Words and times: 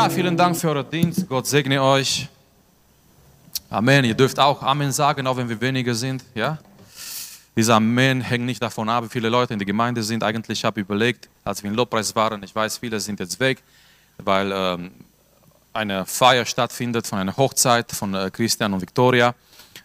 Ja, 0.00 0.08
vielen 0.08 0.34
Dank 0.34 0.56
für 0.56 0.70
euren 0.70 0.90
Dienst. 0.90 1.28
Gott 1.28 1.46
segne 1.46 1.82
euch. 1.82 2.26
Amen. 3.68 4.02
Ihr 4.06 4.14
dürft 4.14 4.38
auch 4.38 4.62
Amen 4.62 4.92
sagen, 4.92 5.26
auch 5.26 5.36
wenn 5.36 5.46
wir 5.46 5.60
weniger 5.60 5.94
sind. 5.94 6.24
Ja? 6.34 6.56
Dieser 7.54 7.74
Amen 7.74 8.22
hängt 8.22 8.46
nicht 8.46 8.62
davon 8.62 8.88
ab, 8.88 9.04
wie 9.04 9.08
viele 9.10 9.28
Leute 9.28 9.52
in 9.52 9.58
der 9.58 9.66
Gemeinde 9.66 10.02
sind. 10.02 10.24
Eigentlich 10.24 10.64
habe 10.64 10.80
ich 10.80 10.86
überlegt, 10.86 11.28
als 11.44 11.62
wir 11.62 11.68
in 11.68 11.76
Lobpreis 11.76 12.16
waren, 12.16 12.42
ich 12.42 12.54
weiß, 12.54 12.78
viele 12.78 12.98
sind 12.98 13.20
jetzt 13.20 13.38
weg, 13.40 13.62
weil 14.16 14.50
ähm, 14.54 14.90
eine 15.74 16.06
Feier 16.06 16.46
stattfindet 16.46 17.06
von 17.06 17.18
einer 17.18 17.36
Hochzeit 17.36 17.92
von 17.92 18.14
äh, 18.14 18.30
Christian 18.32 18.72
und 18.72 18.80
Victoria. 18.80 19.34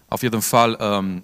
Auf 0.10 0.24
jeden 0.24 0.42
Fall, 0.42 0.78
ähm, 0.80 1.24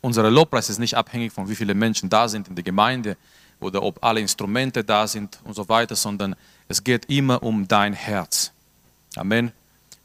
unser 0.00 0.30
Lobpreis 0.30 0.70
ist 0.70 0.78
nicht 0.78 0.96
abhängig 0.96 1.34
von 1.34 1.46
wie 1.50 1.54
viele 1.54 1.74
Menschen 1.74 2.08
da 2.08 2.28
sind 2.28 2.48
in 2.48 2.54
der 2.54 2.64
Gemeinde 2.64 3.18
oder 3.60 3.82
ob 3.82 4.02
alle 4.02 4.20
Instrumente 4.20 4.82
da 4.82 5.06
sind 5.06 5.38
und 5.44 5.52
so 5.52 5.68
weiter, 5.68 5.94
sondern 5.94 6.34
es 6.68 6.82
geht 6.82 7.06
immer 7.06 7.42
um 7.42 7.68
dein 7.68 7.92
Herz. 7.92 8.52
Amen. 9.16 9.52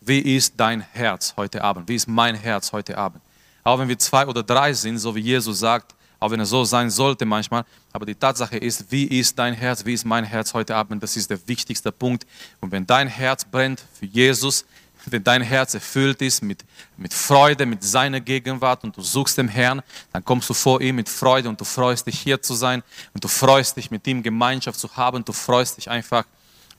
Wie 0.02 0.20
ist 0.20 0.54
dein 0.58 0.82
Herz 0.82 1.34
heute 1.38 1.64
Abend? 1.64 1.88
Wie 1.88 1.96
ist 1.96 2.08
mein 2.08 2.36
Herz 2.36 2.72
heute 2.72 2.98
Abend? 2.98 3.22
Auch 3.64 3.80
wenn 3.80 3.88
wir 3.88 4.00
zwei 4.00 4.26
oder 4.26 4.44
drei 4.44 4.74
sind, 4.74 4.98
so 4.98 5.14
wie 5.16 5.22
Jesus 5.22 5.60
sagt, 5.60 5.94
auch 6.20 6.32
wenn 6.32 6.40
es 6.40 6.50
so 6.50 6.64
sein 6.64 6.90
sollte 6.90 7.26
manchmal, 7.26 7.64
aber 7.94 8.06
die 8.06 8.16
Tatsache 8.16 8.58
ist, 8.58 8.92
wie 8.92 9.06
ist 9.06 9.38
dein 9.40 9.54
Herz, 9.54 9.86
wie 9.86 9.94
ist 9.94 10.06
mein 10.06 10.24
Herz 10.26 10.54
heute 10.54 10.76
Abend? 10.76 11.02
Das 11.02 11.16
ist 11.16 11.30
der 11.30 11.40
wichtigste 11.48 11.92
Punkt. 11.92 12.26
Und 12.60 12.72
wenn 12.72 12.86
dein 12.86 13.08
Herz 13.08 13.46
brennt 13.46 13.84
für 13.98 14.06
Jesus, 14.06 14.66
wenn 15.06 15.24
dein 15.24 15.42
Herz 15.42 15.74
erfüllt 15.74 16.22
ist 16.22 16.44
mit, 16.44 16.66
mit 16.98 17.14
Freude, 17.14 17.66
mit 17.66 17.84
seiner 17.84 18.20
Gegenwart 18.20 18.84
und 18.84 18.98
du 18.98 19.02
suchst 19.02 19.38
den 19.38 19.48
Herrn, 19.48 19.82
dann 20.12 20.26
kommst 20.26 20.50
du 20.50 20.54
vor 20.54 20.82
ihm 20.82 20.98
mit 20.98 21.08
Freude 21.08 21.48
und 21.48 21.60
du 21.60 21.66
freust 21.66 22.06
dich 22.06 22.20
hier 22.20 22.42
zu 22.42 22.54
sein 22.54 22.84
und 23.14 23.24
du 23.24 23.28
freust 23.28 23.78
dich 23.78 23.90
mit 23.90 24.06
ihm 24.06 24.22
Gemeinschaft 24.22 24.80
zu 24.80 24.96
haben, 24.98 25.24
du 25.24 25.32
freust 25.32 25.78
dich 25.78 25.90
einfach 25.90 26.26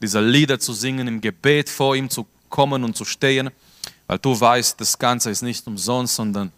diese 0.01 0.21
Lieder 0.21 0.59
zu 0.59 0.73
singen, 0.73 1.07
im 1.09 1.21
Gebet 1.21 1.69
vor 1.69 1.95
ihm 1.95 2.09
zu 2.09 2.27
kommen 2.49 2.85
und 2.85 2.97
zu 2.97 3.05
stehen, 3.05 3.51
weil 4.07 4.19
du 4.19 4.39
weißt, 4.39 4.81
das 4.81 4.99
Ganze 4.99 5.31
ist 5.31 5.43
nicht 5.43 5.67
umsonst, 5.67 6.17
sondern 6.17 6.53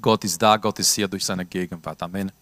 Gott 0.00 0.24
ist 0.24 0.40
da, 0.42 0.56
Gott 0.56 0.78
ist 0.78 0.94
hier 0.94 1.06
durch 1.06 1.24
seine 1.24 1.44
Gegenwart. 1.44 2.02
Amen. 2.02 2.32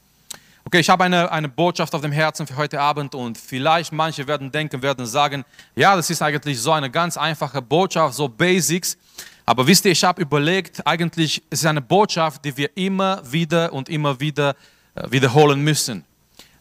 Okay, 0.65 0.79
ich 0.79 0.89
habe 0.89 1.05
eine, 1.05 1.31
eine 1.31 1.49
Botschaft 1.49 1.95
auf 1.95 2.01
dem 2.01 2.13
Herzen 2.13 2.47
für 2.47 2.57
heute 2.57 2.81
Abend 2.81 3.15
und 3.15 3.37
vielleicht 3.37 3.93
manche 3.93 4.27
werden 4.27 4.51
denken, 4.51 4.81
werden 4.81 5.05
sagen, 5.07 5.45
ja, 5.75 5.97
das 5.97 6.09
ist 6.09 6.23
eigentlich 6.23 6.59
so 6.61 6.71
eine 6.73 6.89
ganz 6.89 7.17
einfache 7.17 7.61
Botschaft, 7.61 8.15
so 8.15 8.29
Basics. 8.29 8.97
Aber 9.45 9.67
wisst 9.67 9.85
ihr, 9.85 9.91
ich 9.91 10.05
habe 10.05 10.23
überlegt, 10.23 10.87
eigentlich 10.87 11.43
ist 11.51 11.61
es 11.61 11.67
eine 11.67 11.83
Botschaft, 11.83 12.45
die 12.45 12.57
wir 12.57 12.71
immer 12.77 13.21
wieder 13.31 13.73
und 13.73 13.89
immer 13.89 14.19
wieder 14.21 14.55
äh, 14.95 15.11
wiederholen 15.11 15.61
müssen. 15.61 16.05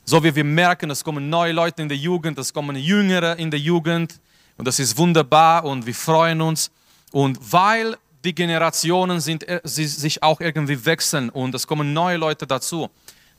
So 0.03 0.23
wie 0.23 0.35
wir 0.35 0.43
merken, 0.43 0.89
es 0.89 1.03
kommen 1.03 1.29
neue 1.29 1.51
Leute 1.53 1.81
in 1.81 1.87
der 1.87 1.97
Jugend, 1.97 2.37
es 2.39 2.53
kommen 2.53 2.75
Jüngere 2.75 3.37
in 3.37 3.51
der 3.51 3.59
Jugend 3.59 4.19
und 4.57 4.67
das 4.67 4.79
ist 4.79 4.97
wunderbar 4.97 5.63
und 5.63 5.85
wir 5.85 5.93
freuen 5.93 6.41
uns. 6.41 6.71
Und 7.11 7.37
weil 7.51 7.97
die 8.23 8.33
Generationen 8.33 9.19
sind, 9.19 9.47
äh, 9.47 9.61
sie 9.63 9.85
sich 9.85 10.21
auch 10.23 10.41
irgendwie 10.41 10.85
wechseln 10.85 11.29
und 11.29 11.53
es 11.55 11.67
kommen 11.67 11.93
neue 11.93 12.17
Leute 12.17 12.47
dazu. 12.47 12.89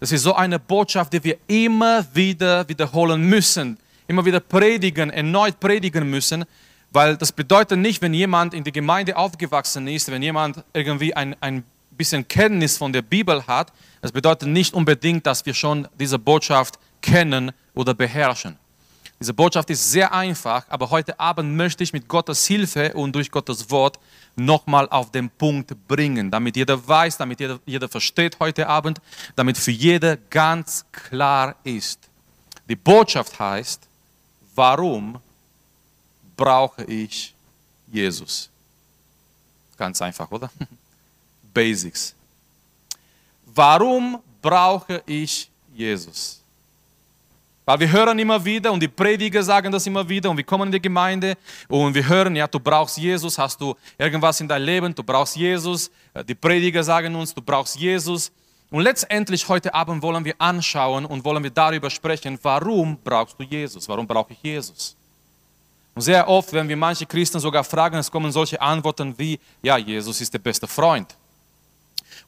Das 0.00 0.12
ist 0.12 0.22
so 0.22 0.34
eine 0.34 0.58
Botschaft, 0.58 1.12
die 1.12 1.22
wir 1.22 1.36
immer 1.46 2.04
wieder 2.14 2.68
wiederholen 2.68 3.22
müssen, 3.22 3.78
immer 4.08 4.24
wieder 4.24 4.40
predigen, 4.40 5.10
erneut 5.10 5.60
predigen 5.60 6.08
müssen, 6.08 6.44
weil 6.90 7.16
das 7.16 7.32
bedeutet 7.32 7.78
nicht, 7.78 8.02
wenn 8.02 8.12
jemand 8.14 8.54
in 8.54 8.64
die 8.64 8.72
Gemeinde 8.72 9.16
aufgewachsen 9.16 9.88
ist, 9.88 10.10
wenn 10.10 10.22
jemand 10.22 10.62
irgendwie 10.74 11.14
ein, 11.14 11.36
ein 11.40 11.64
bisschen 11.96 12.26
Kenntnis 12.26 12.76
von 12.76 12.92
der 12.92 13.02
Bibel 13.02 13.46
hat, 13.46 13.72
das 14.02 14.12
bedeutet 14.12 14.48
nicht 14.48 14.74
unbedingt, 14.74 15.26
dass 15.26 15.46
wir 15.46 15.54
schon 15.54 15.88
diese 15.98 16.18
Botschaft 16.18 16.78
kennen 17.00 17.52
oder 17.72 17.94
beherrschen. 17.94 18.58
Diese 19.20 19.32
Botschaft 19.32 19.70
ist 19.70 19.92
sehr 19.92 20.12
einfach, 20.12 20.64
aber 20.68 20.90
heute 20.90 21.18
Abend 21.20 21.56
möchte 21.56 21.84
ich 21.84 21.92
mit 21.92 22.08
Gottes 22.08 22.44
Hilfe 22.44 22.92
und 22.94 23.14
durch 23.14 23.30
Gottes 23.30 23.70
Wort 23.70 24.00
nochmal 24.34 24.88
auf 24.88 25.12
den 25.12 25.30
Punkt 25.30 25.72
bringen, 25.86 26.28
damit 26.32 26.56
jeder 26.56 26.88
weiß, 26.88 27.18
damit 27.18 27.38
jeder, 27.38 27.60
jeder 27.64 27.88
versteht 27.88 28.40
heute 28.40 28.66
Abend, 28.66 29.00
damit 29.36 29.56
für 29.56 29.70
jeder 29.70 30.16
ganz 30.16 30.84
klar 30.90 31.54
ist. 31.62 32.00
Die 32.68 32.74
Botschaft 32.74 33.38
heißt, 33.38 33.86
warum 34.56 35.20
brauche 36.36 36.82
ich 36.84 37.32
Jesus? 37.86 38.50
Ganz 39.76 40.02
einfach, 40.02 40.28
oder? 40.32 40.50
Basics. 41.54 42.16
Warum 43.54 44.18
brauche 44.40 45.02
ich 45.06 45.50
Jesus? 45.74 46.40
Weil 47.64 47.78
wir 47.80 47.92
hören 47.92 48.18
immer 48.18 48.44
wieder 48.44 48.72
und 48.72 48.80
die 48.80 48.88
Prediger 48.88 49.42
sagen 49.42 49.70
das 49.70 49.86
immer 49.86 50.08
wieder 50.08 50.30
und 50.30 50.36
wir 50.36 50.44
kommen 50.44 50.66
in 50.66 50.72
die 50.72 50.82
Gemeinde 50.82 51.36
und 51.68 51.94
wir 51.94 52.06
hören, 52.08 52.34
ja, 52.34 52.46
du 52.48 52.58
brauchst 52.58 52.98
Jesus, 52.98 53.38
hast 53.38 53.60
du 53.60 53.76
irgendwas 53.96 54.40
in 54.40 54.48
deinem 54.48 54.64
Leben, 54.64 54.94
du 54.94 55.02
brauchst 55.04 55.36
Jesus. 55.36 55.90
Äh, 56.12 56.24
die 56.24 56.34
Prediger 56.34 56.82
sagen 56.82 57.14
uns, 57.14 57.32
du 57.32 57.40
brauchst 57.40 57.76
Jesus. 57.76 58.32
Und 58.70 58.82
letztendlich 58.82 59.46
heute 59.48 59.72
Abend 59.72 60.02
wollen 60.02 60.24
wir 60.24 60.34
anschauen 60.38 61.04
und 61.04 61.24
wollen 61.24 61.42
wir 61.42 61.50
darüber 61.50 61.88
sprechen, 61.88 62.38
warum 62.42 62.98
brauchst 63.04 63.38
du 63.38 63.44
Jesus? 63.44 63.88
Warum 63.88 64.06
brauche 64.06 64.32
ich 64.32 64.42
Jesus? 64.42 64.96
Und 65.94 66.02
sehr 66.02 66.26
oft, 66.26 66.52
wenn 66.52 66.68
wir 66.68 66.76
manche 66.76 67.06
Christen 67.06 67.38
sogar 67.38 67.62
fragen, 67.62 67.96
es 67.98 68.10
kommen 68.10 68.32
solche 68.32 68.60
Antworten 68.60 69.16
wie, 69.18 69.38
ja, 69.62 69.76
Jesus 69.76 70.20
ist 70.20 70.32
der 70.32 70.38
beste 70.38 70.66
Freund. 70.66 71.14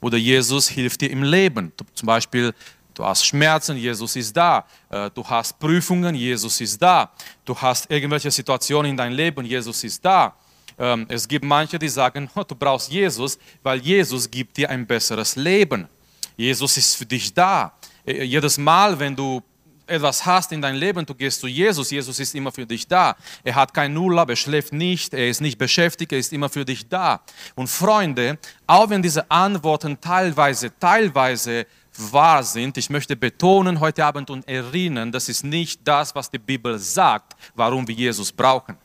Oder 0.04 0.19
Jesus 0.19 0.69
hilft 0.69 1.00
dir 1.00 1.10
im 1.10 1.22
Leben. 1.22 1.72
Zum 1.94 2.06
Beispiel, 2.06 2.53
Du 2.92 3.04
hast 3.04 3.25
Schmerzen, 3.26 3.76
Jesus 3.76 4.15
ist 4.15 4.37
da. 4.37 4.65
Äh, 4.88 5.10
du 5.10 5.25
hast 5.28 5.59
Prüfungen, 5.59 6.15
Jesus 6.15 6.60
ist 6.60 6.81
da. 6.81 7.10
Du 7.44 7.53
hast 7.56 7.91
irgendwelche 7.91 8.31
Situationen 8.31 8.92
in 8.92 8.97
deinem 8.97 9.16
Leben, 9.16 9.44
Jesus 9.44 9.82
ist 9.82 10.04
da. 10.04 10.37
Ähm, 10.78 11.04
es 11.09 11.26
gibt 11.26 11.44
manche, 11.44 11.76
die 11.76 11.88
sagen, 11.88 12.31
du 12.32 12.54
brauchst 12.54 12.92
Jesus, 12.92 13.37
weil 13.65 13.81
Jesus 13.81 14.31
gibt 14.31 14.56
dir 14.56 14.70
ein 14.70 14.87
besseres 14.87 15.34
Leben. 15.34 15.88
Jesus 16.36 16.76
ist 16.76 16.94
für 16.94 17.06
dich 17.06 17.34
da. 17.34 17.72
Äh, 18.06 18.22
jedes 18.22 18.59
Mal, 18.59 18.97
wenn 18.97 19.16
du 19.16 19.42
etwas 19.87 20.25
hast 20.25 20.53
in 20.53 20.62
deinem 20.62 20.78
Leben, 20.78 21.05
du 21.05 21.15
gehst 21.15 21.41
zu 21.41 21.47
Jesus, 21.47 21.91
Jesus 21.91 22.19
ist 22.19 22.34
immer 22.34 22.53
für 22.53 22.67
dich 22.67 22.87
da. 22.87 23.17
Er 23.43 23.55
hat 23.55 23.75
keinen 23.75 23.97
Urlaub, 23.97 24.31
er 24.31 24.37
schläft 24.37 24.72
nicht, 24.72 25.15
er 25.15 25.28
ist 25.28 25.41
nicht 25.41 25.59
beschäftigt, 25.59 26.12
er 26.12 26.19
ist 26.19 26.33
immer 26.33 26.49
für 26.49 26.65
dich 26.65 26.89
da. 26.89 27.21
Und 27.55 27.69
Freunde, 27.69 28.39
auch 28.67 28.89
wenn 28.91 29.03
diese 29.03 29.31
Antworten 29.31 30.00
teilweise, 30.00 30.71
teilweise 30.78 31.67
wahr 31.97 32.43
sind. 32.43 32.77
Ich 32.77 32.91
möchte 32.91 33.17
betonen 33.17 33.81
heute 33.81 34.05
Abend 34.05 34.31
und 34.31 34.47
erinnern, 34.49 35.12
das 35.12 35.28
ist 35.28 35.45
nicht 35.45 35.81
das, 35.84 36.15
was 36.15 36.31
die 36.31 36.39
Bibel 36.39 36.78
sagt, 36.78 37.34
warum 37.55 37.87
wir 37.87 37.95
Jesus 37.95 38.33
brauchen. 38.33 38.77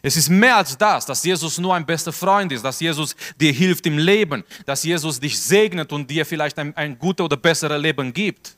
Es 0.00 0.16
ist 0.16 0.28
mehr 0.28 0.56
als 0.56 0.78
das, 0.78 1.06
dass 1.06 1.24
Jesus 1.24 1.58
nur 1.58 1.74
ein 1.74 1.84
bester 1.84 2.12
Freund 2.12 2.52
ist, 2.52 2.64
dass 2.64 2.78
Jesus 2.78 3.16
dir 3.40 3.52
hilft 3.52 3.84
im 3.86 3.98
Leben, 3.98 4.44
dass 4.64 4.84
Jesus 4.84 5.18
dich 5.18 5.40
segnet 5.40 5.92
und 5.92 6.08
dir 6.08 6.24
vielleicht 6.24 6.58
ein, 6.58 6.76
ein 6.76 6.98
gutes 6.98 7.24
oder 7.24 7.36
besseres 7.36 7.80
Leben 7.80 8.12
gibt. 8.12 8.57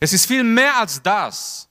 Es 0.00 0.12
ist 0.12 0.26
viel 0.26 0.42
mehr 0.42 0.76
als 0.78 1.00
das 1.02 1.70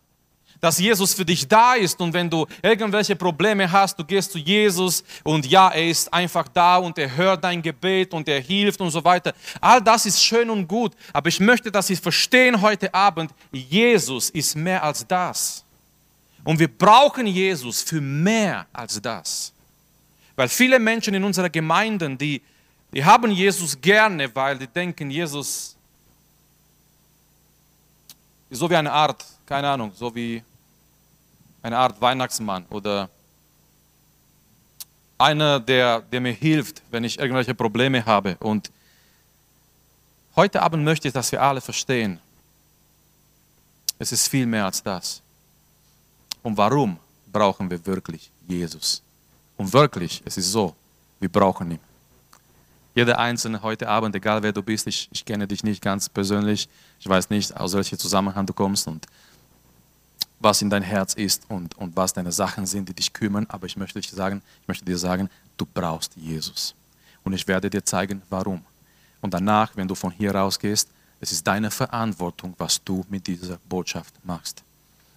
dass 0.60 0.78
Jesus 0.78 1.14
für 1.14 1.26
dich 1.26 1.48
da 1.48 1.76
ist 1.76 2.00
und 2.02 2.14
wenn 2.14 2.30
du 2.30 2.46
irgendwelche 2.62 3.16
Probleme 3.16 3.72
hast, 3.72 3.98
du 3.98 4.04
gehst 4.04 4.32
zu 4.32 4.38
Jesus 4.38 5.04
und 5.24 5.46
ja, 5.46 5.70
er 5.70 5.88
ist 5.90 6.14
einfach 6.14 6.48
da 6.48 6.78
und 6.78 6.98
er 6.98 7.16
hört 7.16 7.44
dein 7.44 7.62
Gebet 7.62 8.14
und 8.14 8.28
er 8.28 8.42
hilft 8.42 8.82
und 8.82 8.92
so 8.92 9.04
weiter. 9.04 9.34
All 9.62 9.82
das 9.82 10.06
ist 10.06 10.24
schön 10.24 10.50
und 10.50 10.68
gut, 10.68 10.94
aber 11.14 11.30
ich 11.30 11.40
möchte, 11.40 11.72
dass 11.72 11.88
Sie 11.88 11.96
verstehen 11.96 12.60
heute 12.62 12.94
Abend, 12.94 13.32
Jesus 13.52 14.30
ist 14.30 14.56
mehr 14.56 14.84
als 14.84 15.08
das. 15.08 15.64
Und 16.44 16.60
wir 16.60 16.68
brauchen 16.68 17.28
Jesus 17.28 17.82
für 17.82 18.02
mehr 18.02 18.66
als 18.74 19.02
das. 19.02 19.54
Weil 20.36 20.48
viele 20.48 20.80
Menschen 20.80 21.14
in 21.14 21.24
unserer 21.24 21.50
Gemeinden, 21.50 22.18
die, 22.18 22.42
die 22.94 23.04
haben 23.04 23.32
Jesus 23.32 23.80
gerne, 23.80 24.34
weil 24.34 24.58
die 24.58 24.68
denken, 24.68 25.12
Jesus 25.12 25.76
ist 28.50 28.60
so 28.60 28.70
wie 28.70 28.76
eine 28.76 28.92
Art, 28.92 29.24
keine 29.46 29.70
Ahnung, 29.70 29.92
so 29.96 30.14
wie 30.14 30.44
eine 31.62 31.78
Art 31.78 32.00
Weihnachtsmann 32.02 32.66
oder 32.70 33.10
einer, 35.18 35.60
der, 35.60 36.02
der 36.02 36.22
mir 36.22 36.32
hilft, 36.32 36.82
wenn 36.90 37.04
ich 37.04 37.20
irgendwelche 37.20 37.54
Probleme 37.54 38.06
habe. 38.06 38.38
Und 38.40 38.72
heute 40.36 40.62
Abend 40.62 40.84
möchte 40.84 41.10
ich, 41.10 41.14
dass 41.14 41.32
wir 41.32 41.42
alle 41.42 41.62
verstehen, 41.62 42.20
es 44.00 44.14
ist 44.14 44.30
viel 44.30 44.46
mehr 44.46 44.66
als 44.66 44.82
das. 44.82 45.22
Und 46.42 46.56
warum 46.56 46.98
brauchen 47.32 47.70
wir 47.70 47.86
wirklich 47.86 48.32
Jesus? 48.48 49.04
Und 49.58 49.72
wirklich, 49.74 50.22
es 50.24 50.38
ist 50.38 50.52
so, 50.52 50.74
wir 51.20 51.30
brauchen 51.30 51.72
ihn. 51.72 51.89
Jeder 53.00 53.18
Einzelne 53.18 53.62
heute 53.62 53.88
Abend, 53.88 54.14
egal 54.14 54.44
wer 54.44 54.52
du 54.52 54.62
bist, 54.62 54.86
ich, 54.86 55.08
ich 55.14 55.24
kenne 55.24 55.48
dich 55.48 55.64
nicht 55.64 55.82
ganz 55.82 56.10
persönlich, 56.10 56.68
ich 57.00 57.08
weiß 57.08 57.30
nicht, 57.30 57.56
aus 57.56 57.74
welchem 57.74 57.98
Zusammenhang 57.98 58.46
du 58.46 58.52
kommst 58.52 58.90
und 58.90 59.06
was 60.42 60.62
in 60.62 60.70
dein 60.70 60.84
Herz 60.84 61.14
ist 61.14 61.46
und, 61.48 61.78
und 61.78 61.96
was 61.96 62.12
deine 62.12 62.34
Sachen 62.34 62.66
sind, 62.66 62.90
die 62.90 62.94
dich 62.94 63.14
kümmern. 63.14 63.46
Aber 63.48 63.68
ich 63.68 63.78
möchte, 63.78 64.02
dich 64.02 64.12
sagen, 64.12 64.42
ich 64.64 64.68
möchte 64.68 64.84
dir 64.84 64.98
sagen, 64.98 65.30
du 65.56 65.66
brauchst 65.66 66.18
Jesus. 66.18 66.76
Und 67.24 67.32
ich 67.32 67.48
werde 67.48 67.70
dir 67.70 67.86
zeigen, 67.86 68.22
warum. 68.30 68.66
Und 69.22 69.34
danach, 69.34 69.78
wenn 69.78 69.88
du 69.88 69.96
von 69.96 70.12
hier 70.12 70.36
rausgehst, 70.36 70.90
es 71.22 71.32
ist 71.32 71.48
deine 71.48 71.72
Verantwortung, 71.72 72.54
was 72.58 72.84
du 72.84 73.06
mit 73.08 73.26
dieser 73.28 73.60
Botschaft 73.70 74.14
machst. 74.26 74.62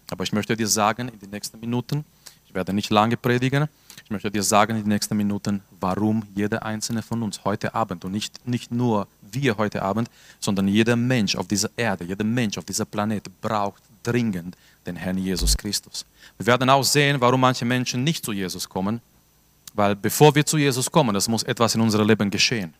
Aber 0.08 0.23
ich 0.23 0.31
möchte 0.31 0.56
dir 0.56 0.69
sagen, 0.69 1.08
in 1.08 1.19
den 1.19 1.31
nächsten 1.31 1.58
Minuten, 1.58 2.05
ich 2.46 2.55
werde 2.55 2.73
nicht 2.73 2.90
lange 2.90 3.17
predigen, 3.17 3.67
ich 4.05 4.11
möchte 4.11 4.31
dir 4.31 4.43
sagen 4.43 4.77
in 4.77 4.83
den 4.83 4.89
nächsten 4.89 5.17
Minuten, 5.17 5.62
warum 5.81 6.25
jeder 6.35 6.65
einzelne 6.65 7.03
von 7.03 7.23
uns 7.23 7.44
heute 7.44 7.75
Abend 7.75 8.05
und 8.05 8.12
nicht, 8.12 8.47
nicht 8.47 8.71
nur 8.71 9.06
wir 9.31 9.56
heute 9.56 9.83
Abend, 9.83 10.11
sondern 10.41 10.69
jeder 10.69 10.97
Mensch 10.97 11.37
auf 11.37 11.47
dieser 11.47 11.71
Erde, 11.77 12.05
jeder 12.05 12.25
Mensch 12.25 12.59
auf 12.59 12.65
dieser 12.65 12.85
Planet 12.85 13.29
braucht 13.41 13.83
dringend 14.03 14.56
den 14.87 14.97
Herrn 14.97 15.19
Jesus 15.19 15.56
Christus. 15.56 16.05
Wir 16.37 16.47
werden 16.47 16.69
auch 16.69 16.83
sehen, 16.83 17.21
warum 17.21 17.41
manche 17.41 17.65
Menschen 17.65 18.05
nicht 18.05 18.25
zu 18.25 18.33
Jesus 18.33 18.69
kommen, 18.69 19.00
weil 19.75 19.97
bevor 19.97 20.35
wir 20.35 20.44
zu 20.44 20.59
Jesus 20.59 20.91
kommen, 20.91 21.15
das 21.15 21.29
muss 21.29 21.43
etwas 21.44 21.75
in 21.75 21.81
unserem 21.81 22.06
Leben 22.06 22.31
geschehen. 22.31 22.75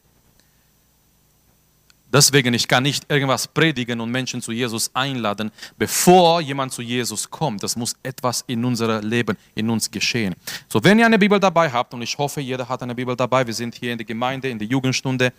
Deswegen, 2.13 2.53
ich 2.53 2.69
kann 2.69 2.83
nicht 2.83 3.11
irgendwas 3.11 3.49
predigen 3.49 4.01
und 4.01 4.11
Menschen 4.11 4.43
zu 4.43 4.53
Jesus 4.53 4.91
einladen, 4.93 5.51
bevor 5.79 6.41
jemand 6.43 6.73
zu 6.73 6.83
Jesus 6.83 7.31
kommt. 7.31 7.63
Das 7.63 7.75
muss 7.75 7.97
etwas 8.03 8.45
in 8.47 8.65
unserem 8.65 9.09
Leben, 9.09 9.37
in 9.55 9.71
uns 9.71 9.91
geschehen. 9.91 10.35
So, 10.69 10.83
wenn 10.85 10.99
ihr 10.99 11.07
eine 11.07 11.19
Bibel 11.19 11.41
dabei 11.41 11.71
habt, 11.71 11.95
und 11.95 12.03
ich 12.03 12.17
hoffe, 12.19 12.41
jeder 12.41 12.69
hat 12.69 12.83
eine 12.83 12.95
Bibel 12.95 13.17
dabei, 13.17 13.47
wir 13.47 13.55
sind 13.55 13.75
hier 13.75 13.93
in 13.93 13.99
der 13.99 14.05
Gemeinde, 14.05 14.49
in 14.51 14.59
der 14.59 14.69
Jugendstunde, 14.69 15.33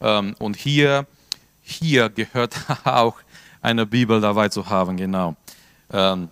ähm, 0.00 0.34
und 0.38 0.56
hier, 0.56 1.06
hier 1.62 2.08
gehört 2.10 2.54
auch 2.84 3.16
eine 3.62 3.86
Bibel 3.86 4.20
dabei 4.20 4.48
zu 4.48 4.68
haben, 4.68 4.96
genau. 4.96 5.36
Ähm, 5.92 6.28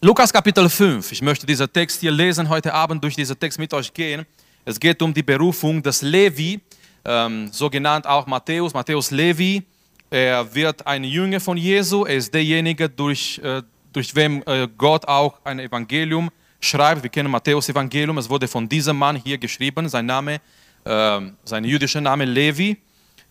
Lukas 0.00 0.32
Kapitel 0.32 0.68
5, 0.68 1.12
ich 1.12 1.20
möchte 1.20 1.46
diesen 1.46 1.70
Text 1.72 2.00
hier 2.00 2.10
lesen, 2.10 2.48
heute 2.48 2.72
Abend 2.72 3.02
durch 3.02 3.16
diesen 3.16 3.38
Text 3.38 3.58
mit 3.58 3.74
euch 3.74 3.92
gehen. 3.92 4.24
Es 4.64 4.78
geht 4.78 5.02
um 5.02 5.12
die 5.12 5.22
Berufung 5.22 5.82
des 5.82 6.02
Levi, 6.02 6.60
ähm, 7.04 7.48
so 7.52 7.70
genannt 7.70 8.06
auch 8.06 8.26
Matthäus, 8.26 8.74
Matthäus 8.74 9.10
Levi. 9.10 9.62
Er 10.10 10.54
wird 10.54 10.86
ein 10.86 11.04
Jünger 11.04 11.40
von 11.40 11.56
Jesu. 11.56 12.04
Er 12.04 12.16
ist 12.16 12.34
derjenige, 12.34 12.88
durch, 12.88 13.40
äh, 13.42 13.62
durch 13.92 14.14
wem 14.14 14.42
äh, 14.46 14.68
Gott 14.76 15.06
auch 15.06 15.38
ein 15.44 15.60
Evangelium 15.60 16.30
schreibt. 16.60 17.02
Wir 17.02 17.10
kennen 17.10 17.30
Matthäus 17.30 17.68
Evangelium. 17.68 18.18
Es 18.18 18.28
wurde 18.28 18.48
von 18.48 18.68
diesem 18.68 18.98
Mann 18.98 19.16
hier 19.16 19.38
geschrieben. 19.38 19.88
Sein 19.88 20.06
Name, 20.06 20.40
äh, 20.84 21.20
sein 21.44 21.64
jüdischer 21.64 22.00
Name 22.00 22.24
Levi, 22.24 22.76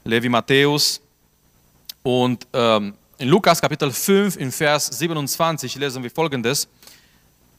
Levi 0.03 0.29
Matthäus. 0.29 1.01
Und 2.01 2.47
ähm, 2.53 2.93
in 3.17 3.27
Lukas 3.27 3.61
Kapitel 3.61 3.91
5, 3.91 4.37
in 4.37 4.51
Vers 4.51 4.87
27 4.87 5.75
lesen 5.75 6.01
wir 6.01 6.09
folgendes. 6.09 6.67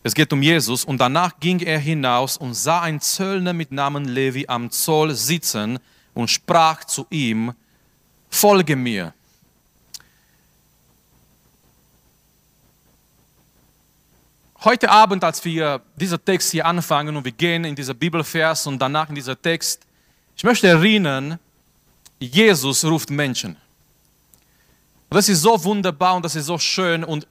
Es 0.02 0.14
geht 0.14 0.32
um 0.32 0.40
Jesus 0.40 0.86
und 0.86 0.98
danach 0.98 1.38
ging 1.38 1.60
er 1.60 1.78
hinaus 1.78 2.38
und 2.38 2.54
sah 2.54 2.80
einen 2.80 3.02
Zöllner 3.02 3.52
mit 3.52 3.70
Namen 3.70 4.06
Levi 4.06 4.46
am 4.48 4.70
Zoll 4.70 5.14
sitzen 5.14 5.78
und 6.14 6.28
sprach 6.28 6.84
zu 6.84 7.06
ihm, 7.10 7.52
folge 8.28 8.76
mir. 8.76 9.12
Heute 14.62 14.90
Abend, 14.90 15.24
als 15.24 15.42
wir 15.44 15.80
diesen 15.96 16.22
Text 16.22 16.50
hier 16.50 16.66
anfangen 16.66 17.16
und 17.16 17.24
wir 17.24 17.32
gehen 17.32 17.64
in 17.64 17.74
dieser 17.74 17.94
Bibelvers 17.94 18.66
und 18.66 18.78
danach 18.78 19.08
in 19.08 19.14
dieser 19.14 19.40
Text, 19.40 19.86
ich 20.36 20.44
möchte 20.44 20.68
erinnern, 20.68 21.38
Jesus 22.18 22.84
ruft 22.84 23.08
Menschen. 23.08 23.56
Das 25.08 25.28
ist 25.28 25.40
so 25.40 25.62
wunderbar 25.64 26.14
und 26.16 26.24
das 26.24 26.36
ist 26.36 26.46
so 26.46 26.58
schön 26.58 27.02
und 27.04 27.26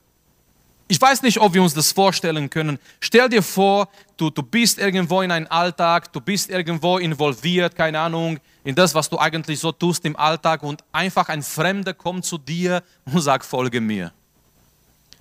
ich 0.92 1.00
weiß 1.00 1.22
nicht, 1.22 1.40
ob 1.40 1.54
wir 1.54 1.62
uns 1.62 1.76
das 1.76 1.92
vorstellen 1.92 2.50
können. 2.50 2.80
Stell 3.00 3.30
dir 3.30 3.44
vor, 3.44 3.88
du, 4.18 4.32
du 4.32 4.42
bist 4.42 4.80
irgendwo 4.80 5.22
in 5.22 5.32
einem 5.32 5.46
Alltag, 5.48 6.12
du 6.12 6.20
bist 6.20 6.50
irgendwo 6.50 6.98
involviert, 6.98 7.76
keine 7.76 8.00
Ahnung, 8.00 8.40
in 8.64 8.74
das, 8.74 8.96
was 8.96 9.08
du 9.08 9.20
eigentlich 9.20 9.60
so 9.60 9.72
tust 9.72 10.04
im 10.06 10.16
Alltag 10.16 10.64
und 10.64 10.84
einfach 10.92 11.30
ein 11.30 11.44
Fremder 11.44 11.94
kommt 11.94 12.26
zu 12.26 12.40
dir 12.40 12.82
und 13.06 13.22
sagt, 13.22 13.46
folge 13.46 13.80
mir. 13.80 14.12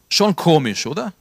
Schon 0.08 0.34
komisch, 0.34 0.86
oder? 0.86 1.12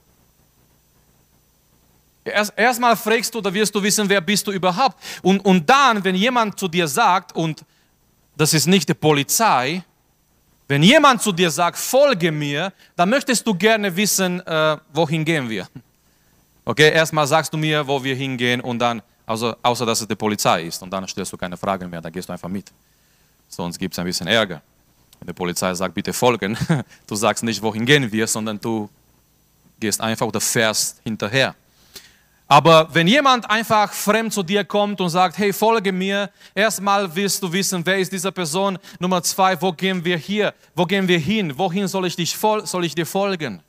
Erst, 2.23 2.53
erstmal 2.55 2.95
fragst 2.95 3.35
du, 3.35 3.41
da 3.41 3.53
wirst 3.53 3.75
du 3.75 3.83
wissen, 3.83 4.07
wer 4.07 4.21
bist 4.21 4.47
du 4.47 4.53
überhaupt. 4.53 4.97
Und, 5.23 5.43
und 5.43 5.69
dann, 5.69 6.01
wenn 6.05 6.15
jemand 6.15 6.57
zu 6.57 6.69
dir 6.69 6.87
sagt, 6.87 7.35
und 7.35 7.65
das 8.37 8.53
ist 8.53 8.65
nicht 8.65 8.87
die 8.87 8.93
Polizei, 8.93 9.83
wenn 10.67 10.83
jemand 10.83 11.21
zu 11.21 11.31
dir 11.31 11.49
sagt, 11.49 11.77
folge 11.77 12.31
mir, 12.31 12.73
dann 12.95 13.09
möchtest 13.09 13.47
du 13.47 13.53
gerne 13.53 13.95
wissen, 13.95 14.45
äh, 14.45 14.77
wohin 14.93 15.23
gehen 15.23 15.49
wir. 15.49 15.67
Okay, 16.65 16.91
erstmal 16.91 17.25
sagst 17.25 17.53
du 17.53 17.57
mir, 17.57 17.87
wo 17.87 18.03
wir 18.03 18.15
hingehen 18.15 18.59
und 18.59 18.79
dann, 18.79 19.01
also, 19.25 19.55
außer 19.61 19.85
dass 19.85 20.01
es 20.01 20.07
die 20.07 20.15
Polizei 20.15 20.63
ist 20.63 20.83
und 20.83 20.91
dann 20.91 21.07
stellst 21.07 21.31
du 21.31 21.37
keine 21.37 21.55
Fragen 21.55 21.89
mehr, 21.89 22.01
dann 22.01 22.11
gehst 22.11 22.27
du 22.27 22.33
einfach 22.33 22.49
mit. 22.49 22.71
Sonst 23.47 23.79
gibt 23.79 23.93
es 23.93 23.99
ein 23.99 24.05
bisschen 24.05 24.27
Ärger. 24.27 24.61
Wenn 25.19 25.27
die 25.27 25.33
Polizei 25.33 25.73
sagt, 25.73 25.93
bitte 25.93 26.11
folgen, 26.11 26.57
du 27.07 27.15
sagst 27.15 27.43
nicht, 27.43 27.61
wohin 27.61 27.85
gehen 27.85 28.11
wir, 28.11 28.27
sondern 28.27 28.59
du 28.59 28.89
gehst 29.79 30.01
einfach 30.01 30.27
oder 30.27 30.41
fährst 30.41 30.99
hinterher. 31.03 31.55
Aber 32.47 32.87
wenn 32.93 33.07
jemand 33.07 33.49
einfach 33.49 33.91
fremd 33.91 34.31
zu 34.31 34.41
dir 34.41 34.63
kommt 34.63 35.01
und 35.01 35.09
sagt, 35.09 35.37
hey, 35.37 35.51
folge 35.51 35.91
mir, 35.91 36.29
erstmal 36.55 37.13
willst 37.13 37.43
du 37.43 37.51
wissen, 37.51 37.85
wer 37.85 37.97
ist 37.97 38.11
diese 38.11 38.31
Person? 38.31 38.77
Nummer 38.99 39.21
zwei, 39.21 39.61
wo 39.61 39.73
gehen 39.73 40.03
wir 40.05 40.17
hier? 40.17 40.53
Wo 40.73 40.85
gehen 40.85 41.07
wir 41.09 41.19
hin? 41.19 41.57
Wohin 41.57 41.87
soll 41.89 42.07
ich, 42.07 42.15
dich, 42.15 42.37
soll 42.37 42.85
ich 42.85 42.95
dir 42.95 43.05
folgen? 43.05 43.61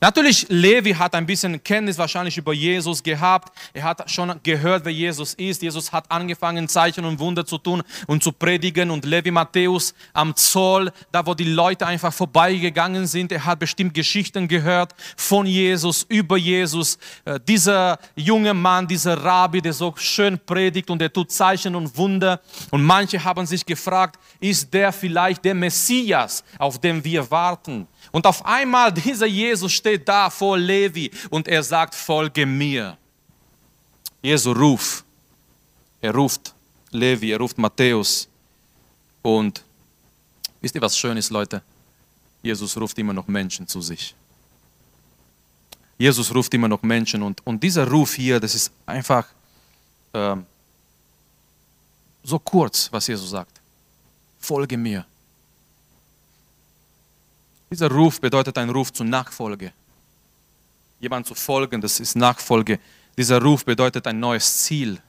Natürlich, 0.00 0.46
Levi 0.48 0.92
hat 0.92 1.16
ein 1.16 1.26
bisschen 1.26 1.60
Kenntnis 1.64 1.98
wahrscheinlich 1.98 2.38
über 2.38 2.52
Jesus 2.52 3.02
gehabt. 3.02 3.52
Er 3.72 3.82
hat 3.82 4.08
schon 4.08 4.32
gehört, 4.44 4.84
wer 4.84 4.92
Jesus 4.92 5.34
ist. 5.34 5.60
Jesus 5.60 5.92
hat 5.92 6.08
angefangen, 6.08 6.68
Zeichen 6.68 7.04
und 7.04 7.18
Wunder 7.18 7.44
zu 7.44 7.58
tun 7.58 7.82
und 8.06 8.22
zu 8.22 8.30
predigen. 8.30 8.92
Und 8.92 9.04
Levi 9.04 9.32
Matthäus 9.32 9.94
am 10.12 10.36
Zoll, 10.36 10.92
da 11.10 11.26
wo 11.26 11.34
die 11.34 11.52
Leute 11.52 11.84
einfach 11.84 12.12
vorbeigegangen 12.12 13.08
sind, 13.08 13.32
er 13.32 13.44
hat 13.44 13.58
bestimmt 13.58 13.92
Geschichten 13.92 14.46
gehört 14.46 14.94
von 15.16 15.46
Jesus, 15.46 16.06
über 16.08 16.36
Jesus. 16.36 16.96
Äh, 17.24 17.40
dieser 17.40 17.98
junge 18.14 18.54
Mann, 18.54 18.86
dieser 18.86 19.16
Rabbi, 19.16 19.60
der 19.60 19.72
so 19.72 19.92
schön 19.96 20.38
predigt 20.38 20.90
und 20.90 21.00
der 21.00 21.12
tut 21.12 21.32
Zeichen 21.32 21.74
und 21.74 21.96
Wunder. 21.96 22.40
Und 22.70 22.84
manche 22.84 23.24
haben 23.24 23.46
sich 23.46 23.66
gefragt, 23.66 24.20
ist 24.38 24.72
der 24.72 24.92
vielleicht 24.92 25.44
der 25.44 25.56
Messias, 25.56 26.44
auf 26.56 26.80
den 26.80 27.02
wir 27.02 27.28
warten? 27.32 27.88
Und 28.10 28.26
auf 28.26 28.44
einmal, 28.44 28.92
dieser 28.92 29.26
Jesus 29.26 29.72
steht 29.72 30.08
da 30.08 30.30
vor 30.30 30.56
Levi 30.56 31.10
und 31.30 31.46
er 31.48 31.62
sagt, 31.62 31.94
folge 31.94 32.46
mir. 32.46 32.96
Jesu 34.22 34.52
ruft. 34.52 35.04
Er 36.00 36.14
ruft 36.14 36.54
Levi, 36.90 37.30
er 37.32 37.38
ruft 37.38 37.58
Matthäus. 37.58 38.28
Und 39.22 39.62
wisst 40.60 40.74
ihr, 40.74 40.80
was 40.80 40.96
schön 40.96 41.16
ist, 41.16 41.30
Leute? 41.30 41.62
Jesus 42.42 42.76
ruft 42.76 42.98
immer 42.98 43.12
noch 43.12 43.26
Menschen 43.26 43.66
zu 43.66 43.80
sich. 43.80 44.14
Jesus 45.98 46.32
ruft 46.32 46.54
immer 46.54 46.68
noch 46.68 46.82
Menschen 46.82 47.22
und, 47.22 47.44
und 47.44 47.62
dieser 47.62 47.88
Ruf 47.88 48.14
hier, 48.14 48.38
das 48.38 48.54
ist 48.54 48.70
einfach 48.86 49.26
ähm, 50.14 50.46
so 52.22 52.38
kurz, 52.38 52.88
was 52.92 53.06
Jesus 53.08 53.30
sagt. 53.30 53.60
Folge 54.38 54.76
mir. 54.76 55.04
Dieser 57.70 57.90
Ruf 57.90 58.20
bedeutet 58.20 58.56
ein 58.58 58.70
Ruf 58.70 58.92
zur 58.92 59.06
Nachfolge. 59.06 59.72
Jemand 61.00 61.26
zu 61.26 61.34
folgen, 61.34 61.80
das 61.80 62.00
ist 62.00 62.16
Nachfolge. 62.16 62.80
Dieser 63.16 63.40
Ruf 63.42 63.64
bedeutet 63.64 64.06
ein 64.06 64.18
neues 64.18 64.64
Ziel. 64.64 65.00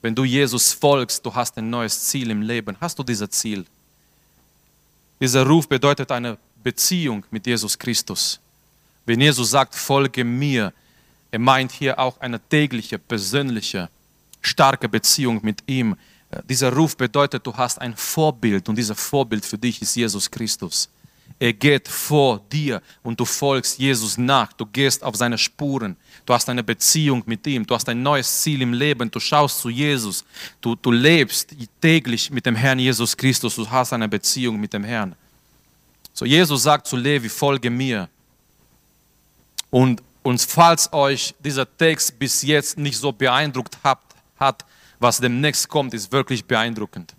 Wenn 0.00 0.14
du 0.14 0.24
Jesus 0.24 0.72
folgst, 0.72 1.24
du 1.24 1.34
hast 1.34 1.56
ein 1.58 1.68
neues 1.68 2.04
Ziel 2.04 2.30
im 2.30 2.42
Leben. 2.42 2.76
Hast 2.80 2.98
du 2.98 3.02
dieses 3.02 3.30
Ziel? 3.30 3.64
Dieser 5.20 5.46
Ruf 5.46 5.68
bedeutet 5.68 6.10
eine 6.10 6.38
Beziehung 6.62 7.24
mit 7.30 7.46
Jesus 7.46 7.78
Christus. 7.78 8.40
Wenn 9.04 9.20
Jesus 9.20 9.50
sagt, 9.50 9.74
folge 9.74 10.24
mir, 10.24 10.72
er 11.30 11.38
meint 11.38 11.72
hier 11.72 11.98
auch 11.98 12.20
eine 12.20 12.40
tägliche, 12.40 12.98
persönliche, 12.98 13.88
starke 14.40 14.88
Beziehung 14.88 15.40
mit 15.42 15.62
ihm. 15.66 15.96
Dieser 16.48 16.72
Ruf 16.72 16.96
bedeutet, 16.96 17.46
du 17.46 17.56
hast 17.56 17.80
ein 17.80 17.96
Vorbild 17.96 18.68
und 18.68 18.76
dieser 18.76 18.94
Vorbild 18.94 19.44
für 19.44 19.58
dich 19.58 19.82
ist 19.82 19.94
Jesus 19.96 20.30
Christus. 20.30 20.88
Er 21.38 21.52
geht 21.52 21.88
vor 21.88 22.40
dir 22.52 22.80
und 23.02 23.18
du 23.18 23.24
folgst 23.24 23.76
Jesus 23.78 24.16
nach. 24.16 24.52
Du 24.52 24.64
gehst 24.64 25.02
auf 25.02 25.16
seine 25.16 25.36
Spuren. 25.36 25.96
Du 26.24 26.32
hast 26.32 26.48
eine 26.48 26.62
Beziehung 26.62 27.22
mit 27.26 27.44
ihm. 27.48 27.66
Du 27.66 27.74
hast 27.74 27.88
ein 27.88 28.00
neues 28.00 28.42
Ziel 28.42 28.62
im 28.62 28.72
Leben. 28.72 29.10
Du 29.10 29.18
schaust 29.18 29.58
zu 29.60 29.68
Jesus. 29.68 30.24
Du, 30.60 30.76
du 30.76 30.92
lebst 30.92 31.52
täglich 31.80 32.30
mit 32.30 32.46
dem 32.46 32.54
Herrn 32.54 32.78
Jesus 32.78 33.16
Christus. 33.16 33.56
Du 33.56 33.68
hast 33.68 33.92
eine 33.92 34.08
Beziehung 34.08 34.60
mit 34.60 34.72
dem 34.72 34.84
Herrn. 34.84 35.16
So, 36.12 36.24
Jesus 36.24 36.62
sagt 36.62 36.86
zu 36.86 36.96
Levi, 36.96 37.28
folge 37.28 37.70
mir. 37.70 38.08
Und, 39.70 40.00
und 40.22 40.40
falls 40.42 40.92
euch 40.92 41.34
dieser 41.40 41.66
Text 41.76 42.18
bis 42.18 42.42
jetzt 42.42 42.78
nicht 42.78 42.98
so 42.98 43.10
beeindruckt 43.10 43.78
hat, 43.82 43.98
hat, 44.38 44.64
was 45.00 45.18
demnächst 45.18 45.68
kommt, 45.68 45.92
ist 45.94 46.12
wirklich 46.12 46.44
beeindruckend. 46.44 47.14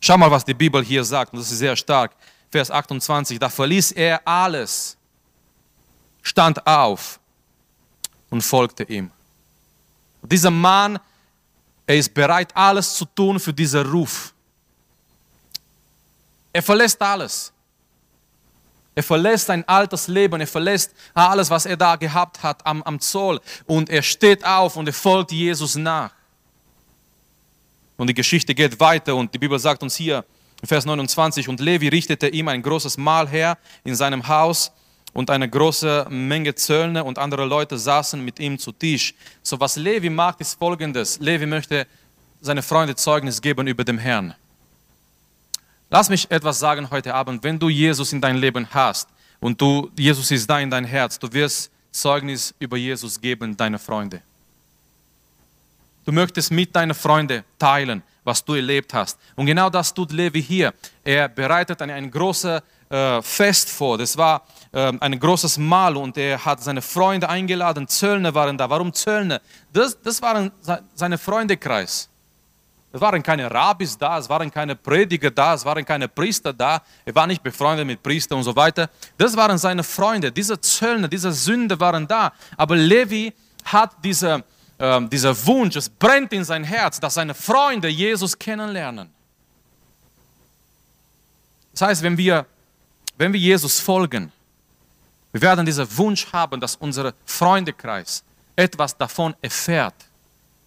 Schau 0.00 0.16
mal, 0.16 0.30
was 0.30 0.44
die 0.44 0.54
Bibel 0.54 0.82
hier 0.82 1.04
sagt, 1.04 1.32
und 1.32 1.40
das 1.40 1.52
ist 1.52 1.58
sehr 1.58 1.76
stark. 1.76 2.12
Vers 2.52 2.70
28, 2.70 3.38
da 3.38 3.48
verließ 3.48 3.92
er 3.92 4.20
alles, 4.28 4.98
stand 6.20 6.64
auf 6.66 7.18
und 8.28 8.42
folgte 8.42 8.82
ihm. 8.84 9.10
Dieser 10.20 10.50
Mann, 10.50 10.98
er 11.86 11.96
ist 11.96 12.12
bereit, 12.12 12.54
alles 12.54 12.94
zu 12.94 13.06
tun 13.06 13.40
für 13.40 13.54
diesen 13.54 13.90
Ruf. 13.90 14.34
Er 16.52 16.62
verlässt 16.62 17.00
alles. 17.00 17.50
Er 18.94 19.02
verlässt 19.02 19.46
sein 19.46 19.66
altes 19.66 20.06
Leben, 20.06 20.38
er 20.38 20.46
verlässt 20.46 20.92
alles, 21.14 21.48
was 21.48 21.64
er 21.64 21.78
da 21.78 21.96
gehabt 21.96 22.42
hat 22.42 22.64
am, 22.66 22.82
am 22.82 23.00
Zoll 23.00 23.40
und 23.64 23.88
er 23.88 24.02
steht 24.02 24.44
auf 24.44 24.76
und 24.76 24.86
er 24.86 24.92
folgt 24.92 25.32
Jesus 25.32 25.76
nach. 25.76 26.12
Und 27.96 28.08
die 28.08 28.14
Geschichte 28.14 28.54
geht 28.54 28.78
weiter 28.78 29.16
und 29.16 29.32
die 29.32 29.38
Bibel 29.38 29.58
sagt 29.58 29.82
uns 29.82 29.96
hier, 29.96 30.22
Vers 30.64 30.84
29, 30.84 31.48
und 31.48 31.60
Levi 31.60 31.88
richtete 31.88 32.28
ihm 32.28 32.48
ein 32.48 32.62
großes 32.62 32.96
Mahl 32.96 33.28
her 33.28 33.58
in 33.84 33.96
seinem 33.96 34.28
Haus 34.28 34.72
und 35.12 35.28
eine 35.28 35.48
große 35.48 36.06
Menge 36.08 36.54
Zöllner 36.54 37.04
und 37.04 37.18
andere 37.18 37.44
Leute 37.44 37.76
saßen 37.76 38.24
mit 38.24 38.38
ihm 38.38 38.58
zu 38.58 38.72
Tisch. 38.72 39.14
So 39.42 39.58
was 39.58 39.76
Levi 39.76 40.08
macht, 40.08 40.40
ist 40.40 40.58
folgendes. 40.58 41.18
Levi 41.18 41.46
möchte 41.46 41.86
seine 42.40 42.62
Freunde 42.62 42.94
Zeugnis 42.94 43.40
geben 43.40 43.66
über 43.66 43.84
den 43.84 43.98
Herrn. 43.98 44.34
Lass 45.90 46.08
mich 46.08 46.30
etwas 46.30 46.58
sagen 46.58 46.90
heute 46.90 47.12
Abend. 47.12 47.42
Wenn 47.44 47.58
du 47.58 47.68
Jesus 47.68 48.12
in 48.12 48.20
dein 48.20 48.36
Leben 48.36 48.66
hast 48.70 49.08
und 49.40 49.60
du, 49.60 49.90
Jesus 49.96 50.30
ist 50.30 50.48
da 50.48 50.58
in 50.58 50.70
dein 50.70 50.84
Herz, 50.84 51.18
du 51.18 51.30
wirst 51.32 51.70
Zeugnis 51.90 52.54
über 52.58 52.76
Jesus 52.76 53.20
geben, 53.20 53.56
deine 53.56 53.78
Freunde. 53.78 54.22
Du 56.04 56.12
möchtest 56.12 56.50
mit 56.50 56.74
deinen 56.74 56.94
Freunden 56.94 57.44
teilen, 57.58 58.02
was 58.24 58.44
du 58.44 58.54
erlebt 58.54 58.94
hast. 58.94 59.18
Und 59.36 59.46
genau 59.46 59.70
das 59.70 59.92
tut 59.92 60.12
Levi 60.12 60.42
hier. 60.42 60.72
Er 61.02 61.28
bereitet 61.28 61.82
ein, 61.82 61.90
ein 61.90 62.10
großes 62.10 62.62
äh, 62.88 63.22
Fest 63.22 63.70
vor. 63.70 63.98
Das 63.98 64.16
war 64.16 64.42
äh, 64.72 64.92
ein 65.00 65.18
großes 65.18 65.58
Mahl 65.58 65.96
und 65.96 66.16
er 66.16 66.44
hat 66.44 66.62
seine 66.62 66.82
Freunde 66.82 67.28
eingeladen. 67.28 67.88
Zöllner 67.88 68.34
waren 68.34 68.56
da. 68.56 68.68
Warum 68.68 68.92
Zöllner? 68.92 69.40
Das, 69.72 70.00
das 70.00 70.20
waren 70.22 70.52
seine 70.94 71.18
Freundekreis. 71.18 72.08
Es 72.94 73.00
waren 73.00 73.22
keine 73.22 73.50
Rabbis 73.50 73.96
da, 73.96 74.18
es 74.18 74.28
waren 74.28 74.50
keine 74.50 74.76
Prediger 74.76 75.30
da, 75.30 75.54
es 75.54 75.64
waren 75.64 75.82
keine 75.82 76.08
Priester 76.08 76.52
da. 76.52 76.82
Er 77.06 77.14
war 77.14 77.26
nicht 77.26 77.42
befreundet 77.42 77.86
mit 77.86 78.02
Priestern 78.02 78.38
und 78.38 78.44
so 78.44 78.54
weiter. 78.54 78.90
Das 79.16 79.34
waren 79.34 79.56
seine 79.56 79.82
Freunde. 79.82 80.30
Diese 80.30 80.60
Zöllner, 80.60 81.08
diese 81.08 81.32
Sünde 81.32 81.80
waren 81.80 82.06
da. 82.06 82.32
Aber 82.58 82.76
Levi 82.76 83.32
hat 83.64 83.92
diese 84.04 84.44
ähm, 84.82 85.08
dieser 85.08 85.46
Wunsch, 85.46 85.76
es 85.76 85.88
brennt 85.88 86.32
in 86.32 86.44
sein 86.44 86.64
Herz, 86.64 86.98
dass 86.98 87.14
seine 87.14 87.34
Freunde 87.34 87.88
Jesus 87.88 88.36
kennenlernen. 88.36 89.08
Das 91.70 91.82
heißt, 91.82 92.02
wenn 92.02 92.18
wir, 92.18 92.44
wenn 93.16 93.32
wir 93.32 93.38
Jesus 93.38 93.78
folgen, 93.78 94.32
wir 95.30 95.40
werden 95.40 95.64
diesen 95.64 95.86
Wunsch 95.96 96.26
haben, 96.32 96.60
dass 96.60 96.74
unser 96.74 97.14
Freundekreis 97.24 98.24
etwas 98.56 98.98
davon 98.98 99.36
erfährt, 99.40 99.94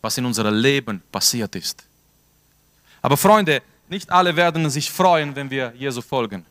was 0.02 0.18
in 0.18 0.26
unserem 0.26 0.56
Leben 0.56 1.04
passiert 1.12 1.54
ist. 1.56 1.84
Aber 3.02 3.18
Freunde, 3.18 3.62
nicht 3.90 4.10
alle 4.10 4.34
werden 4.34 4.70
sich 4.70 4.90
freuen, 4.90 5.36
wenn 5.36 5.50
wir 5.50 5.74
Jesus 5.76 6.06
folgen. 6.06 6.46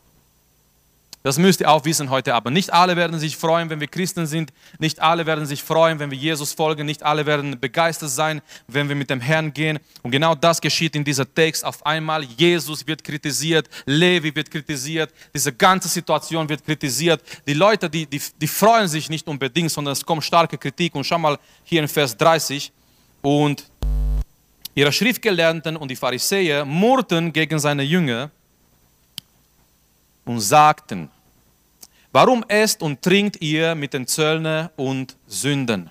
Das 1.25 1.39
müsst 1.39 1.59
ihr 1.59 1.71
auch 1.71 1.83
wissen 1.85 2.11
heute 2.11 2.35
Abend. 2.35 2.53
Nicht 2.53 2.71
alle 2.71 2.95
werden 2.95 3.17
sich 3.17 3.35
freuen, 3.35 3.67
wenn 3.71 3.79
wir 3.79 3.87
Christen 3.87 4.27
sind. 4.27 4.53
Nicht 4.77 4.99
alle 4.99 5.25
werden 5.25 5.47
sich 5.47 5.63
freuen, 5.63 5.97
wenn 5.97 6.11
wir 6.11 6.17
Jesus 6.19 6.53
folgen. 6.53 6.85
Nicht 6.85 7.01
alle 7.01 7.25
werden 7.25 7.59
begeistert 7.59 8.11
sein, 8.11 8.43
wenn 8.67 8.87
wir 8.89 8.95
mit 8.95 9.09
dem 9.09 9.19
Herrn 9.19 9.51
gehen. 9.51 9.79
Und 10.03 10.11
genau 10.11 10.35
das 10.35 10.61
geschieht 10.61 10.95
in 10.95 11.03
dieser 11.03 11.25
Text. 11.33 11.65
Auf 11.65 11.83
einmal, 11.83 12.23
Jesus 12.25 12.85
wird 12.85 13.03
kritisiert, 13.03 13.67
Levi 13.87 14.35
wird 14.35 14.51
kritisiert, 14.51 15.11
diese 15.33 15.51
ganze 15.51 15.87
Situation 15.87 16.47
wird 16.47 16.63
kritisiert. 16.63 17.23
Die 17.47 17.55
Leute, 17.55 17.89
die, 17.89 18.05
die, 18.05 18.21
die 18.39 18.47
freuen 18.47 18.87
sich 18.87 19.09
nicht 19.09 19.27
unbedingt, 19.27 19.71
sondern 19.71 19.93
es 19.93 20.05
kommt 20.05 20.23
starke 20.23 20.59
Kritik. 20.59 20.93
Und 20.93 21.05
schau 21.05 21.17
mal 21.17 21.39
hier 21.63 21.81
in 21.81 21.87
Vers 21.87 22.15
30. 22.15 22.71
Und 23.23 23.65
ihre 24.75 24.91
Schriftgelernten 24.91 25.75
und 25.75 25.89
die 25.89 25.95
Pharisäer 25.95 26.65
murrten 26.65 27.33
gegen 27.33 27.57
seine 27.57 27.81
Jünger 27.81 28.29
und 30.23 30.39
sagten, 30.39 31.09
Warum 32.15 32.45
esst 32.47 32.81
und 32.81 33.01
trinkt 33.01 33.41
ihr 33.41 33.75
mit 33.75 33.93
den 33.93 34.07
Zöllner 34.07 34.71
und 34.77 35.17
Sünden? 35.27 35.89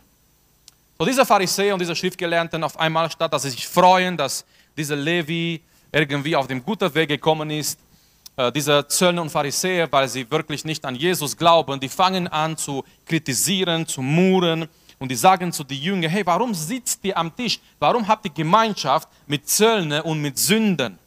So 0.98 1.04
diese 1.04 1.26
Pharisäer 1.26 1.74
und 1.74 1.80
diese 1.80 1.94
Schriftgelernten 1.94 2.64
auf 2.64 2.80
einmal, 2.80 3.10
statt 3.10 3.30
dass 3.30 3.42
sie 3.42 3.50
sich 3.50 3.68
freuen, 3.68 4.16
dass 4.16 4.42
dieser 4.74 4.96
Levi 4.96 5.60
irgendwie 5.92 6.34
auf 6.34 6.46
dem 6.46 6.64
guten 6.64 6.94
Weg 6.94 7.10
gekommen 7.10 7.50
ist, 7.50 7.78
äh, 8.38 8.50
diese 8.50 8.88
Zöllner 8.88 9.20
und 9.20 9.28
Pharisäer, 9.28 9.86
weil 9.92 10.08
sie 10.08 10.30
wirklich 10.30 10.64
nicht 10.64 10.82
an 10.86 10.94
Jesus 10.94 11.36
glauben, 11.36 11.78
die 11.78 11.90
fangen 11.90 12.26
an 12.28 12.56
zu 12.56 12.82
kritisieren, 13.04 13.86
zu 13.86 14.00
murren 14.00 14.66
und 14.98 15.10
die 15.10 15.16
sagen 15.16 15.52
zu 15.52 15.62
den 15.62 15.78
Jüngern, 15.78 16.10
hey, 16.10 16.24
warum 16.24 16.54
sitzt 16.54 17.04
ihr 17.04 17.18
am 17.18 17.36
Tisch? 17.36 17.60
Warum 17.78 18.08
habt 18.08 18.24
ihr 18.24 18.32
Gemeinschaft 18.32 19.10
mit 19.26 19.46
Zöllner 19.46 20.06
und 20.06 20.22
mit 20.22 20.38
Sünden? 20.38 20.98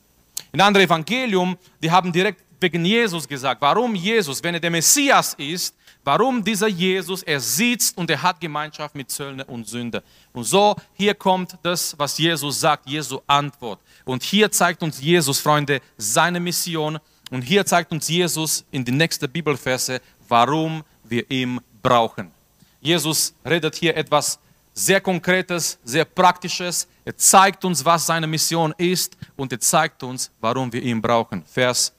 In 0.52 0.62
anderen 0.62 0.86
Evangelium, 0.86 1.58
die 1.82 1.90
haben 1.90 2.12
direkt 2.14 2.47
wegen 2.60 2.86
Jesus 2.86 3.28
gesagt. 3.28 3.62
Warum 3.62 3.96
Jesus? 3.96 4.44
Wenn 4.44 4.56
er 4.56 4.60
der 4.60 4.72
Messias 4.72 5.34
ist, 5.36 5.76
warum 6.04 6.44
dieser 6.44 6.68
Jesus? 6.68 7.24
Er 7.24 7.40
sitzt 7.40 7.98
und 7.98 8.10
er 8.10 8.22
hat 8.22 8.40
Gemeinschaft 8.40 8.96
mit 8.96 9.10
Zöllner 9.12 9.48
und 9.48 9.68
Sünder. 9.68 10.04
Und 10.34 10.44
so, 10.44 10.76
hier 10.94 11.14
kommt 11.14 11.58
das, 11.64 11.98
was 11.98 12.18
Jesus 12.18 12.60
sagt, 12.60 12.88
Jesu 12.88 13.20
Antwort. 13.28 13.80
Und 14.06 14.24
hier 14.24 14.52
zeigt 14.52 14.84
uns 14.84 15.02
Jesus, 15.02 15.40
Freunde, 15.40 15.82
seine 15.98 16.40
Mission. 16.40 17.00
Und 17.30 17.42
hier 17.42 17.66
zeigt 17.66 17.92
uns 17.92 18.08
Jesus 18.08 18.66
in 18.72 18.86
die 18.86 18.92
nächste 18.92 19.28
Bibelverse, 19.28 20.02
warum 20.28 20.84
wir 21.04 21.30
ihn 21.30 21.60
brauchen. 21.82 22.32
Jesus 22.80 23.34
redet 23.46 23.76
hier 23.76 23.96
etwas 23.96 24.40
sehr 24.74 25.02
Konkretes, 25.02 25.80
sehr 25.84 26.06
Praktisches. 26.06 26.88
Er 27.04 27.18
zeigt 27.18 27.66
uns, 27.66 27.84
was 27.84 28.06
seine 28.06 28.28
Mission 28.28 28.74
ist 28.78 29.18
und 29.36 29.52
er 29.52 29.60
zeigt 29.60 30.04
uns, 30.04 30.32
warum 30.40 30.72
wir 30.72 30.82
ihn 30.82 31.02
brauchen. 31.02 31.44
Vers 31.46 31.94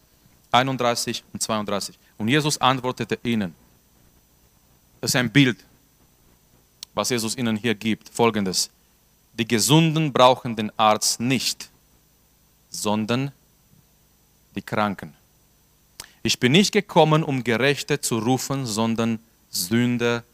31 0.50 1.24
und 1.32 1.42
32. 1.42 1.98
Und 2.16 2.28
Jesus 2.28 2.58
antwortete 2.58 3.18
ihnen. 3.22 3.54
Das 5.00 5.10
ist 5.10 5.16
ein 5.16 5.30
Bild, 5.30 5.64
was 6.94 7.10
Jesus 7.10 7.36
ihnen 7.36 7.56
hier 7.56 7.74
gibt. 7.74 8.08
Folgendes. 8.08 8.70
Die 9.34 9.46
Gesunden 9.46 10.12
brauchen 10.12 10.56
den 10.56 10.72
Arzt 10.76 11.20
nicht, 11.20 11.70
sondern 12.70 13.30
die 14.56 14.62
Kranken. 14.62 15.14
Ich 16.22 16.40
bin 16.40 16.52
nicht 16.52 16.72
gekommen, 16.72 17.22
um 17.22 17.44
Gerechte 17.44 18.00
zu 18.00 18.18
rufen, 18.18 18.66
sondern 18.66 19.20
Sünder 19.50 20.24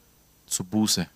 zu 0.47 0.65
Buße. 0.65 1.07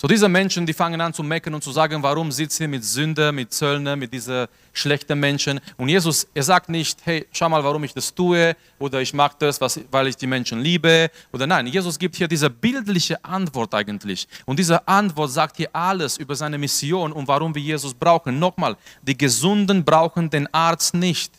So 0.00 0.06
diese 0.06 0.28
Menschen, 0.28 0.64
die 0.64 0.72
fangen 0.72 1.00
an 1.00 1.12
zu 1.12 1.24
meckern 1.24 1.54
und 1.54 1.64
zu 1.64 1.72
sagen, 1.72 2.00
warum 2.04 2.30
sitzt 2.30 2.60
ihr 2.60 2.68
mit 2.68 2.84
Sünder, 2.84 3.32
mit 3.32 3.52
Zöllner, 3.52 3.96
mit 3.96 4.12
diesen 4.12 4.46
schlechten 4.72 5.18
Menschen? 5.18 5.58
Und 5.76 5.88
Jesus, 5.88 6.24
er 6.32 6.44
sagt 6.44 6.68
nicht, 6.68 7.00
hey, 7.02 7.26
schau 7.32 7.48
mal, 7.48 7.64
warum 7.64 7.82
ich 7.82 7.92
das 7.92 8.14
tue 8.14 8.54
oder 8.78 9.02
ich 9.02 9.12
mache 9.12 9.34
das, 9.40 9.60
was, 9.60 9.80
weil 9.90 10.06
ich 10.06 10.16
die 10.16 10.28
Menschen 10.28 10.60
liebe 10.60 11.10
oder 11.32 11.48
nein. 11.48 11.66
Jesus 11.66 11.98
gibt 11.98 12.14
hier 12.14 12.28
diese 12.28 12.48
bildliche 12.48 13.24
Antwort 13.24 13.74
eigentlich. 13.74 14.28
Und 14.46 14.60
diese 14.60 14.86
Antwort 14.86 15.32
sagt 15.32 15.56
hier 15.56 15.74
alles 15.74 16.16
über 16.16 16.36
seine 16.36 16.58
Mission 16.58 17.10
und 17.10 17.26
warum 17.26 17.52
wir 17.52 17.62
Jesus 17.62 17.92
brauchen. 17.92 18.38
Nochmal, 18.38 18.76
die 19.02 19.18
Gesunden 19.18 19.84
brauchen 19.84 20.30
den 20.30 20.46
Arzt 20.54 20.94
nicht. 20.94 21.32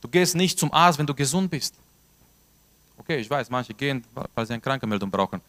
Du 0.00 0.08
gehst 0.08 0.34
nicht 0.34 0.58
zum 0.58 0.72
Arzt, 0.72 0.98
wenn 0.98 1.06
du 1.06 1.14
gesund 1.14 1.50
bist. 1.50 1.74
Okay, 2.96 3.18
ich 3.18 3.28
weiß, 3.28 3.50
manche 3.50 3.74
gehen, 3.74 4.02
weil 4.34 4.46
sie 4.46 4.54
eine 4.54 4.62
Krankenmeldung 4.62 5.10
brauchen. 5.10 5.42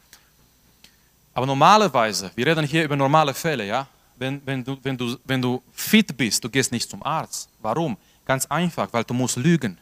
Aber 1.36 1.46
normalerweise, 1.46 2.32
wir 2.34 2.48
reden 2.48 2.66
hier 2.66 2.86
über 2.86 2.96
normale 2.96 3.34
Fälle, 3.34 3.66
ja? 3.68 3.86
Wenn, 4.16 4.42
wenn, 4.46 4.64
du, 4.64 4.78
wenn, 4.82 4.98
du, 4.98 5.18
wenn 5.26 5.42
du 5.42 5.62
fit 5.74 6.16
bist, 6.16 6.42
du 6.42 6.50
gehst 6.50 6.72
nicht 6.72 6.90
zum 6.90 7.04
Arzt. 7.04 7.50
Warum? 7.62 7.98
Ganz 8.26 8.46
einfach, 8.46 8.88
weil 8.94 9.04
du 9.04 9.14
musst 9.14 9.36
lügen. 9.36 9.78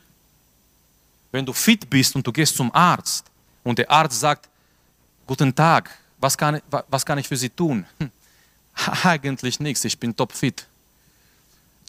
Wenn 1.32 1.46
du 1.46 1.54
fit 1.54 1.88
bist 1.88 2.16
und 2.16 2.26
du 2.26 2.32
gehst 2.32 2.56
zum 2.56 2.74
Arzt 2.74 3.26
und 3.64 3.78
der 3.78 3.90
Arzt 3.90 4.20
sagt, 4.20 4.50
guten 5.28 5.54
Tag, 5.54 5.96
was 6.18 6.36
kann, 6.36 6.60
was 6.88 7.06
kann 7.06 7.20
ich 7.20 7.28
für 7.28 7.38
Sie 7.38 7.52
tun? 7.52 7.86
Hm, 8.00 8.10
eigentlich 9.04 9.60
nichts, 9.60 9.86
ich 9.86 10.00
bin 10.00 10.16
topfit. 10.16 10.66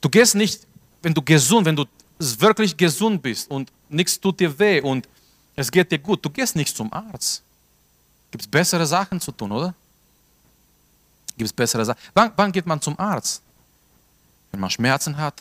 Du 0.03 0.11
gehst 0.11 0.35
nicht, 0.35 0.67
wenn 1.01 1.15
du 1.15 1.23
gesund, 1.23 1.65
wenn 1.65 1.77
du 1.77 1.87
wirklich 2.19 2.77
gesund 2.77 3.23
bist 3.23 3.51
und 3.51 3.73
nichts 3.89 4.21
tut 4.21 4.39
dir 4.39 4.59
weh 4.59 4.83
und 4.83 5.09
es 5.57 5.71
geht 5.71 5.91
dir 5.91 5.99
gut, 5.99 6.23
du 6.23 6.29
gehst 6.29 6.55
nicht 6.55 6.77
zum 6.77 6.93
Arzt. 6.93 7.44
Gibt 8.35 8.43
es 8.43 8.51
bessere 8.51 8.85
Sachen 8.85 9.21
zu 9.21 9.31
tun, 9.31 9.53
oder? 9.53 9.73
Gibt 11.39 11.47
es 11.47 11.53
bessere 11.53 11.85
Sachen? 11.85 12.01
Wann, 12.15 12.33
wann 12.35 12.51
geht 12.51 12.67
man 12.67 12.81
zum 12.81 12.99
Arzt? 12.99 13.41
Wenn 14.51 14.59
man 14.59 14.71
Schmerzen 14.71 15.17
hat, 15.17 15.41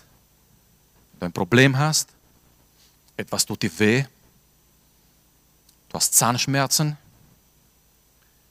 wenn 1.13 1.19
du 1.21 1.25
ein 1.25 1.33
Problem 1.33 1.75
hast, 1.75 2.09
etwas 3.17 3.47
tut 3.47 3.63
dir 3.63 3.71
weh, 3.79 4.05
du 5.89 5.95
hast 5.95 6.13
Zahnschmerzen, 6.13 6.95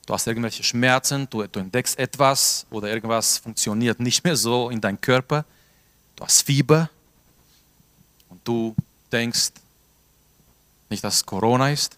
du 0.06 0.12
hast 0.12 0.26
irgendwelche 0.26 0.64
Schmerzen, 0.64 1.30
du, 1.30 1.46
du 1.46 1.61
entdeckst 1.61 1.96
etwas 1.96 2.66
oder 2.68 2.88
irgendwas 2.88 3.38
funktioniert 3.38 4.00
nicht 4.00 4.25
mehr 4.25 4.34
so 4.34 4.70
in 4.70 4.80
deinem 4.80 5.00
Körper, 5.00 5.44
du 6.16 6.25
hast 6.25 6.42
Fieber 6.42 6.90
und 8.28 8.40
du 8.42 8.75
denkst 9.12 9.52
nicht, 10.90 11.04
dass 11.04 11.14
es 11.14 11.26
Corona 11.26 11.70
ist, 11.70 11.96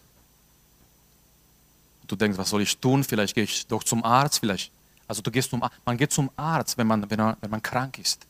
Du 2.07 2.15
denkst, 2.15 2.37
was 2.37 2.49
soll 2.49 2.61
ich 2.61 2.77
tun? 2.77 3.03
Vielleicht 3.03 3.35
gehe 3.35 3.43
ich 3.43 3.65
doch 3.67 3.83
zum 3.83 4.03
Arzt. 4.03 4.39
Vielleicht. 4.39 4.71
Also 5.07 5.21
du 5.21 5.31
gehst 5.31 5.49
zum, 5.49 5.63
man 5.85 5.97
geht 5.97 6.11
zum 6.11 6.29
Arzt, 6.35 6.77
wenn 6.77 6.87
man, 6.87 7.09
wenn, 7.09 7.17
man, 7.17 7.37
wenn 7.41 7.51
man 7.51 7.61
krank 7.61 7.99
ist. 7.99 8.25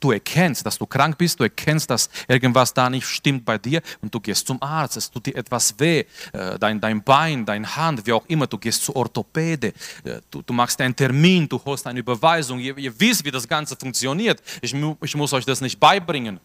Du 0.00 0.12
erkennst, 0.12 0.64
dass 0.64 0.78
du 0.78 0.86
krank 0.86 1.18
bist, 1.18 1.38
du 1.38 1.44
erkennst, 1.44 1.90
dass 1.90 2.08
irgendwas 2.26 2.72
da 2.72 2.88
nicht 2.88 3.06
stimmt 3.06 3.44
bei 3.44 3.58
dir 3.58 3.82
und 4.00 4.14
du 4.14 4.18
gehst 4.18 4.46
zum 4.46 4.60
Arzt, 4.62 4.96
es 4.96 5.10
tut 5.10 5.26
dir 5.26 5.34
etwas 5.34 5.78
weh, 5.78 6.04
äh, 6.32 6.58
dein, 6.58 6.80
dein 6.80 7.02
Bein, 7.02 7.44
deine 7.44 7.76
Hand, 7.76 8.06
wie 8.06 8.12
auch 8.14 8.24
immer, 8.26 8.46
du 8.46 8.56
gehst 8.56 8.82
zu 8.82 8.96
Orthopäde, 8.96 9.74
äh, 10.04 10.22
du, 10.30 10.40
du 10.40 10.54
machst 10.54 10.80
einen 10.80 10.96
Termin, 10.96 11.46
du 11.46 11.60
holst 11.62 11.86
eine 11.86 12.00
Überweisung, 12.00 12.58
ihr, 12.60 12.78
ihr 12.78 12.98
wisst, 12.98 13.26
wie 13.26 13.30
das 13.30 13.46
Ganze 13.46 13.76
funktioniert. 13.76 14.42
Ich, 14.62 14.74
ich 14.74 15.14
muss 15.16 15.34
euch 15.34 15.44
das 15.44 15.60
nicht 15.60 15.78
beibringen. 15.78 16.40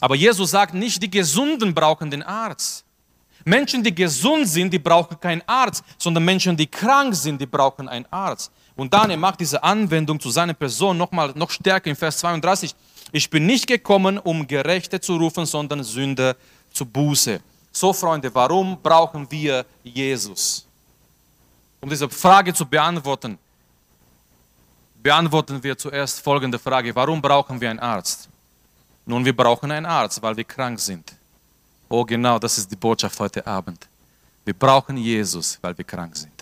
Aber 0.00 0.14
Jesus 0.14 0.52
sagt 0.52 0.74
nicht, 0.74 1.02
die 1.02 1.10
Gesunden 1.10 1.74
brauchen 1.74 2.08
den 2.08 2.22
Arzt. 2.22 2.84
Menschen, 3.46 3.80
die 3.80 3.94
gesund 3.94 4.48
sind, 4.48 4.72
die 4.72 4.78
brauchen 4.80 5.20
keinen 5.20 5.40
Arzt, 5.46 5.84
sondern 5.98 6.24
Menschen, 6.24 6.56
die 6.56 6.66
krank 6.66 7.14
sind, 7.14 7.40
die 7.40 7.46
brauchen 7.46 7.88
einen 7.88 8.04
Arzt. 8.10 8.50
Und 8.74 8.92
Daniel 8.92 9.18
macht 9.18 9.38
diese 9.38 9.62
Anwendung 9.62 10.18
zu 10.18 10.30
seiner 10.30 10.52
Person 10.52 10.98
nochmal 10.98 11.32
noch 11.36 11.50
stärker 11.50 11.88
in 11.88 11.94
Vers 11.94 12.18
32. 12.18 12.74
Ich 13.12 13.30
bin 13.30 13.46
nicht 13.46 13.68
gekommen, 13.68 14.18
um 14.18 14.48
Gerechte 14.48 15.00
zu 15.00 15.16
rufen, 15.16 15.46
sondern 15.46 15.84
Sünder 15.84 16.34
zu 16.72 16.84
Buße. 16.84 17.40
So, 17.70 17.92
Freunde, 17.92 18.34
warum 18.34 18.82
brauchen 18.82 19.30
wir 19.30 19.64
Jesus? 19.84 20.66
Um 21.80 21.88
diese 21.88 22.08
Frage 22.08 22.52
zu 22.52 22.66
beantworten, 22.66 23.38
beantworten 25.00 25.62
wir 25.62 25.78
zuerst 25.78 26.20
folgende 26.20 26.58
Frage. 26.58 26.92
Warum 26.96 27.22
brauchen 27.22 27.60
wir 27.60 27.70
einen 27.70 27.78
Arzt? 27.78 28.28
Nun, 29.04 29.24
wir 29.24 29.36
brauchen 29.36 29.70
einen 29.70 29.86
Arzt, 29.86 30.20
weil 30.20 30.36
wir 30.36 30.42
krank 30.42 30.80
sind. 30.80 31.15
Oh 31.88 32.04
genau, 32.04 32.38
das 32.38 32.58
ist 32.58 32.70
die 32.70 32.76
Botschaft 32.76 33.18
heute 33.20 33.46
Abend. 33.46 33.86
Wir 34.44 34.54
brauchen 34.54 34.96
Jesus, 34.96 35.58
weil 35.62 35.76
wir 35.76 35.84
krank 35.84 36.16
sind. 36.16 36.32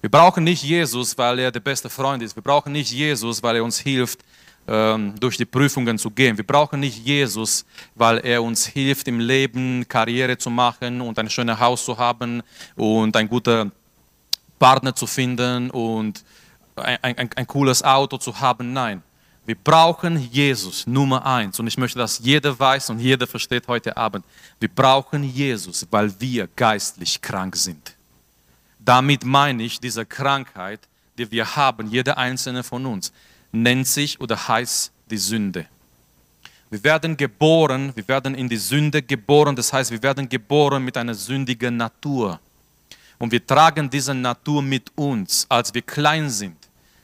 Wir 0.00 0.10
brauchen 0.10 0.44
nicht 0.44 0.62
Jesus, 0.62 1.16
weil 1.18 1.38
er 1.40 1.52
der 1.52 1.60
beste 1.60 1.90
Freund 1.90 2.22
ist. 2.22 2.34
Wir 2.34 2.42
brauchen 2.42 2.72
nicht 2.72 2.90
Jesus, 2.90 3.42
weil 3.42 3.56
er 3.56 3.64
uns 3.64 3.78
hilft, 3.78 4.20
ähm, 4.66 5.14
durch 5.20 5.36
die 5.36 5.44
Prüfungen 5.44 5.98
zu 5.98 6.10
gehen. 6.10 6.38
Wir 6.38 6.46
brauchen 6.46 6.80
nicht 6.80 7.04
Jesus, 7.04 7.66
weil 7.94 8.18
er 8.18 8.42
uns 8.42 8.66
hilft, 8.66 9.08
im 9.08 9.20
Leben 9.20 9.86
Karriere 9.86 10.38
zu 10.38 10.48
machen 10.48 11.02
und 11.02 11.18
ein 11.18 11.28
schönes 11.28 11.58
Haus 11.58 11.84
zu 11.84 11.98
haben 11.98 12.42
und 12.76 13.14
einen 13.14 13.28
guten 13.28 13.72
Partner 14.58 14.94
zu 14.94 15.06
finden 15.06 15.70
und 15.70 16.24
ein, 16.76 16.98
ein, 17.02 17.30
ein 17.34 17.46
cooles 17.46 17.82
Auto 17.82 18.16
zu 18.16 18.40
haben. 18.40 18.72
Nein, 18.72 19.02
wir 19.50 19.56
brauchen 19.56 20.16
Jesus, 20.30 20.86
Nummer 20.86 21.26
eins. 21.26 21.58
Und 21.58 21.66
ich 21.66 21.76
möchte, 21.76 21.98
dass 21.98 22.20
jeder 22.20 22.56
weiß 22.56 22.90
und 22.90 23.00
jeder 23.00 23.26
versteht 23.26 23.66
heute 23.66 23.96
Abend. 23.96 24.24
Wir 24.60 24.68
brauchen 24.68 25.24
Jesus, 25.24 25.84
weil 25.90 26.14
wir 26.20 26.48
geistlich 26.54 27.20
krank 27.20 27.56
sind. 27.56 27.96
Damit 28.78 29.24
meine 29.24 29.64
ich, 29.64 29.80
diese 29.80 30.06
Krankheit, 30.06 30.78
die 31.18 31.28
wir 31.32 31.56
haben, 31.56 31.88
jeder 31.88 32.16
einzelne 32.16 32.62
von 32.62 32.86
uns, 32.86 33.12
nennt 33.50 33.88
sich 33.88 34.20
oder 34.20 34.36
heißt 34.46 34.92
die 35.10 35.18
Sünde. 35.18 35.66
Wir 36.70 36.84
werden 36.84 37.16
geboren, 37.16 37.90
wir 37.96 38.06
werden 38.06 38.36
in 38.36 38.48
die 38.48 38.56
Sünde 38.56 39.02
geboren, 39.02 39.56
das 39.56 39.72
heißt, 39.72 39.90
wir 39.90 40.00
werden 40.00 40.28
geboren 40.28 40.84
mit 40.84 40.96
einer 40.96 41.14
sündigen 41.14 41.76
Natur. 41.76 42.38
Und 43.18 43.32
wir 43.32 43.44
tragen 43.44 43.90
diese 43.90 44.14
Natur 44.14 44.62
mit 44.62 44.92
uns, 44.94 45.44
als 45.48 45.74
wir 45.74 45.82
klein 45.82 46.30
sind. 46.30 46.59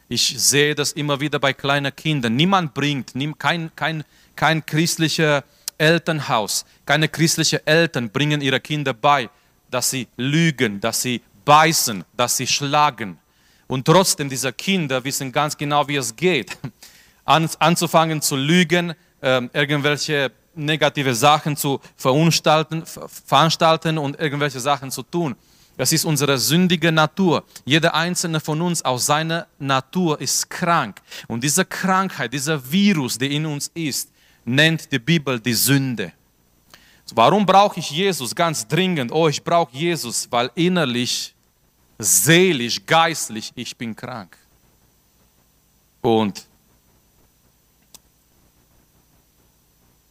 Ich 0.08 0.34
sehe 0.38 0.74
das 0.74 0.92
immer 0.92 1.20
wieder 1.20 1.38
bei 1.38 1.52
kleinen 1.52 1.94
Kindern. 1.94 2.36
Niemand 2.36 2.74
bringt, 2.74 3.12
kein, 3.38 3.74
kein, 3.74 4.04
kein 4.36 4.64
christlicher 4.64 5.42
Elternhaus, 5.78 6.64
keine 6.84 7.08
christlichen 7.08 7.60
Eltern 7.66 8.10
bringen 8.10 8.40
ihre 8.40 8.60
Kinder 8.60 8.94
bei, 8.94 9.28
dass 9.70 9.90
sie 9.90 10.06
lügen, 10.16 10.80
dass 10.80 11.02
sie 11.02 11.22
beißen, 11.44 12.04
dass 12.16 12.36
sie 12.36 12.46
schlagen. 12.46 13.18
Und 13.66 13.84
trotzdem, 13.84 14.28
diese 14.28 14.52
Kinder 14.52 15.02
wissen 15.04 15.32
ganz 15.32 15.56
genau, 15.56 15.86
wie 15.88 15.96
es 15.96 16.14
geht. 16.14 16.56
An, 17.24 17.50
anzufangen 17.58 18.22
zu 18.22 18.36
lügen, 18.36 18.94
äh, 19.20 19.42
irgendwelche 19.52 20.30
negative 20.54 21.14
Sachen 21.14 21.56
zu 21.56 21.80
verunstalten, 21.96 22.84
veranstalten 22.86 23.98
und 23.98 24.18
irgendwelche 24.20 24.60
Sachen 24.60 24.92
zu 24.92 25.02
tun. 25.02 25.34
Das 25.76 25.92
ist 25.92 26.04
unsere 26.04 26.38
sündige 26.38 26.90
Natur. 26.90 27.44
Jeder 27.64 27.94
einzelne 27.94 28.40
von 28.40 28.62
uns 28.62 28.82
aus 28.82 29.06
seiner 29.06 29.46
Natur 29.58 30.20
ist 30.20 30.48
krank. 30.48 31.02
Und 31.28 31.44
diese 31.44 31.64
Krankheit, 31.64 32.32
dieser 32.32 32.70
Virus, 32.70 33.18
der 33.18 33.30
in 33.30 33.44
uns 33.44 33.70
ist, 33.74 34.10
nennt 34.44 34.90
die 34.90 34.98
Bibel 34.98 35.38
die 35.38 35.52
Sünde. 35.52 36.12
Warum 37.14 37.44
brauche 37.44 37.78
ich 37.78 37.90
Jesus 37.90 38.34
ganz 38.34 38.66
dringend? 38.66 39.12
Oh, 39.12 39.28
ich 39.28 39.42
brauche 39.42 39.76
Jesus, 39.76 40.26
weil 40.30 40.50
innerlich, 40.54 41.34
seelisch, 41.98 42.84
geistlich, 42.84 43.52
ich 43.54 43.76
bin 43.76 43.94
krank. 43.94 44.36
Und 46.00 46.46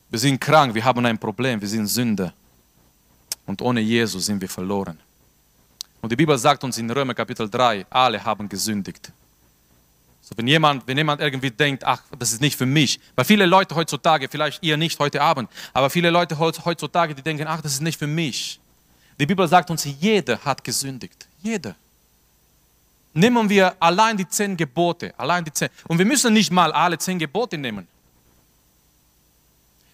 wir 0.09 0.19
sind 0.19 0.39
krank, 0.39 0.73
wir 0.73 0.85
haben 0.85 1.05
ein 1.05 1.17
Problem, 1.17 1.59
wir 1.59 1.67
sind 1.67 1.87
Sünder. 1.87 2.33
Und 3.45 3.61
ohne 3.61 3.81
Jesus 3.81 4.27
sind 4.27 4.39
wir 4.39 4.49
verloren. 4.49 4.99
Und 6.05 6.11
die 6.11 6.15
Bibel 6.15 6.37
sagt 6.37 6.63
uns 6.63 6.77
in 6.77 6.87
Römer 6.91 7.15
Kapitel 7.15 7.49
3, 7.49 7.87
alle 7.89 8.23
haben 8.23 8.47
gesündigt. 8.47 9.11
So, 10.21 10.37
wenn, 10.37 10.45
jemand, 10.45 10.85
wenn 10.85 10.95
jemand 10.97 11.19
irgendwie 11.19 11.49
denkt, 11.49 11.83
ach, 11.83 12.03
das 12.19 12.31
ist 12.31 12.41
nicht 12.41 12.55
für 12.55 12.67
mich, 12.67 12.99
weil 13.15 13.25
viele 13.25 13.47
Leute 13.47 13.73
heutzutage, 13.73 14.29
vielleicht 14.29 14.61
ihr 14.61 14.77
nicht 14.77 14.99
heute 14.99 15.19
Abend, 15.19 15.49
aber 15.73 15.89
viele 15.89 16.11
Leute 16.11 16.37
heutzutage, 16.37 17.15
die 17.15 17.23
denken, 17.23 17.47
ach, 17.47 17.59
das 17.59 17.73
ist 17.73 17.81
nicht 17.81 17.97
für 17.97 18.05
mich. 18.05 18.59
Die 19.19 19.25
Bibel 19.25 19.47
sagt 19.47 19.71
uns, 19.71 19.83
jeder 19.99 20.37
hat 20.45 20.63
gesündigt. 20.63 21.27
Jeder. 21.41 21.73
Nehmen 23.15 23.49
wir 23.49 23.75
allein 23.79 24.15
die 24.15 24.27
zehn 24.27 24.55
Gebote, 24.55 25.11
allein 25.17 25.43
die 25.43 25.53
zehn. 25.53 25.69
Und 25.87 25.97
wir 25.97 26.05
müssen 26.05 26.31
nicht 26.33 26.51
mal 26.51 26.71
alle 26.71 26.99
zehn 26.99 27.17
Gebote 27.17 27.57
nehmen. 27.57 27.87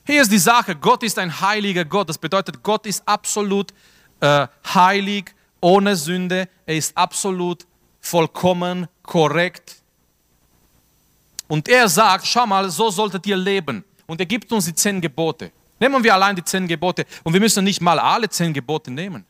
Hier 0.06 0.22
ist 0.22 0.32
die 0.34 0.40
Sache, 0.40 0.76
Gott 0.76 1.04
ist 1.04 1.18
ein 1.18 1.40
heiliger 1.40 1.86
Gott. 1.86 2.10
Das 2.10 2.18
bedeutet, 2.18 2.62
Gott 2.62 2.86
ist 2.86 3.02
absolut 3.08 3.72
äh, 4.20 4.48
heilig, 4.74 5.34
ohne 5.62 5.96
Sünde, 5.96 6.50
er 6.66 6.76
ist 6.76 6.98
absolut 6.98 7.66
vollkommen 8.02 8.88
korrekt. 9.04 9.82
Und 11.48 11.68
er 11.70 11.88
sagt, 11.88 12.26
schau 12.26 12.48
mal, 12.48 12.70
so 12.70 12.90
solltet 12.90 13.26
ihr 13.28 13.38
leben. 13.38 13.84
Und 14.08 14.20
er 14.20 14.26
gibt 14.26 14.52
uns 14.52 14.66
die 14.66 14.76
zehn 14.76 15.00
Gebote. 15.00 15.52
Nehmen 15.80 16.04
wir 16.04 16.14
allein 16.14 16.36
die 16.36 16.44
zehn 16.44 16.68
Gebote 16.68 17.06
und 17.24 17.34
wir 17.34 17.40
müssen 17.40 17.64
nicht 17.64 17.82
mal 17.82 17.98
alle 17.98 18.30
zehn 18.30 18.54
Gebote 18.54 18.92
nehmen. 18.92 19.26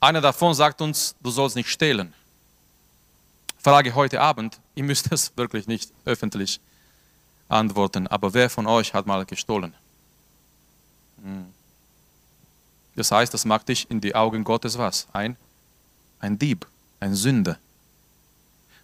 Einer 0.00 0.20
davon 0.20 0.52
sagt 0.52 0.82
uns, 0.82 1.14
du 1.22 1.30
sollst 1.30 1.56
nicht 1.56 1.70
stehlen. 1.70 2.12
Frage 3.58 3.94
heute 3.94 4.20
Abend, 4.20 4.60
ihr 4.74 4.84
müsst 4.84 5.10
es 5.10 5.32
wirklich 5.36 5.66
nicht 5.66 5.90
öffentlich 6.04 6.60
antworten, 7.48 8.06
aber 8.06 8.34
wer 8.34 8.50
von 8.50 8.66
euch 8.66 8.92
hat 8.92 9.06
mal 9.06 9.24
gestohlen? 9.24 9.74
Hm. 11.22 11.53
Das 12.96 13.10
heißt, 13.10 13.34
das 13.34 13.44
macht 13.44 13.68
dich 13.68 13.90
in 13.90 14.00
die 14.00 14.14
Augen 14.14 14.44
Gottes 14.44 14.78
was? 14.78 15.06
Ein, 15.12 15.36
ein 16.20 16.38
Dieb, 16.38 16.66
ein 17.00 17.14
Sünder. 17.14 17.58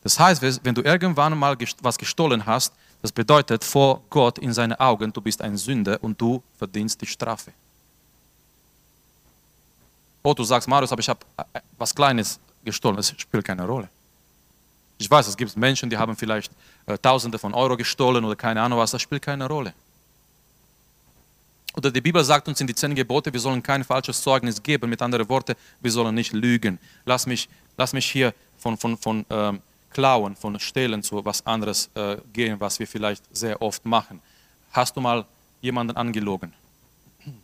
Das 0.02 0.18
heißt, 0.18 0.42
wenn 0.64 0.74
du 0.74 0.82
irgendwann 0.82 1.36
mal 1.38 1.56
was 1.82 1.98
gestohlen 1.98 2.46
hast, 2.46 2.72
das 3.02 3.12
bedeutet 3.12 3.64
vor 3.64 4.02
Gott 4.10 4.38
in 4.38 4.52
seinen 4.52 4.74
Augen, 4.74 5.12
du 5.12 5.20
bist 5.20 5.40
ein 5.40 5.56
Sünder 5.56 6.02
und 6.02 6.20
du 6.20 6.42
verdienst 6.58 7.00
die 7.00 7.06
Strafe. 7.06 7.52
Oh, 10.22 10.34
du 10.34 10.44
sagst, 10.44 10.68
Marius, 10.68 10.92
aber 10.92 11.00
ich 11.00 11.08
habe 11.08 11.20
äh, 11.36 11.60
was 11.78 11.94
Kleines 11.94 12.38
gestohlen. 12.62 12.96
Das 12.96 13.14
spielt 13.16 13.44
keine 13.44 13.64
Rolle. 13.64 13.88
Ich 14.98 15.10
weiß, 15.10 15.26
es 15.28 15.36
gibt 15.36 15.56
Menschen, 15.56 15.88
die 15.88 15.96
haben 15.96 16.14
vielleicht 16.14 16.52
äh, 16.84 16.98
Tausende 16.98 17.38
von 17.38 17.54
Euro 17.54 17.76
gestohlen 17.76 18.22
oder 18.22 18.36
keine 18.36 18.60
Ahnung 18.60 18.78
was. 18.78 18.90
Das 18.90 19.00
spielt 19.00 19.22
keine 19.22 19.46
Rolle. 19.46 19.72
Oder 21.80 21.90
die 21.90 22.02
Bibel 22.02 22.22
sagt 22.22 22.46
uns 22.46 22.60
in 22.60 22.66
die 22.66 22.74
zehn 22.74 22.94
Gebote, 22.94 23.32
wir 23.32 23.40
sollen 23.40 23.62
kein 23.62 23.82
falsches 23.84 24.20
Zeugnis 24.20 24.62
geben. 24.62 24.90
Mit 24.90 25.00
anderen 25.00 25.26
Worten, 25.30 25.54
wir 25.80 25.90
sollen 25.90 26.14
nicht 26.14 26.34
lügen. 26.34 26.78
Lass 27.06 27.24
mich, 27.24 27.48
lass 27.78 27.94
mich 27.94 28.04
hier 28.04 28.34
von, 28.58 28.76
von, 28.76 28.98
von 28.98 29.24
ähm, 29.30 29.62
Klauen, 29.88 30.36
von 30.36 30.60
Stehlen 30.60 31.02
zu 31.02 31.24
was 31.24 31.46
anderes 31.46 31.88
äh, 31.94 32.18
gehen, 32.34 32.60
was 32.60 32.78
wir 32.78 32.86
vielleicht 32.86 33.24
sehr 33.34 33.62
oft 33.62 33.82
machen. 33.86 34.20
Hast 34.72 34.94
du 34.94 35.00
mal 35.00 35.24
jemanden 35.62 35.96
angelogen? 35.96 36.52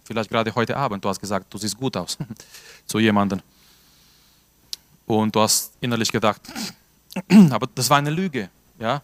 Vielleicht 0.05 0.29
gerade 0.29 0.55
heute 0.55 0.77
Abend, 0.77 1.03
du 1.03 1.09
hast 1.09 1.19
gesagt, 1.19 1.47
du 1.55 1.57
siehst 1.57 1.79
gut 1.79 1.97
aus 1.97 2.19
zu 2.87 2.99
jemandem. 2.99 3.41
Und 5.07 5.35
du 5.35 5.41
hast 5.41 5.73
innerlich 5.81 6.13
gedacht, 6.13 6.43
aber 7.51 7.69
das 7.75 7.89
war 7.89 7.97
eine 7.97 8.11
Lüge. 8.11 8.51
Ja? 8.79 9.01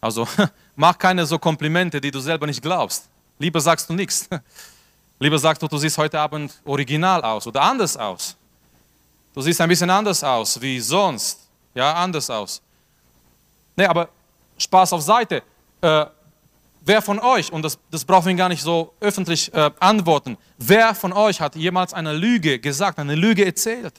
Also 0.00 0.28
mach 0.76 0.96
keine 0.96 1.26
so 1.26 1.36
Komplimente, 1.40 2.00
die 2.00 2.12
du 2.12 2.20
selber 2.20 2.46
nicht 2.46 2.62
glaubst. 2.62 3.08
Lieber 3.42 3.60
sagst 3.60 3.90
du 3.90 3.94
nichts. 3.94 4.28
Lieber 5.18 5.36
sagst 5.36 5.60
du, 5.60 5.66
du 5.66 5.76
siehst 5.76 5.98
heute 5.98 6.18
Abend 6.20 6.52
original 6.64 7.20
aus 7.22 7.44
oder 7.44 7.60
anders 7.60 7.96
aus. 7.96 8.36
Du 9.34 9.40
siehst 9.42 9.60
ein 9.60 9.68
bisschen 9.68 9.90
anders 9.90 10.22
aus 10.22 10.60
wie 10.60 10.78
sonst. 10.78 11.40
Ja, 11.74 11.92
anders 11.94 12.30
aus. 12.30 12.62
Nee, 13.74 13.86
aber 13.86 14.08
Spaß 14.56 14.92
auf 14.92 15.02
Seite. 15.02 15.42
Äh, 15.80 16.06
wer 16.82 17.02
von 17.02 17.18
euch, 17.18 17.52
und 17.52 17.62
das, 17.62 17.76
das 17.90 18.04
brauchen 18.04 18.26
wir 18.26 18.34
gar 18.34 18.48
nicht 18.48 18.62
so 18.62 18.94
öffentlich 19.00 19.52
äh, 19.52 19.70
antworten, 19.80 20.38
wer 20.58 20.94
von 20.94 21.12
euch 21.12 21.40
hat 21.40 21.56
jemals 21.56 21.92
eine 21.92 22.12
Lüge 22.12 22.60
gesagt, 22.60 23.00
eine 23.00 23.16
Lüge 23.16 23.44
erzählt? 23.44 23.94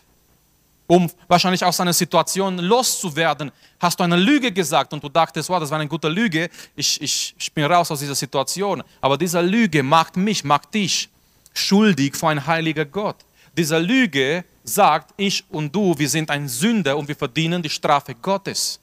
Um 0.87 1.09
wahrscheinlich 1.27 1.63
aus 1.63 1.79
einer 1.79 1.93
Situation 1.93 2.57
loszuwerden, 2.57 3.51
hast 3.79 3.99
du 3.99 4.03
eine 4.03 4.17
Lüge 4.17 4.51
gesagt 4.51 4.93
und 4.93 5.03
du 5.03 5.09
dachtest, 5.09 5.49
wow, 5.49 5.59
das 5.59 5.69
war 5.69 5.79
eine 5.79 5.87
gute 5.87 6.09
Lüge, 6.09 6.49
ich, 6.75 7.01
ich, 7.01 7.35
ich 7.37 7.51
bin 7.53 7.65
raus 7.65 7.89
aus 7.91 7.99
dieser 7.99 8.15
Situation. 8.15 8.83
Aber 9.01 9.17
diese 9.17 9.41
Lüge 9.41 9.81
macht 9.81 10.17
mich, 10.17 10.43
macht 10.43 10.73
dich 10.73 11.09
schuldig 11.53 12.15
vor 12.15 12.29
ein 12.29 12.45
heiliger 12.45 12.85
Gott. 12.85 13.17
Diese 13.57 13.77
Lüge 13.77 14.43
sagt, 14.63 15.13
ich 15.17 15.43
und 15.49 15.73
du, 15.73 15.97
wir 15.97 16.09
sind 16.09 16.29
ein 16.29 16.47
Sünder 16.47 16.97
und 16.97 17.07
wir 17.07 17.15
verdienen 17.15 17.61
die 17.61 17.69
Strafe 17.69 18.15
Gottes. 18.15 18.79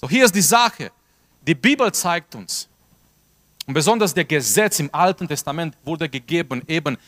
So, 0.00 0.08
hier 0.08 0.24
ist 0.24 0.34
die 0.34 0.42
Sache. 0.42 0.90
Die 1.46 1.54
Bibel 1.54 1.92
zeigt 1.92 2.34
uns, 2.34 2.68
und 3.66 3.74
besonders 3.74 4.12
der 4.12 4.24
Gesetz 4.24 4.78
im 4.78 4.90
Alten 4.92 5.26
Testament 5.26 5.74
wurde 5.84 6.08
gegeben, 6.08 6.62
eben 6.66 6.98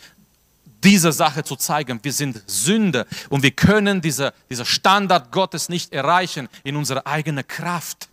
diese 0.86 1.10
Sache 1.10 1.42
zu 1.42 1.56
zeigen. 1.56 1.98
Wir 2.02 2.12
sind 2.12 2.42
Sünder 2.46 3.06
und 3.28 3.42
wir 3.42 3.50
können 3.50 4.00
diese, 4.00 4.32
dieser 4.48 4.64
Standard 4.64 5.32
Gottes 5.32 5.68
nicht 5.68 5.92
erreichen 5.92 6.48
in 6.62 6.76
unserer 6.76 7.04
eigenen 7.06 7.46
Kraft. 7.46 8.08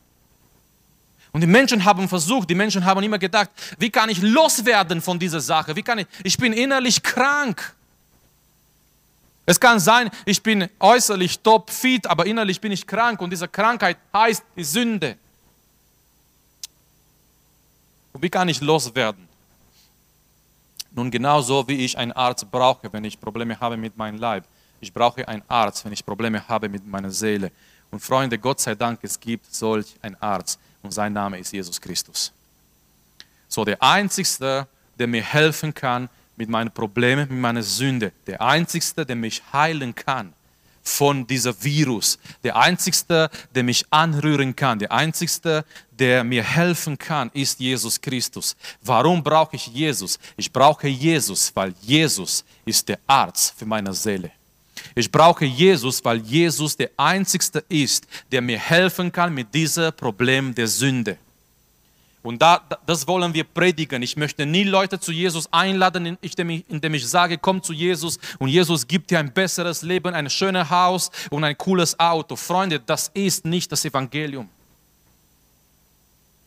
Und 1.31 1.41
die 1.41 1.47
Menschen 1.47 1.85
haben 1.85 2.09
versucht, 2.09 2.49
die 2.49 2.55
Menschen 2.55 2.83
haben 2.83 3.03
immer 3.03 3.19
gedacht, 3.19 3.51
wie 3.77 3.91
kann 3.91 4.09
ich 4.09 4.21
loswerden 4.21 5.01
von 5.01 5.19
dieser 5.19 5.39
Sache? 5.39 5.75
Wie 5.75 5.83
kann 5.83 5.99
ich, 5.99 6.07
ich 6.23 6.37
bin 6.37 6.51
innerlich 6.51 7.01
krank. 7.01 7.75
Es 9.45 9.59
kann 9.59 9.79
sein, 9.79 10.09
ich 10.25 10.41
bin 10.41 10.67
äußerlich 10.79 11.39
top 11.39 11.69
fit, 11.69 12.07
aber 12.07 12.25
innerlich 12.25 12.59
bin 12.59 12.71
ich 12.71 12.87
krank 12.87 13.21
und 13.21 13.29
diese 13.29 13.47
Krankheit 13.47 13.97
heißt 14.13 14.43
die 14.55 14.63
Sünde. 14.63 15.17
Und 18.13 18.23
wie 18.23 18.29
kann 18.29 18.47
ich 18.47 18.61
loswerden? 18.61 19.32
Nun 20.95 21.09
genauso 21.09 21.67
wie 21.67 21.83
ich 21.85 21.97
einen 21.97 22.11
Arzt 22.11 22.49
brauche, 22.51 22.91
wenn 22.93 23.03
ich 23.03 23.19
Probleme 23.19 23.59
habe 23.59 23.77
mit 23.77 23.97
meinem 23.97 24.17
Leib. 24.19 24.45
Ich 24.79 24.93
brauche 24.93 25.27
einen 25.27 25.41
Arzt, 25.47 25.83
wenn 25.85 25.93
ich 25.93 26.05
Probleme 26.05 26.47
habe 26.47 26.69
mit 26.69 26.85
meiner 26.85 27.09
Seele. 27.09 27.51
Und 27.89 27.99
Freunde, 27.99 28.37
Gott 28.37 28.59
sei 28.59 28.75
Dank, 28.75 28.99
es 29.01 29.19
gibt 29.19 29.53
solch 29.53 29.95
einen 30.01 30.15
Arzt 30.19 30.59
und 30.81 30.91
sein 30.91 31.13
Name 31.13 31.39
ist 31.39 31.51
Jesus 31.51 31.79
Christus. 31.79 32.31
So 33.47 33.65
der 33.65 33.81
Einzige, 33.81 34.67
der 34.97 35.07
mir 35.07 35.23
helfen 35.23 35.73
kann 35.73 36.09
mit 36.35 36.49
meinen 36.49 36.71
Problemen, 36.71 37.27
mit 37.29 37.39
meiner 37.39 37.63
Sünde, 37.63 38.11
der 38.27 38.41
Einzige, 38.41 39.05
der 39.05 39.15
mich 39.15 39.41
heilen 39.51 39.95
kann, 39.95 40.33
von 40.83 41.25
diesem 41.25 41.55
Virus. 41.63 42.19
Der 42.43 42.55
Einzige, 42.55 43.29
der 43.55 43.63
mich 43.63 43.85
anrühren 43.89 44.55
kann, 44.55 44.79
der 44.79 44.91
Einzige, 44.91 45.65
der 45.91 46.23
mir 46.23 46.43
helfen 46.43 46.97
kann, 46.97 47.31
ist 47.33 47.59
Jesus 47.59 47.99
Christus. 47.99 48.55
Warum 48.81 49.23
brauche 49.23 49.55
ich 49.55 49.67
Jesus? 49.67 50.19
Ich 50.35 50.51
brauche 50.51 50.87
Jesus, 50.87 51.51
weil 51.55 51.73
Jesus 51.81 52.43
ist 52.65 52.87
der 52.89 52.99
Arzt 53.07 53.53
für 53.57 53.65
meine 53.65 53.93
Seele. 53.93 54.31
Ich 54.95 55.09
brauche 55.09 55.45
Jesus, 55.45 56.03
weil 56.03 56.17
Jesus 56.17 56.75
der 56.75 56.91
Einzige 56.97 57.63
ist, 57.69 58.05
der 58.31 58.41
mir 58.41 58.59
helfen 58.59 59.11
kann 59.11 59.33
mit 59.33 59.53
diesem 59.53 59.93
Problem 59.93 60.53
der 60.53 60.67
Sünde. 60.67 61.17
Und 62.23 62.41
da, 62.41 62.61
das 62.85 63.05
wollen 63.05 63.33
wir 63.33 63.43
predigen. 63.43 64.01
Ich 64.01 64.15
möchte 64.15 64.45
nie 64.45 64.63
Leute 64.63 64.97
zu 64.97 65.11
Jesus 65.11 65.51
einladen, 65.51 66.17
indem 66.21 66.93
ich, 66.93 67.07
sage, 67.07 67.37
komm 67.37 67.61
zu 67.61 67.73
Jesus 67.73 68.17
und 68.39 68.47
Jesus 68.47 68.87
gibt 68.87 69.11
dir 69.11 69.19
ein 69.19 69.33
besseres 69.33 69.81
Leben, 69.81 70.13
ein 70.15 70.29
schönes 70.29 70.69
Haus 70.69 71.11
und 71.29 71.43
ein 71.43 71.57
cooles 71.57 71.99
Auto. 71.99 72.37
Freunde, 72.37 72.79
das 72.79 73.11
ist 73.13 73.43
nicht 73.43 73.69
das 73.73 73.83
Evangelium. 73.83 74.47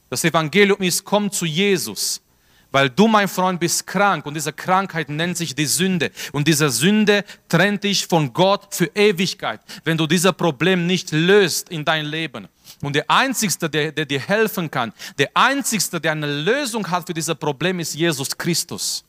Das 0.09 0.25
Evangelium 0.25 0.81
ist, 0.81 1.05
komm 1.05 1.31
zu 1.31 1.45
Jesus. 1.45 2.23
Weil 2.71 2.89
du, 2.89 3.07
mein 3.07 3.29
Freund, 3.29 3.61
bist 3.61 3.87
krank 3.87 4.25
und 4.25 4.35
diese 4.35 4.53
Krankheit 4.53 5.11
nennt 5.11 5.37
sich 5.37 5.55
die 5.55 5.67
Sünde. 5.67 6.11
Und 6.33 6.49
diese 6.49 6.71
Sünde 6.71 7.25
trennt 7.49 7.85
dich 7.85 8.07
von 8.07 8.33
Gott 8.33 8.75
für 8.75 8.91
Ewigkeit, 8.95 9.61
wenn 9.85 9.99
du 9.99 10.07
dieses 10.07 10.33
Problem 10.33 10.87
nicht 10.87 11.13
löst 11.13 11.69
in 11.69 11.85
dein 11.85 12.07
Leben. 12.07 12.49
Und 12.83 12.95
der 12.95 13.09
Einzige, 13.09 13.69
der, 13.69 13.93
der 13.93 14.05
dir 14.05 14.21
helfen 14.21 14.71
kann, 14.71 14.93
der 15.19 15.31
Einzige, 15.35 16.01
der 16.01 16.13
eine 16.13 16.43
Lösung 16.43 16.89
hat 16.91 17.07
für 17.07 17.15
dieses 17.15 17.35
Problem, 17.35 17.81
ist 17.81 17.95
Jesus 17.95 18.37
Christus. 18.37 19.05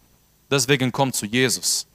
Deswegen 0.50 0.92
komm 0.92 1.12
zu 1.12 1.26
Jesus. 1.26 1.86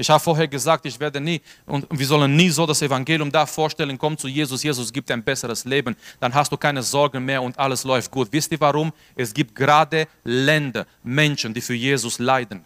Ich 0.00 0.08
habe 0.08 0.18
vorher 0.18 0.48
gesagt, 0.48 0.86
ich 0.86 0.98
werde 0.98 1.20
nie, 1.20 1.42
und 1.66 1.86
wir 1.90 2.06
sollen 2.06 2.34
nie 2.34 2.48
so 2.48 2.64
das 2.64 2.80
Evangelium 2.80 3.30
da 3.30 3.44
vorstellen, 3.44 3.98
komm 3.98 4.16
zu 4.16 4.28
Jesus, 4.28 4.62
Jesus 4.62 4.90
gibt 4.90 5.10
ein 5.10 5.22
besseres 5.22 5.66
Leben, 5.66 5.94
dann 6.18 6.32
hast 6.32 6.50
du 6.50 6.56
keine 6.56 6.82
Sorgen 6.82 7.22
mehr 7.22 7.42
und 7.42 7.58
alles 7.58 7.84
läuft 7.84 8.10
gut. 8.10 8.28
Wisst 8.30 8.50
ihr 8.50 8.60
warum? 8.60 8.92
Es 9.14 9.34
gibt 9.34 9.54
gerade 9.54 10.08
Länder, 10.24 10.86
Menschen, 11.02 11.52
die 11.52 11.60
für 11.60 11.74
Jesus 11.74 12.18
leiden. 12.18 12.64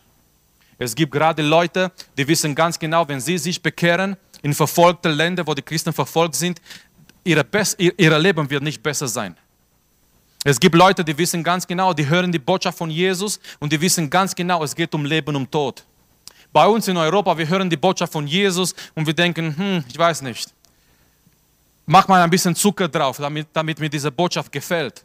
Es 0.79 0.95
gibt 0.95 1.13
gerade 1.13 1.43
Leute, 1.43 1.91
die 2.17 2.27
wissen 2.27 2.55
ganz 2.55 2.79
genau, 2.79 3.07
wenn 3.09 3.21
sie 3.21 3.39
sich 3.39 3.61
bekehren, 3.61 4.17
in 4.43 4.55
verfolgte 4.55 5.11
Länder, 5.11 5.47
wo 5.47 5.55
die 5.55 5.63
Christen 5.63 5.93
verfolgt 5.93 6.37
sind, 6.37 6.61
ihre, 7.25 7.45
ihr 7.79 8.19
Leben 8.19 8.49
wird 8.49 8.63
nicht 8.63 8.83
besser 8.83 9.09
sein. 9.09 9.37
Es 10.45 10.61
gibt 10.61 10.75
Leute, 10.75 11.03
die 11.03 11.17
wissen 11.17 11.43
ganz 11.43 11.67
genau, 11.67 11.95
die 11.95 12.07
hören 12.07 12.31
die 12.31 12.39
Botschaft 12.39 12.77
von 12.77 12.91
Jesus 12.91 13.41
und 13.61 13.73
die 13.73 13.81
wissen 13.81 14.11
ganz 14.11 14.35
genau, 14.35 14.63
es 14.63 14.75
geht 14.75 14.95
um 14.95 15.07
Leben 15.07 15.35
und 15.35 15.51
Tod. 15.51 15.83
Bei 16.53 16.67
uns 16.67 16.87
in 16.87 16.97
Europa, 16.97 17.37
wir 17.37 17.49
hören 17.49 17.69
die 17.71 17.79
Botschaft 17.79 18.13
von 18.13 18.27
Jesus 18.27 18.75
und 18.95 19.07
wir 19.07 19.15
denken, 19.15 19.57
hm, 19.57 19.85
ich 19.89 19.99
weiß 19.99 20.23
nicht. 20.23 20.53
Mach 21.87 22.07
mal 22.09 22.23
ein 22.23 22.31
bisschen 22.31 22.55
Zucker 22.55 22.89
drauf, 22.89 23.17
damit, 23.17 23.49
damit 23.53 23.81
mir 23.81 23.89
diese 23.89 24.13
Botschaft 24.13 24.53
gefällt. 24.53 25.03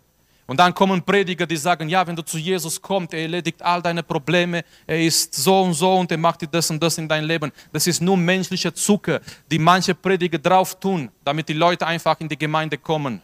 Und 0.50 0.58
dann 0.58 0.74
kommen 0.74 1.04
Prediger, 1.04 1.46
die 1.46 1.58
sagen, 1.58 1.88
ja, 1.90 2.08
wenn 2.08 2.16
du 2.16 2.24
zu 2.24 2.40
Jesus 2.40 2.82
kommst, 2.82 3.14
er 3.14 3.22
erledigt 3.22 3.62
all 3.62 3.84
deine 3.84 4.02
Probleme, 4.02 4.66
er 4.88 5.00
ist 5.00 5.36
so 5.36 5.62
und 5.62 5.76
so 5.76 5.98
und 5.98 6.10
er 6.10 6.18
macht 6.18 6.42
dir 6.42 6.48
das 6.48 6.72
und 6.72 6.82
das 6.82 6.98
in 6.98 7.08
dein 7.08 7.24
Leben. 7.24 7.52
Das 7.72 7.86
ist 7.86 8.02
nur 8.02 8.18
menschlicher 8.18 8.74
Zucker, 8.74 9.22
die 9.52 9.60
manche 9.60 9.94
Prediger 9.94 10.40
drauf 10.40 10.80
tun, 10.80 11.12
damit 11.24 11.50
die 11.50 11.54
Leute 11.54 11.86
einfach 11.86 12.20
in 12.20 12.28
die 12.28 12.36
Gemeinde 12.36 12.80
kommen. 12.80 13.22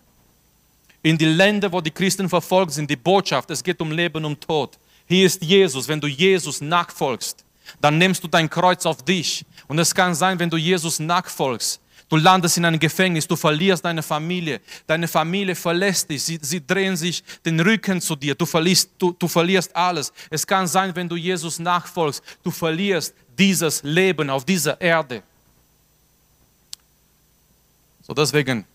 In 1.02 1.18
die 1.18 1.26
Länder, 1.26 1.72
wo 1.72 1.82
die 1.82 1.90
Christen 1.90 2.30
verfolgt 2.30 2.74
sind, 2.74 2.92
die 2.92 2.96
Botschaft, 2.96 3.50
es 3.50 3.64
geht 3.64 3.82
um 3.82 3.92
Leben 3.92 4.24
und 4.24 4.40
Tod. 4.40 4.78
Hier 5.08 5.26
ist 5.26 5.42
Jesus, 5.42 5.88
wenn 5.88 6.00
du 6.00 6.06
Jesus 6.06 6.62
nachfolgst, 6.62 7.44
dann 7.82 7.98
nimmst 7.98 8.24
du 8.24 8.28
dein 8.28 8.48
Kreuz 8.48 8.86
auf 8.86 9.02
dich. 9.02 9.44
Und 9.68 9.80
es 9.80 9.96
kann 9.96 10.14
sein, 10.14 10.38
wenn 10.38 10.52
du 10.52 10.58
Jesus 10.58 11.00
nachfolgst, 11.00 11.82
Du 12.08 12.18
landest 12.18 12.58
in 12.58 12.66
einem 12.66 12.80
Gefängnis, 12.80 13.28
du 13.28 13.36
verlierst 13.36 13.84
deine 13.84 14.04
Familie, 14.04 14.62
deine 14.86 15.08
Familie 15.08 15.56
verlässt 15.56 16.10
dich, 16.10 16.24
sie, 16.24 16.40
sie 16.40 16.66
drehen 16.66 16.96
sich 16.96 17.24
den 17.44 17.60
Rücken 17.60 18.00
zu 18.00 18.16
dir, 18.16 18.36
du 18.36 18.46
verlierst, 18.46 18.92
du, 19.00 19.12
du 19.14 19.28
verlierst 19.28 19.76
alles. 19.76 20.14
Es 20.30 20.46
kann 20.46 20.68
sein, 20.68 20.96
wenn 20.96 21.10
du 21.10 21.16
Jesus 21.16 21.58
nachfolgst, 21.58 22.22
du 22.44 22.52
verlierst 22.52 23.16
dieses 23.38 23.82
Leben 23.82 24.30
auf 24.30 24.46
dieser 24.46 24.80
Erde. 24.80 25.24
So 28.04 28.14
deswegen, 28.14 28.66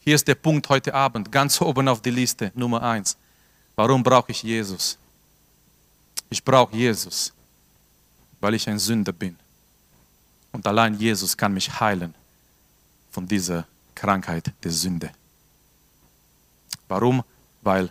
hier 0.00 0.16
ist 0.16 0.26
der 0.26 0.34
Punkt 0.34 0.68
heute 0.68 0.92
Abend, 0.92 1.30
ganz 1.30 1.60
oben 1.60 1.86
auf 1.86 2.02
die 2.02 2.10
Liste, 2.10 2.50
Nummer 2.56 2.82
eins. 2.82 3.16
Warum 3.76 4.02
brauche 4.02 4.32
ich 4.32 4.42
Jesus? 4.42 4.98
Ich 6.28 6.42
brauche 6.42 6.76
Jesus, 6.76 7.32
weil 8.40 8.54
ich 8.54 8.68
ein 8.68 8.80
Sünder 8.80 9.12
bin. 9.12 9.38
Und 10.52 10.66
allein 10.66 10.98
Jesus 10.98 11.36
kann 11.36 11.54
mich 11.54 11.80
heilen 11.80 12.14
von 13.10 13.26
dieser 13.26 13.66
Krankheit 13.94 14.52
der 14.62 14.70
Sünde. 14.70 15.10
Warum? 16.88 17.24
Weil, 17.62 17.90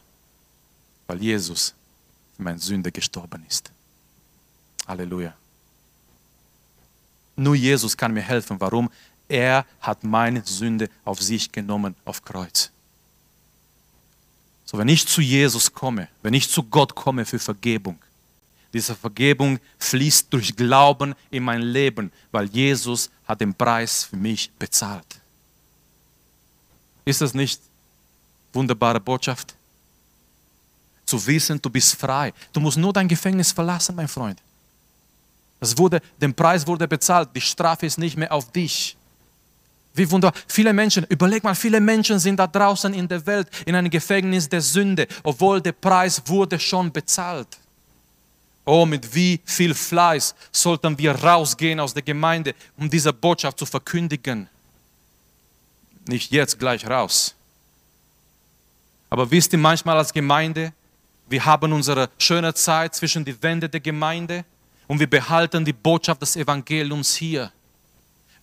weil 1.08 1.22
Jesus 1.22 1.74
für 2.36 2.44
meine 2.44 2.60
Sünde 2.60 2.92
gestorben 2.92 3.44
ist. 3.48 3.72
Halleluja. 4.88 5.34
Nur 7.36 7.56
Jesus 7.56 7.98
kann 7.98 8.14
mir 8.14 8.22
helfen. 8.22 8.60
Warum? 8.60 8.90
Er 9.28 9.66
hat 9.80 10.04
meine 10.04 10.46
Sünde 10.46 10.90
auf 11.06 11.22
sich 11.22 11.52
genommen 11.52 11.96
auf 12.06 12.24
Kreuz. 12.24 12.72
So, 14.66 14.78
wenn 14.78 14.88
ich 14.88 15.08
zu 15.08 15.22
Jesus 15.22 15.74
komme, 15.74 16.08
wenn 16.22 16.34
ich 16.34 16.50
zu 16.50 16.64
Gott 16.64 16.94
komme 16.96 17.26
für 17.26 17.40
Vergebung, 17.40 17.98
diese 18.74 18.96
Vergebung 18.96 19.60
fließt 19.80 20.28
durch 20.30 20.56
Glauben 20.56 21.14
in 21.30 21.44
mein 21.44 21.62
Leben, 21.62 22.12
weil 22.32 22.46
Jesus 22.46 23.10
hat 23.26 23.42
den 23.42 23.54
Preis 23.54 24.06
für 24.06 24.16
mich 24.16 24.52
bezahlt. 24.58 25.06
Ist 27.04 27.22
das 27.22 27.34
nicht 27.34 27.62
wunderbare 28.54 29.00
Botschaft? 29.00 29.56
Zu 31.06 31.26
wissen, 31.26 31.62
du 31.62 31.70
bist 31.70 31.96
frei. 31.96 32.34
Du 32.54 32.60
musst 32.60 32.78
nur 32.78 32.94
dein 32.94 33.08
Gefängnis 33.08 33.52
verlassen, 33.52 33.96
mein 33.96 34.08
Freund. 34.08 34.40
Das 35.60 35.78
wurde, 35.78 36.02
der 36.20 36.30
Preis 36.30 36.66
wurde 36.66 36.88
bezahlt. 36.88 37.30
Die 37.36 37.42
Strafe 37.42 37.86
ist 37.86 37.98
nicht 37.98 38.18
mehr 38.18 38.32
auf 38.32 38.52
dich. 38.52 38.96
Wie 39.94 40.10
wunderbar. 40.10 40.40
Viele 40.48 40.72
Menschen, 40.72 41.06
überleg 41.10 41.44
mal, 41.44 41.54
viele 41.54 41.82
Menschen 41.82 42.18
sind 42.18 42.38
da 42.38 42.48
draußen 42.48 42.94
in 42.94 43.08
der 43.08 43.26
Welt 43.26 43.48
in 43.66 43.76
einem 43.76 43.90
Gefängnis 43.90 44.48
der 44.48 44.62
Sünde, 44.62 45.08
obwohl 45.24 45.60
der 45.60 45.74
Preis 45.74 46.22
wurde 46.26 46.58
schon 46.60 46.92
bezahlt. 46.92 47.48
Oh, 48.66 48.86
mit 48.86 49.14
wie 49.16 49.40
viel 49.44 49.74
Fleiß 49.74 50.36
sollten 50.52 50.98
wir 50.98 51.14
rausgehen 51.14 51.80
aus 51.80 51.94
der 51.94 52.04
Gemeinde, 52.04 52.54
um 52.78 52.90
diese 52.90 53.12
Botschaft 53.12 53.58
zu 53.58 53.66
verkündigen. 53.66 54.48
Nicht 56.08 56.32
jetzt 56.32 56.60
gleich 56.60 56.86
raus. 56.88 57.36
Aber 59.10 59.30
wisst 59.30 59.52
ihr 59.54 59.60
manchmal 59.60 59.98
als 59.98 60.14
Gemeinde, 60.14 60.74
wir 61.28 61.44
haben 61.44 61.74
unsere 61.74 62.10
schöne 62.18 62.54
Zeit 62.54 62.96
zwischen 62.96 63.26
die 63.26 63.42
Wände 63.42 63.68
der 63.68 63.80
Gemeinde 63.80 64.46
und 64.88 65.00
wir 65.00 65.10
behalten 65.10 65.66
die 65.66 65.74
Botschaft 65.74 66.22
des 66.22 66.36
Evangeliums 66.36 67.16
hier. 67.16 67.52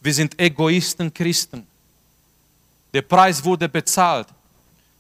Wir 0.01 0.15
sind 0.15 0.39
Egoisten 0.41 1.13
Christen. 1.13 1.67
Der 2.93 3.03
Preis 3.03 3.45
wurde 3.45 3.69
bezahlt. 3.69 4.29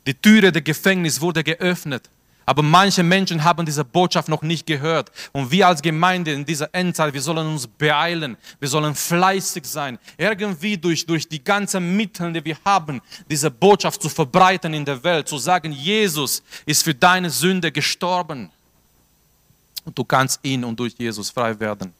Die 0.06 0.14
Türe 0.14 0.52
des 0.52 0.64
Gefängnisses 0.64 1.20
wurde 1.20 1.42
geöffnet. 1.42 2.08
Aber 2.48 2.62
manche 2.62 3.02
Menschen 3.02 3.44
haben 3.44 3.66
diese 3.66 3.84
Botschaft 3.84 4.30
noch 4.30 4.40
nicht 4.40 4.66
gehört. 4.66 5.12
Und 5.32 5.50
wir 5.50 5.68
als 5.68 5.82
Gemeinde 5.82 6.32
in 6.32 6.46
dieser 6.46 6.74
Endzeit, 6.74 7.12
wir 7.12 7.20
sollen 7.20 7.46
uns 7.46 7.66
beeilen. 7.66 8.38
Wir 8.58 8.70
sollen 8.70 8.94
fleißig 8.94 9.66
sein. 9.66 9.98
Irgendwie 10.16 10.78
durch, 10.78 11.04
durch 11.04 11.28
die 11.28 11.44
ganzen 11.44 11.94
Mittel, 11.94 12.32
die 12.32 12.42
wir 12.42 12.56
haben, 12.64 13.02
diese 13.28 13.50
Botschaft 13.50 14.00
zu 14.00 14.08
verbreiten 14.08 14.72
in 14.72 14.82
der 14.82 15.04
Welt. 15.04 15.28
Zu 15.28 15.36
sagen, 15.36 15.72
Jesus 15.72 16.42
ist 16.64 16.82
für 16.84 16.94
deine 16.94 17.28
Sünde 17.28 17.70
gestorben. 17.70 18.50
Und 19.84 19.98
du 19.98 20.02
kannst 20.04 20.40
ihn 20.42 20.64
und 20.64 20.80
durch 20.80 20.94
Jesus 20.96 21.28
frei 21.28 21.60
werden. 21.60 21.92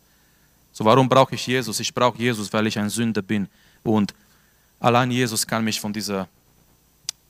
So, 0.73 0.83
warum 0.83 1.11
brauche 1.11 1.35
ich 1.35 1.47
Jesus? 1.47 1.79
Ich 1.79 1.93
brauche 1.93 2.17
Jesus, 2.17 2.51
weil 2.55 2.67
ich 2.69 2.79
ein 2.79 2.89
Sünder 2.89 3.21
bin. 3.21 3.49
Und 3.83 4.15
allein 4.81 5.11
Jesus 5.11 5.47
kann 5.47 5.63
mich 5.63 5.79
von 5.79 5.93
dieser 5.93 6.27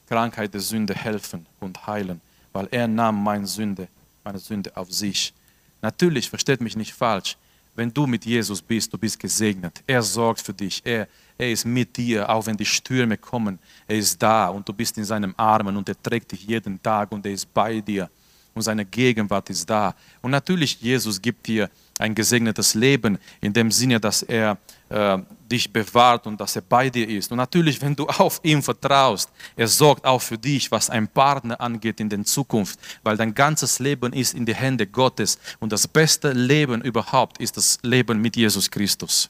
Krankheit 0.08 0.54
der 0.54 0.60
Sünde 0.60 0.94
helfen 0.94 1.46
und 1.58 1.84
heilen 1.84 2.20
weil 2.58 2.66
er 2.72 2.88
nahm 2.88 3.22
meine 3.22 3.46
Sünde, 3.46 3.86
meine 4.24 4.40
Sünde 4.40 4.76
auf 4.76 4.92
sich. 4.92 5.32
Natürlich, 5.80 6.28
versteht 6.28 6.60
mich 6.60 6.74
nicht 6.74 6.92
falsch, 6.92 7.36
wenn 7.76 7.94
du 7.94 8.04
mit 8.04 8.24
Jesus 8.24 8.60
bist, 8.60 8.92
du 8.92 8.98
bist 8.98 9.16
gesegnet. 9.16 9.80
Er 9.86 10.02
sorgt 10.02 10.40
für 10.40 10.52
dich. 10.52 10.82
Er, 10.84 11.06
er 11.38 11.52
ist 11.52 11.64
mit 11.64 11.96
dir, 11.96 12.28
auch 12.28 12.44
wenn 12.46 12.56
die 12.56 12.66
Stürme 12.66 13.16
kommen. 13.16 13.60
Er 13.86 13.98
ist 13.98 14.20
da 14.20 14.48
und 14.48 14.68
du 14.68 14.72
bist 14.72 14.98
in 14.98 15.04
seinem 15.04 15.32
Armen 15.36 15.76
und 15.76 15.88
er 15.88 16.02
trägt 16.02 16.32
dich 16.32 16.42
jeden 16.48 16.82
Tag 16.82 17.12
und 17.12 17.24
er 17.24 17.30
ist 17.30 17.54
bei 17.54 17.80
dir 17.80 18.10
und 18.58 18.62
seine 18.62 18.84
Gegenwart 18.84 19.48
ist 19.50 19.68
da. 19.68 19.94
Und 20.20 20.30
natürlich, 20.30 20.80
Jesus 20.80 21.20
gibt 21.20 21.46
dir 21.46 21.70
ein 21.98 22.14
gesegnetes 22.14 22.74
Leben 22.74 23.18
in 23.40 23.52
dem 23.52 23.70
Sinne, 23.70 23.98
dass 23.98 24.22
er 24.22 24.56
äh, 24.88 25.18
dich 25.50 25.72
bewahrt 25.72 26.26
und 26.26 26.40
dass 26.40 26.56
er 26.56 26.62
bei 26.62 26.90
dir 26.90 27.08
ist. 27.08 27.30
Und 27.30 27.38
natürlich, 27.38 27.80
wenn 27.80 27.94
du 27.94 28.06
auf 28.06 28.40
ihn 28.42 28.62
vertraust, 28.62 29.30
er 29.56 29.68
sorgt 29.68 30.04
auch 30.04 30.22
für 30.22 30.38
dich, 30.38 30.70
was 30.70 30.90
ein 30.90 31.08
Partner 31.08 31.60
angeht 31.60 32.00
in 32.00 32.08
der 32.08 32.24
Zukunft, 32.24 32.78
weil 33.02 33.16
dein 33.16 33.34
ganzes 33.34 33.78
Leben 33.78 34.12
ist 34.12 34.34
in 34.34 34.46
die 34.46 34.54
Hände 34.54 34.86
Gottes 34.86 35.38
und 35.60 35.72
das 35.72 35.86
beste 35.88 36.32
Leben 36.32 36.82
überhaupt 36.82 37.38
ist 37.38 37.56
das 37.56 37.78
Leben 37.82 38.20
mit 38.20 38.36
Jesus 38.36 38.70
Christus. 38.70 39.28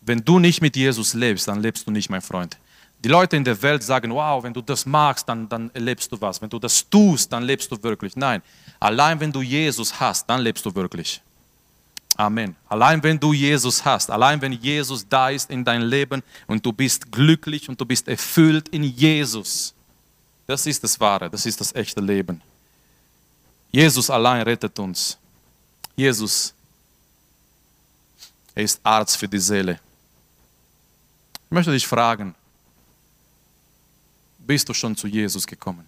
Wenn 0.00 0.24
du 0.24 0.38
nicht 0.38 0.62
mit 0.62 0.76
Jesus 0.76 1.14
lebst, 1.14 1.48
dann 1.48 1.60
lebst 1.60 1.86
du 1.86 1.90
nicht, 1.90 2.08
mein 2.08 2.22
Freund. 2.22 2.56
Die 3.04 3.08
Leute 3.08 3.36
in 3.36 3.44
der 3.44 3.60
Welt 3.62 3.82
sagen, 3.82 4.12
wow, 4.12 4.42
wenn 4.42 4.52
du 4.52 4.60
das 4.60 4.84
magst, 4.84 5.28
dann, 5.28 5.48
dann 5.48 5.70
erlebst 5.72 6.10
du 6.10 6.20
was. 6.20 6.42
Wenn 6.42 6.50
du 6.50 6.58
das 6.58 6.88
tust, 6.88 7.32
dann 7.32 7.44
lebst 7.44 7.70
du 7.70 7.80
wirklich. 7.82 8.16
Nein, 8.16 8.42
allein 8.80 9.20
wenn 9.20 9.30
du 9.30 9.40
Jesus 9.40 9.98
hast, 9.98 10.28
dann 10.28 10.40
lebst 10.40 10.66
du 10.66 10.74
wirklich. 10.74 11.22
Amen. 12.16 12.56
Allein 12.68 13.00
wenn 13.00 13.20
du 13.20 13.32
Jesus 13.32 13.84
hast, 13.84 14.10
allein 14.10 14.42
wenn 14.42 14.52
Jesus 14.52 15.08
da 15.08 15.30
ist 15.30 15.48
in 15.50 15.64
dein 15.64 15.82
Leben 15.82 16.20
und 16.48 16.66
du 16.66 16.72
bist 16.72 17.12
glücklich 17.12 17.68
und 17.68 17.80
du 17.80 17.84
bist 17.84 18.08
erfüllt 18.08 18.68
in 18.70 18.82
Jesus, 18.82 19.72
das 20.44 20.66
ist 20.66 20.82
das 20.82 20.98
Wahre, 20.98 21.30
das 21.30 21.46
ist 21.46 21.60
das 21.60 21.72
echte 21.76 22.00
Leben. 22.00 22.42
Jesus 23.70 24.10
allein 24.10 24.42
rettet 24.42 24.76
uns. 24.80 25.16
Jesus, 25.94 26.52
er 28.54 28.64
ist 28.64 28.80
Arzt 28.82 29.16
für 29.16 29.28
die 29.28 29.38
Seele. 29.38 29.78
Ich 31.44 31.50
möchte 31.50 31.70
dich 31.70 31.86
fragen, 31.86 32.34
bist 34.48 34.68
du 34.68 34.74
schon 34.74 34.96
zu 34.96 35.06
Jesus 35.06 35.46
gekommen? 35.46 35.86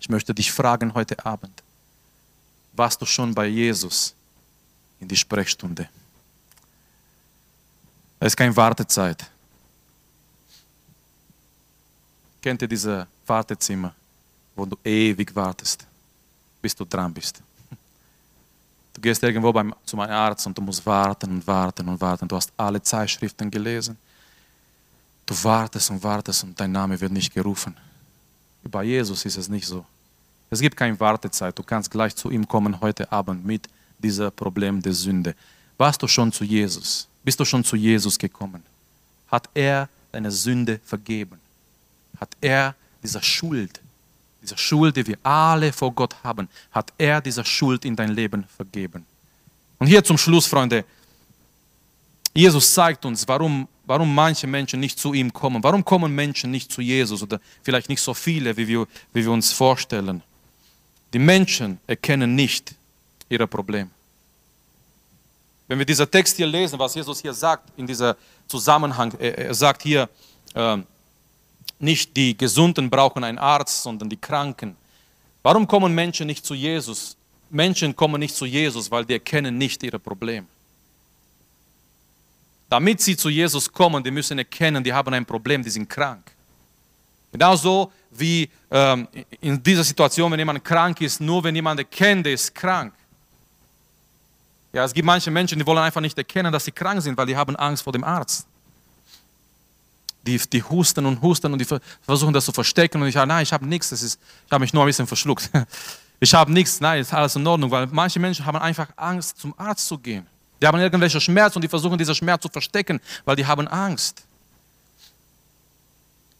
Ich 0.00 0.08
möchte 0.08 0.32
dich 0.32 0.50
fragen 0.50 0.94
heute 0.94 1.22
Abend, 1.26 1.62
warst 2.72 3.02
du 3.02 3.04
schon 3.04 3.34
bei 3.34 3.46
Jesus? 3.46 4.14
in 5.00 5.08
die 5.08 5.16
Sprechstunde. 5.16 5.88
Es 8.20 8.28
ist 8.28 8.36
keine 8.36 8.54
Wartezeit. 8.56 9.26
Kennt 12.42 12.62
ihr 12.62 12.68
diese 12.68 13.06
Wartezimmer, 13.26 13.94
wo 14.54 14.64
du 14.66 14.76
ewig 14.84 15.34
wartest, 15.34 15.86
bis 16.60 16.74
du 16.74 16.84
dran 16.84 17.12
bist? 17.12 17.40
Du 18.94 19.00
gehst 19.00 19.22
irgendwo 19.22 19.52
beim, 19.52 19.74
zu 19.84 20.00
einem 20.00 20.10
Arzt 20.10 20.46
und 20.46 20.58
du 20.58 20.62
musst 20.62 20.84
warten 20.84 21.30
und 21.30 21.46
warten 21.46 21.88
und 21.88 22.00
warten. 22.00 22.26
Du 22.26 22.34
hast 22.34 22.52
alle 22.56 22.82
Zeitschriften 22.82 23.48
gelesen. 23.50 23.96
Du 25.28 25.34
wartest 25.44 25.90
und 25.90 26.02
wartest 26.02 26.42
und 26.42 26.58
dein 26.58 26.72
Name 26.72 26.98
wird 26.98 27.12
nicht 27.12 27.34
gerufen. 27.34 27.76
Bei 28.64 28.82
Jesus 28.82 29.26
ist 29.26 29.36
es 29.36 29.46
nicht 29.46 29.66
so. 29.66 29.84
Es 30.48 30.58
gibt 30.58 30.74
keine 30.74 30.98
Wartezeit. 30.98 31.58
Du 31.58 31.62
kannst 31.62 31.90
gleich 31.90 32.16
zu 32.16 32.30
ihm 32.30 32.48
kommen 32.48 32.80
heute 32.80 33.12
Abend 33.12 33.44
mit 33.44 33.68
dieser 33.98 34.30
Problem 34.30 34.80
der 34.80 34.94
Sünde. 34.94 35.34
Warst 35.76 36.02
du 36.02 36.08
schon 36.08 36.32
zu 36.32 36.44
Jesus? 36.44 37.06
Bist 37.22 37.38
du 37.38 37.44
schon 37.44 37.62
zu 37.62 37.76
Jesus 37.76 38.18
gekommen? 38.18 38.62
Hat 39.30 39.50
er 39.52 39.90
deine 40.12 40.30
Sünde 40.30 40.80
vergeben? 40.82 41.38
Hat 42.18 42.30
er 42.40 42.74
diese 43.02 43.22
Schuld, 43.22 43.82
diese 44.40 44.56
Schuld, 44.56 44.96
die 44.96 45.06
wir 45.06 45.18
alle 45.22 45.74
vor 45.74 45.92
Gott 45.92 46.16
haben, 46.24 46.48
hat 46.72 46.90
er 46.96 47.20
diese 47.20 47.44
Schuld 47.44 47.84
in 47.84 47.94
dein 47.94 48.12
Leben 48.12 48.44
vergeben? 48.56 49.04
Und 49.78 49.88
hier 49.88 50.02
zum 50.02 50.16
Schluss, 50.16 50.46
Freunde, 50.46 50.86
Jesus 52.32 52.72
zeigt 52.72 53.04
uns, 53.04 53.28
warum, 53.28 53.68
warum 53.88 54.14
manche 54.14 54.46
Menschen 54.46 54.80
nicht 54.80 54.98
zu 54.98 55.14
ihm 55.14 55.32
kommen. 55.32 55.62
Warum 55.62 55.82
kommen 55.82 56.14
Menschen 56.14 56.50
nicht 56.50 56.70
zu 56.70 56.82
Jesus 56.82 57.22
oder 57.22 57.40
vielleicht 57.62 57.88
nicht 57.88 58.02
so 58.02 58.12
viele, 58.12 58.54
wie 58.56 58.68
wir, 58.68 58.86
wie 59.14 59.24
wir 59.24 59.32
uns 59.32 59.50
vorstellen? 59.50 60.22
Die 61.14 61.18
Menschen 61.18 61.80
erkennen 61.86 62.34
nicht, 62.34 62.74
ihre 63.30 63.46
Probleme. 63.46 63.88
Wenn 65.66 65.78
wir 65.78 65.86
diesen 65.86 66.10
Text 66.10 66.36
hier 66.36 66.46
lesen, 66.46 66.78
was 66.78 66.94
Jesus 66.94 67.20
hier 67.22 67.32
sagt, 67.32 67.70
in 67.78 67.86
diesem 67.86 68.14
Zusammenhang, 68.46 69.12
er, 69.18 69.54
sagt 69.54 69.82
hier, 69.82 70.08
äh, 70.54 70.76
nicht 71.78 72.14
die 72.14 72.36
Gesunden 72.36 72.90
brauchen 72.90 73.24
einen 73.24 73.38
Arzt, 73.38 73.82
sondern 73.82 74.10
die 74.10 74.16
Kranken. 74.18 74.76
Warum 75.42 75.66
kommen 75.66 75.94
Menschen 75.94 76.26
nicht 76.26 76.44
zu 76.44 76.54
Jesus? 76.54 77.16
Menschen 77.48 77.96
kommen 77.96 78.20
nicht 78.20 78.34
zu 78.34 78.44
Jesus, 78.44 78.90
weil 78.90 79.06
die 79.06 79.14
erkennen 79.14 79.56
nicht 79.56 79.82
ihre 79.82 79.98
Probleme. 79.98 80.46
Damit 82.68 83.00
sie 83.00 83.16
zu 83.16 83.28
Jesus 83.28 83.72
kommen, 83.72 84.02
die 84.04 84.10
müssen 84.10 84.38
erkennen, 84.38 84.84
die 84.84 84.92
haben 84.92 85.12
ein 85.14 85.24
Problem, 85.24 85.62
die 85.62 85.70
sind 85.70 85.88
krank. 85.88 86.30
Genauso 87.32 87.92
wie 88.10 88.48
ähm, 88.70 89.08
in 89.40 89.62
dieser 89.62 89.84
Situation, 89.84 90.30
wenn 90.32 90.38
jemand 90.38 90.64
krank 90.64 91.00
ist, 91.00 91.20
nur 91.20 91.42
wenn 91.44 91.54
jemand 91.54 91.80
erkennt, 91.80 92.26
der 92.26 92.34
ist 92.34 92.54
krank. 92.54 92.92
Ja, 94.72 94.84
es 94.84 94.92
gibt 94.92 95.06
manche 95.06 95.30
Menschen, 95.30 95.58
die 95.58 95.66
wollen 95.66 95.78
einfach 95.78 96.00
nicht 96.00 96.16
erkennen, 96.16 96.52
dass 96.52 96.64
sie 96.64 96.72
krank 96.72 97.00
sind, 97.02 97.16
weil 97.16 97.26
die 97.26 97.36
haben 97.36 97.56
Angst 97.56 97.82
vor 97.82 97.92
dem 97.92 98.04
Arzt. 98.04 98.46
Die, 100.26 100.38
die 100.38 100.62
husten 100.62 101.06
und 101.06 101.22
husten 101.22 101.52
und 101.52 101.58
die 101.58 101.66
versuchen 102.02 102.34
das 102.34 102.44
zu 102.44 102.52
verstecken 102.52 103.00
und 103.00 103.08
ich 103.08 103.14
sage, 103.14 103.26
nein, 103.26 103.42
ich 103.42 103.52
habe 103.52 103.66
nichts, 103.66 103.90
das 103.90 104.02
ist, 104.02 104.20
ich 104.46 104.52
habe 104.52 104.60
mich 104.60 104.74
nur 104.74 104.82
ein 104.82 104.86
bisschen 104.86 105.06
verschluckt. 105.06 105.50
Ich 106.20 106.34
habe 106.34 106.52
nichts, 106.52 106.80
nein, 106.80 107.00
ist 107.00 107.14
alles 107.14 107.36
in 107.36 107.46
Ordnung, 107.46 107.70
weil 107.70 107.86
manche 107.86 108.18
Menschen 108.18 108.44
haben 108.44 108.58
einfach 108.58 108.88
Angst, 108.96 109.38
zum 109.38 109.54
Arzt 109.56 109.86
zu 109.86 109.96
gehen. 109.96 110.26
Die 110.60 110.66
haben 110.66 110.78
irgendwelche 110.78 111.20
Schmerzen 111.20 111.58
und 111.58 111.62
die 111.62 111.68
versuchen, 111.68 111.98
diesen 111.98 112.14
Schmerz 112.14 112.42
zu 112.42 112.48
verstecken, 112.48 113.00
weil 113.24 113.36
die 113.36 113.46
haben 113.46 113.68
Angst. 113.68 114.24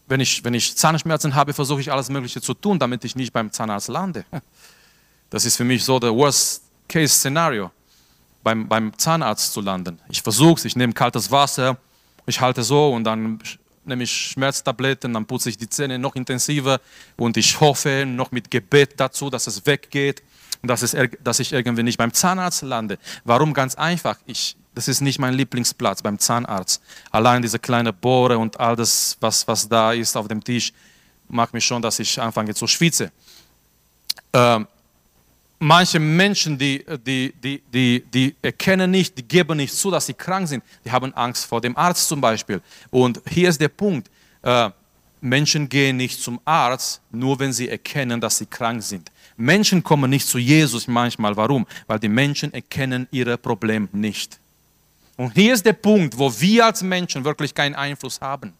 Wenn 0.07 0.19
ich, 0.19 0.43
wenn 0.43 0.53
ich 0.53 0.75
Zahnschmerzen 0.75 1.35
habe, 1.35 1.53
versuche 1.53 1.81
ich 1.81 1.91
alles 1.91 2.09
Mögliche 2.09 2.41
zu 2.41 2.53
tun, 2.53 2.79
damit 2.79 3.05
ich 3.05 3.15
nicht 3.15 3.31
beim 3.31 3.51
Zahnarzt 3.51 3.89
lande. 3.89 4.25
Das 5.31 5.45
ist 5.45 5.57
für 5.57 5.63
mich 5.63 5.85
so 5.85 5.99
der 5.99 6.11
Worst-Case-Szenario 6.11 7.69
beim, 8.43 8.67
beim 8.67 8.97
Zahnarzt 8.97 9.53
zu 9.53 9.61
landen. 9.61 9.99
Ich 10.09 10.23
versuche 10.23 10.55
es, 10.55 10.65
ich 10.65 10.75
nehme 10.75 10.93
kaltes 10.93 11.29
Wasser, 11.29 11.77
ich 12.25 12.41
halte 12.41 12.63
so 12.63 12.91
und 12.91 13.03
dann 13.03 13.39
nehme 13.89 14.03
ich 14.03 14.11
Schmerztabletten, 14.11 15.13
dann 15.13 15.25
putze 15.25 15.49
ich 15.49 15.57
die 15.57 15.69
Zähne 15.69 15.99
noch 15.99 16.15
intensiver 16.15 16.79
und 17.17 17.37
ich 17.37 17.59
hoffe 17.59 18.05
noch 18.05 18.31
mit 18.31 18.49
Gebet 18.49 18.93
dazu, 18.97 19.29
dass 19.29 19.47
es 19.47 19.65
weggeht 19.65 20.23
und 20.61 20.69
dass, 20.69 20.81
es, 20.81 20.95
dass 21.23 21.39
ich 21.39 21.53
irgendwie 21.53 21.83
nicht 21.83 21.97
beim 21.97 22.13
Zahnarzt 22.13 22.61
lande. 22.61 22.97
Warum? 23.23 23.53
Ganz 23.53 23.75
einfach. 23.75 24.17
Ich, 24.25 24.55
das 24.75 24.87
ist 24.87 25.01
nicht 25.01 25.19
mein 25.19 25.33
Lieblingsplatz 25.33 26.01
beim 26.01 26.19
Zahnarzt. 26.19 26.81
Allein 27.11 27.41
diese 27.41 27.59
kleine 27.59 27.93
Bohre 27.93 28.37
und 28.37 28.59
all 28.59 28.75
das, 28.75 29.17
was, 29.19 29.47
was 29.47 29.67
da 29.67 29.93
ist 29.93 30.15
auf 30.15 30.27
dem 30.27 30.43
Tisch, 30.43 30.73
macht 31.27 31.53
mich 31.53 31.65
schon, 31.65 31.81
dass 31.81 31.99
ich 31.99 32.19
anfange 32.19 32.53
zu 32.53 32.67
schwitzen. 32.67 33.11
Ähm, 34.33 34.67
manche 35.59 35.99
Menschen, 35.99 36.57
die, 36.57 36.83
die, 37.05 37.33
die, 37.43 37.61
die, 37.71 38.03
die 38.13 38.35
erkennen 38.41 38.89
nicht, 38.89 39.17
die 39.17 39.23
geben 39.23 39.57
nicht 39.57 39.73
zu, 39.73 39.91
dass 39.91 40.05
sie 40.05 40.13
krank 40.13 40.47
sind. 40.47 40.63
Die 40.85 40.91
haben 40.91 41.13
Angst 41.13 41.45
vor 41.45 41.61
dem 41.61 41.75
Arzt 41.77 42.07
zum 42.07 42.21
Beispiel. 42.21 42.61
Und 42.89 43.21
hier 43.29 43.49
ist 43.49 43.59
der 43.59 43.67
Punkt. 43.67 44.09
Äh, 44.41 44.69
Menschen 45.21 45.67
gehen 45.67 45.97
nicht 45.97 46.21
zum 46.21 46.39
Arzt, 46.45 47.01
nur 47.11 47.37
wenn 47.39 47.51
sie 47.51 47.67
erkennen, 47.67 48.21
dass 48.21 48.37
sie 48.37 48.45
krank 48.45 48.81
sind. 48.81 49.11
Menschen 49.35 49.83
kommen 49.83 50.09
nicht 50.09 50.25
zu 50.25 50.37
Jesus 50.37 50.87
manchmal. 50.87 51.35
Warum? 51.35 51.67
Weil 51.87 51.99
die 51.99 52.07
Menschen 52.07 52.53
erkennen 52.53 53.07
ihre 53.11 53.37
Probleme 53.37 53.89
nicht. 53.91 54.39
Und 55.17 55.33
hier 55.33 55.53
ist 55.53 55.65
der 55.65 55.73
Punkt, 55.73 56.17
wo 56.17 56.31
wir 56.39 56.65
als 56.65 56.81
Menschen 56.81 57.25
wirklich 57.25 57.53
keinen 57.53 57.75
Einfluss 57.75 58.21
haben. 58.21 58.53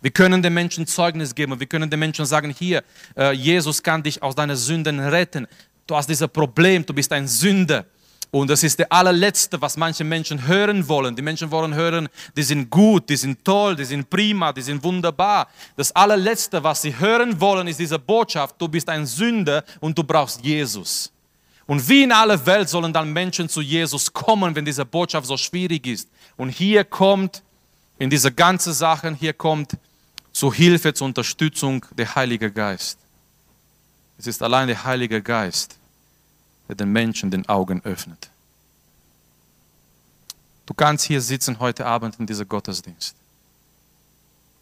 Wir 0.00 0.12
können 0.12 0.40
den 0.40 0.54
Menschen 0.54 0.86
Zeugnis 0.86 1.34
geben. 1.34 1.58
Wir 1.58 1.66
können 1.66 1.90
den 1.90 1.98
Menschen 1.98 2.24
sagen, 2.24 2.54
hier, 2.56 2.84
äh, 3.16 3.32
Jesus 3.32 3.82
kann 3.82 4.02
dich 4.02 4.22
aus 4.22 4.34
deinen 4.34 4.56
Sünden 4.56 5.00
retten 5.00 5.48
du 5.88 5.96
hast 5.96 6.08
dieses 6.08 6.28
Problem, 6.28 6.84
du 6.86 6.94
bist 6.94 7.12
ein 7.12 7.26
Sünder. 7.26 7.84
Und 8.30 8.50
das 8.50 8.62
ist 8.62 8.78
der 8.78 8.92
allerletzte, 8.92 9.58
was 9.60 9.78
manche 9.78 10.04
Menschen 10.04 10.46
hören 10.46 10.86
wollen. 10.86 11.16
Die 11.16 11.22
Menschen 11.22 11.50
wollen 11.50 11.74
hören, 11.74 12.08
die 12.36 12.42
sind 12.42 12.68
gut, 12.68 13.08
die 13.08 13.16
sind 13.16 13.42
toll, 13.42 13.74
die 13.74 13.86
sind 13.86 14.10
prima, 14.10 14.52
die 14.52 14.60
sind 14.60 14.84
wunderbar. 14.84 15.48
Das 15.76 15.90
allerletzte, 15.96 16.62
was 16.62 16.82
sie 16.82 16.96
hören 16.98 17.40
wollen, 17.40 17.66
ist 17.68 17.80
diese 17.80 17.98
Botschaft, 17.98 18.56
du 18.58 18.68
bist 18.68 18.88
ein 18.90 19.06
Sünder 19.06 19.64
und 19.80 19.96
du 19.96 20.04
brauchst 20.04 20.44
Jesus. 20.44 21.10
Und 21.66 21.86
wie 21.88 22.02
in 22.02 22.12
aller 22.12 22.44
Welt 22.44 22.68
sollen 22.68 22.92
dann 22.92 23.12
Menschen 23.12 23.48
zu 23.48 23.62
Jesus 23.62 24.12
kommen, 24.12 24.54
wenn 24.54 24.64
diese 24.64 24.84
Botschaft 24.84 25.26
so 25.26 25.36
schwierig 25.36 25.86
ist. 25.86 26.08
Und 26.36 26.50
hier 26.50 26.84
kommt 26.84 27.42
in 27.98 28.10
diese 28.10 28.30
ganze 28.30 28.74
Sachen, 28.74 29.14
hier 29.14 29.32
kommt 29.32 29.72
zur 30.32 30.54
Hilfe, 30.54 30.92
zur 30.92 31.06
Unterstützung 31.06 31.84
der 31.96 32.14
Heilige 32.14 32.50
Geist. 32.50 32.98
Es 34.18 34.26
ist 34.26 34.42
allein 34.42 34.68
der 34.68 34.82
Heilige 34.84 35.22
Geist, 35.22 35.77
der 36.68 36.76
den 36.76 36.92
Menschen 36.92 37.30
den 37.30 37.48
Augen 37.48 37.80
öffnet. 37.84 38.30
Du 40.66 40.74
kannst 40.74 41.06
hier 41.06 41.20
sitzen 41.20 41.58
heute 41.58 41.86
Abend 41.86 42.18
in 42.20 42.26
diesem 42.26 42.46
Gottesdienst. 42.46 43.16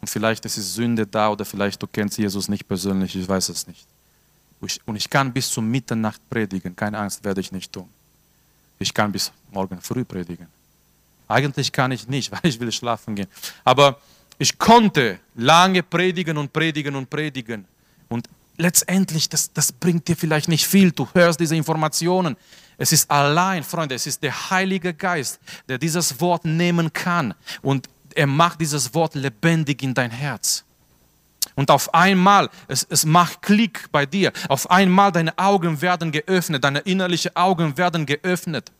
Und 0.00 0.08
vielleicht 0.08 0.44
ist 0.44 0.56
es 0.56 0.74
Sünde 0.74 1.06
da 1.06 1.30
oder 1.30 1.44
vielleicht 1.44 1.82
du 1.82 1.86
kennst 1.86 2.16
Jesus 2.18 2.48
nicht 2.48 2.68
persönlich, 2.68 3.16
ich 3.16 3.28
weiß 3.28 3.48
es 3.48 3.66
nicht. 3.66 3.86
Und 4.84 4.96
ich 4.96 5.10
kann 5.10 5.32
bis 5.32 5.50
zum 5.50 5.68
Mitternacht 5.70 6.20
predigen, 6.30 6.74
keine 6.76 6.98
Angst, 6.98 7.24
werde 7.24 7.40
ich 7.40 7.52
nicht 7.52 7.72
tun. 7.72 7.88
Ich 8.78 8.92
kann 8.92 9.12
bis 9.12 9.32
morgen 9.50 9.80
früh 9.80 10.04
predigen. 10.04 10.46
Eigentlich 11.28 11.72
kann 11.72 11.92
ich 11.92 12.06
nicht, 12.06 12.30
weil 12.32 12.40
ich 12.44 12.60
will 12.60 12.72
schlafen 12.72 13.14
gehen. 13.14 13.28
Aber 13.64 14.00
ich 14.38 14.58
konnte 14.58 15.18
lange 15.34 15.82
predigen 15.82 16.36
und 16.36 16.52
predigen 16.52 16.94
und 16.94 17.08
predigen. 17.08 17.64
Und 18.08 18.28
letztendlich, 18.56 19.28
das, 19.28 19.52
das 19.52 19.72
bringt 19.72 20.08
dir 20.08 20.16
vielleicht 20.16 20.48
nicht 20.48 20.66
viel. 20.66 20.92
Du 20.92 21.08
hörst 21.14 21.40
diese 21.40 21.56
Informationen. 21.56 22.36
Es 22.78 22.92
ist 22.92 23.10
allein, 23.10 23.64
Freunde, 23.64 23.94
es 23.94 24.06
ist 24.06 24.22
der 24.22 24.50
Heilige 24.50 24.92
Geist, 24.92 25.40
der 25.68 25.78
dieses 25.78 26.20
Wort 26.20 26.44
nehmen 26.44 26.92
kann 26.92 27.34
und 27.62 27.88
er 28.14 28.26
macht 28.26 28.60
dieses 28.60 28.94
Wort 28.94 29.14
lebendig 29.14 29.82
in 29.82 29.94
dein 29.94 30.10
Herz. 30.10 30.64
Und 31.54 31.70
auf 31.70 31.94
einmal, 31.94 32.50
es, 32.68 32.86
es 32.88 33.04
macht 33.04 33.40
Klick 33.40 33.90
bei 33.92 34.04
dir. 34.04 34.32
Auf 34.48 34.70
einmal 34.70 35.12
deine 35.12 35.36
Augen 35.38 35.80
werden 35.80 36.12
geöffnet, 36.12 36.64
deine 36.64 36.80
innerlichen 36.80 37.34
Augen 37.34 37.76
werden 37.78 38.04
geöffnet. 38.04 38.72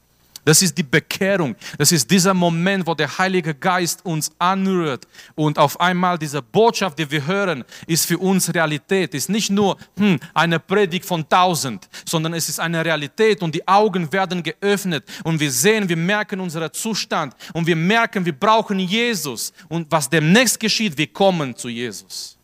Das 0.47 0.63
ist 0.63 0.79
die 0.79 0.85
Bekehrung. 0.85 1.57
Das 1.77 1.91
ist 1.91 2.09
dieser 2.09 2.33
Moment, 2.33 2.87
wo 2.87 2.95
der 2.95 3.19
Heilige 3.19 3.53
Geist 3.53 4.07
uns 4.07 4.31
anrührt 4.39 5.05
und 5.35 5.59
auf 5.59 5.81
einmal 5.81 6.17
diese 6.17 6.41
Botschaft, 6.41 7.01
die 7.01 7.11
wir 7.11 7.27
hören, 7.27 7.65
ist 7.89 8.07
für 8.07 8.17
uns 8.17 8.55
Realität. 8.55 9.13
Ist 9.15 9.29
nicht 9.29 9.51
nur 9.51 9.77
hm, 9.97 10.21
eine 10.35 10.61
Predigt 10.61 11.05
von 11.05 11.29
tausend, 11.29 11.89
sondern 12.05 12.33
es 12.33 12.49
ist 12.49 12.61
eine 12.61 12.85
Realität 12.85 13.43
und 13.43 13.57
die 13.57 13.67
Augen 13.67 14.13
werden 14.13 14.41
geöffnet 14.41 15.05
und 15.25 15.41
wir 15.41 15.51
sehen, 15.51 15.89
wir 15.89 15.97
merken 15.97 16.39
unseren 16.39 16.73
Zustand 16.73 17.35
und 17.53 17.67
wir 17.67 17.75
merken, 17.75 18.25
wir 18.25 18.39
brauchen 18.39 18.79
Jesus 18.79 19.53
und 19.69 19.91
was 19.91 20.09
demnächst 20.09 20.61
geschieht, 20.61 20.97
wir 20.97 21.09
kommen 21.09 21.57
zu 21.57 21.69
Jesus. 21.69 22.37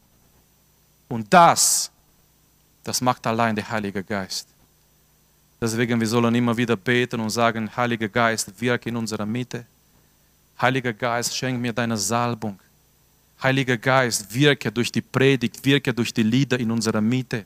Und 1.09 1.33
das, 1.33 1.89
das 2.83 3.01
macht 3.01 3.25
allein 3.29 3.55
der 3.55 3.71
Heilige 3.71 4.03
Geist. 4.03 4.52
Deswegen, 5.63 6.01
wir 6.01 6.09
sollen 6.09 6.35
immer 6.35 6.57
wieder 6.57 6.75
beten 6.75 7.21
und 7.21 7.31
sagen, 7.31 7.71
Heiliger 7.77 8.09
Geist, 8.09 8.53
wirke 8.61 8.89
in 8.89 8.97
unserer 8.97 9.25
Mitte. 9.25 9.65
Heiliger 10.61 10.93
Geist, 10.93 11.37
schenk 11.37 11.61
mir 11.61 11.73
deine 11.73 11.97
Salbung. 11.97 12.59
Heiliger 13.41 13.77
Geist, 13.77 14.35
wirke 14.35 14.73
durch 14.73 14.91
die 14.91 15.01
Predigt, 15.01 15.65
wirke 15.65 15.95
durch 15.95 16.13
die 16.13 16.25
Lieder 16.25 16.59
in 16.59 16.69
unserer 16.69 17.01
Mitte. 17.01 17.45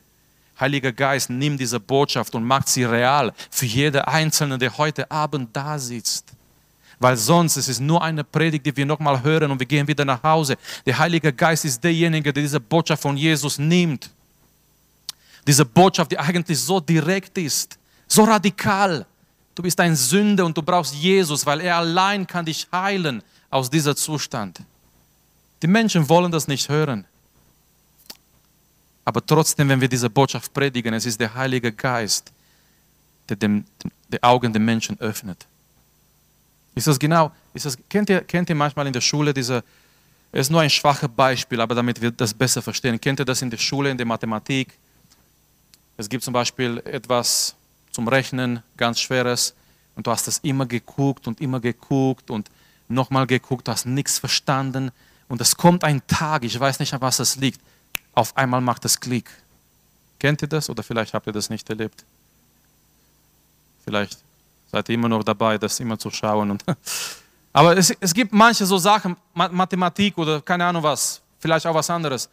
Heiliger 0.59 0.91
Geist, 0.91 1.29
nimm 1.29 1.59
diese 1.59 1.79
Botschaft 1.79 2.33
und 2.33 2.43
mach 2.43 2.65
sie 2.65 2.85
real 2.85 3.31
für 3.51 3.67
jeden 3.67 4.01
Einzelnen, 4.01 4.59
der 4.59 4.75
heute 4.75 5.11
Abend 5.11 5.55
da 5.55 5.77
sitzt. 5.77 6.33
Weil 6.97 7.17
sonst 7.17 7.55
ist 7.57 7.67
es 7.67 7.79
nur 7.79 8.03
eine 8.03 8.23
Predigt, 8.23 8.65
die 8.65 8.75
wir 8.75 8.87
nochmal 8.87 9.21
hören 9.21 9.51
und 9.51 9.59
wir 9.59 9.67
gehen 9.67 9.87
wieder 9.87 10.05
nach 10.05 10.23
Hause. 10.23 10.57
Der 10.87 10.97
Heilige 10.97 11.31
Geist 11.31 11.65
ist 11.65 11.83
derjenige, 11.83 12.33
der 12.33 12.41
diese 12.41 12.59
Botschaft 12.59 13.03
von 13.03 13.15
Jesus 13.15 13.59
nimmt. 13.59 14.09
Diese 15.45 15.63
Botschaft, 15.63 16.11
die 16.11 16.17
eigentlich 16.17 16.59
so 16.59 16.79
direkt 16.79 17.37
ist 17.37 17.76
so 18.07 18.23
radikal. 18.23 19.05
Du 19.53 19.63
bist 19.63 19.79
ein 19.79 19.95
Sünder 19.95 20.45
und 20.45 20.55
du 20.55 20.61
brauchst 20.61 20.93
Jesus, 20.93 21.45
weil 21.45 21.61
er 21.61 21.77
allein 21.77 22.25
kann 22.25 22.45
dich 22.45 22.67
heilen 22.71 23.23
aus 23.49 23.69
dieser 23.69 23.95
Zustand. 23.95 24.59
Die 25.61 25.67
Menschen 25.67 26.07
wollen 26.07 26.31
das 26.31 26.47
nicht 26.47 26.69
hören. 26.69 27.05
Aber 29.03 29.25
trotzdem, 29.25 29.69
wenn 29.69 29.81
wir 29.81 29.87
diese 29.87 30.09
Botschaft 30.09 30.53
predigen, 30.53 30.93
es 30.93 31.05
ist 31.05 31.19
der 31.19 31.33
Heilige 31.33 31.71
Geist, 31.71 32.31
der 33.29 33.37
dem, 33.37 33.65
die 34.09 34.21
Augen 34.21 34.51
der 34.53 34.61
Menschen 34.61 34.99
öffnet. 34.99 35.45
Ist 36.75 36.87
das 36.87 36.99
genau, 36.99 37.31
ist 37.53 37.65
das, 37.65 37.77
kennt, 37.89 38.09
ihr, 38.09 38.21
kennt 38.21 38.49
ihr 38.49 38.55
manchmal 38.55 38.85
in 38.85 38.93
der 38.93 39.01
Schule 39.01 39.33
diese, 39.33 39.63
es 40.31 40.41
ist 40.41 40.49
nur 40.51 40.61
ein 40.61 40.69
schwaches 40.69 41.09
Beispiel, 41.09 41.59
aber 41.61 41.73
damit 41.73 41.99
wir 42.01 42.11
das 42.11 42.33
besser 42.33 42.61
verstehen. 42.61 42.99
Kennt 43.01 43.19
ihr 43.19 43.25
das 43.25 43.41
in 43.41 43.49
der 43.49 43.57
Schule, 43.57 43.89
in 43.89 43.97
der 43.97 44.05
Mathematik? 44.05 44.77
Es 45.95 46.07
gibt 46.07 46.23
zum 46.23 46.33
Beispiel 46.33 46.79
etwas, 46.85 47.55
zum 47.97 48.07
Rechnen, 48.07 48.61
ganz 48.77 48.99
schweres. 48.99 49.55
Und 49.95 50.05
du 50.05 50.11
hast 50.11 50.27
das 50.27 50.37
immer 50.43 50.67
geguckt 50.67 51.25
und 51.27 51.41
immer 51.41 51.59
geguckt 51.59 52.29
und 52.29 52.51
nochmal 52.87 53.25
geguckt, 53.25 53.67
du 53.67 53.71
hast 53.71 53.87
nichts 53.87 54.19
verstanden. 54.19 54.91
Und 55.27 55.41
es 55.41 55.57
kommt 55.57 55.83
ein 55.83 56.05
Tag, 56.05 56.43
ich 56.43 56.59
weiß 56.59 56.79
nicht, 56.79 56.93
an 56.93 57.01
was 57.01 57.17
es 57.17 57.37
liegt, 57.37 57.59
auf 58.13 58.37
einmal 58.37 58.61
macht 58.61 58.85
es 58.85 58.99
Klick. 58.99 59.31
Kennt 60.19 60.43
ihr 60.43 60.47
das 60.47 60.69
oder 60.69 60.83
vielleicht 60.83 61.15
habt 61.15 61.25
ihr 61.25 61.33
das 61.33 61.49
nicht 61.49 61.67
erlebt? 61.71 62.05
Vielleicht 63.83 64.19
seid 64.71 64.89
ihr 64.89 64.93
immer 64.93 65.09
noch 65.09 65.23
dabei, 65.23 65.57
das 65.57 65.79
immer 65.79 65.97
zu 65.97 66.11
schauen. 66.11 66.51
Und 66.51 66.63
Aber 67.51 67.75
es, 67.75 67.89
es 67.99 68.13
gibt 68.13 68.31
manche 68.31 68.67
so 68.67 68.77
Sachen, 68.77 69.17
Mathematik 69.33 70.15
oder 70.19 70.39
keine 70.39 70.65
Ahnung 70.65 70.83
was, 70.83 71.19
vielleicht 71.39 71.65
auch 71.65 71.73
was 71.73 71.89
anderes. 71.89 72.29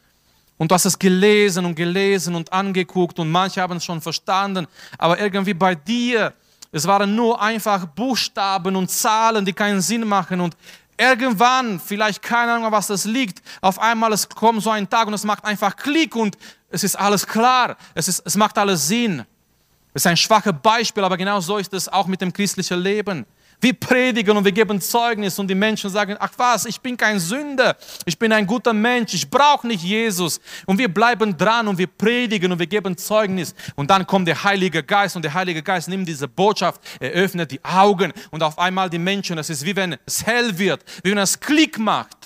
Und 0.57 0.71
du 0.71 0.75
hast 0.75 0.85
es 0.85 0.99
gelesen 0.99 1.64
und 1.64 1.75
gelesen 1.75 2.35
und 2.35 2.53
angeguckt 2.53 3.19
und 3.19 3.31
manche 3.31 3.61
haben 3.61 3.77
es 3.77 3.85
schon 3.85 4.01
verstanden, 4.01 4.67
aber 4.99 5.19
irgendwie 5.19 5.55
bei 5.55 5.75
dir, 5.75 6.33
es 6.71 6.87
waren 6.87 7.14
nur 7.14 7.40
einfach 7.40 7.87
Buchstaben 7.87 8.77
und 8.77 8.90
Zahlen, 8.90 9.45
die 9.45 9.53
keinen 9.53 9.81
Sinn 9.81 10.07
machen 10.07 10.40
und 10.40 10.57
irgendwann, 10.97 11.81
vielleicht 11.81 12.23
keine 12.23 12.53
Ahnung, 12.53 12.71
was 12.73 12.87
das 12.87 13.05
liegt, 13.05 13.43
auf 13.61 13.81
einmal 13.81 14.12
es 14.12 14.29
kommt 14.29 14.62
so 14.62 14.71
ein 14.71 14.88
Tag 14.88 15.09
und 15.09 15.14
es 15.14 15.25
macht 15.25 15.45
einfach 15.45 15.75
Klick 15.77 16.14
und 16.14 16.38
es 16.71 16.85
ist 16.85 16.97
alles 16.97 17.27
klar, 17.27 17.77
es, 17.95 18.09
ist, 18.09 18.23
es 18.25 18.37
macht 18.37 18.57
alles 18.59 18.87
Sinn. 18.87 19.25
Das 19.93 20.03
ist 20.03 20.07
ein 20.07 20.17
schwaches 20.17 20.55
Beispiel, 20.61 21.05
aber 21.05 21.17
genau 21.17 21.40
so 21.40 21.57
ist 21.57 21.73
es 21.73 21.88
auch 21.88 22.07
mit 22.09 22.21
dem 22.21 22.33
christlichen 22.33 22.81
Leben. 22.81 23.27
Wir 23.64 23.72
predigen 23.72 24.37
und 24.37 24.44
wir 24.44 24.53
geben 24.53 24.79
Zeugnis 24.79 25.38
und 25.38 25.48
die 25.48 25.55
Menschen 25.55 25.88
sagen, 25.88 26.16
ach 26.20 26.33
was, 26.37 26.66
ich 26.66 26.79
bin 26.79 26.98
kein 26.98 27.18
Sünder, 27.18 27.74
ich 28.05 28.18
bin 28.18 28.31
ein 28.31 28.46
guter 28.46 28.74
Mensch, 28.74 29.14
ich 29.14 29.31
brauche 29.31 29.66
nicht 29.66 29.83
Jesus. 29.83 30.38
Und 30.66 30.77
wir 30.77 30.92
bleiben 30.92 31.35
dran 31.35 31.66
und 31.66 31.79
wir 31.79 31.87
predigen 31.87 32.53
und 32.53 32.59
wir 32.59 32.66
geben 32.66 32.94
Zeugnis. 32.94 33.55
Und 33.74 33.88
dann 33.88 34.07
kommt 34.07 34.29
der 34.29 34.44
Heilige 34.44 34.83
Geist 34.83 35.16
und 35.16 35.22
der 35.22 35.33
Heilige 35.33 35.62
Geist 35.62 35.88
nimmt 35.88 36.07
diese 36.07 36.29
Botschaft, 36.29 36.79
er 37.00 37.12
öffnet 37.12 37.53
die 37.53 37.64
Augen 37.64 38.12
und 38.31 38.42
auf 38.42 38.59
einmal 38.59 38.90
die 38.90 38.98
Menschen, 38.98 39.38
es 39.38 39.48
ist 39.48 39.64
wie 39.64 39.74
wenn 39.74 39.96
es 40.05 40.27
hell 40.27 40.59
wird, 40.59 40.85
wie 41.03 41.12
wenn 41.12 41.16
es 41.16 41.40
Klick 41.40 41.79
macht. 41.79 42.18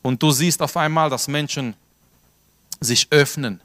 Und 0.00 0.22
du 0.22 0.30
siehst 0.30 0.62
auf 0.62 0.78
einmal, 0.78 1.10
dass 1.10 1.28
Menschen 1.28 1.74
sich 2.80 3.06
öffnen 3.10 3.60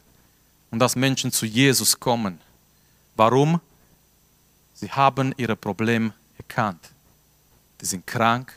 und 0.69 0.79
dass 0.79 0.97
Menschen 0.97 1.31
zu 1.31 1.45
Jesus 1.45 1.97
kommen. 1.97 2.41
Warum? 3.15 3.61
Sie 4.73 4.91
haben 4.91 5.33
ihre 5.37 5.55
Probleme 5.55 6.11
erkannt. 6.47 6.89
Die 7.81 7.85
sind 7.85 8.05
krank 8.05 8.53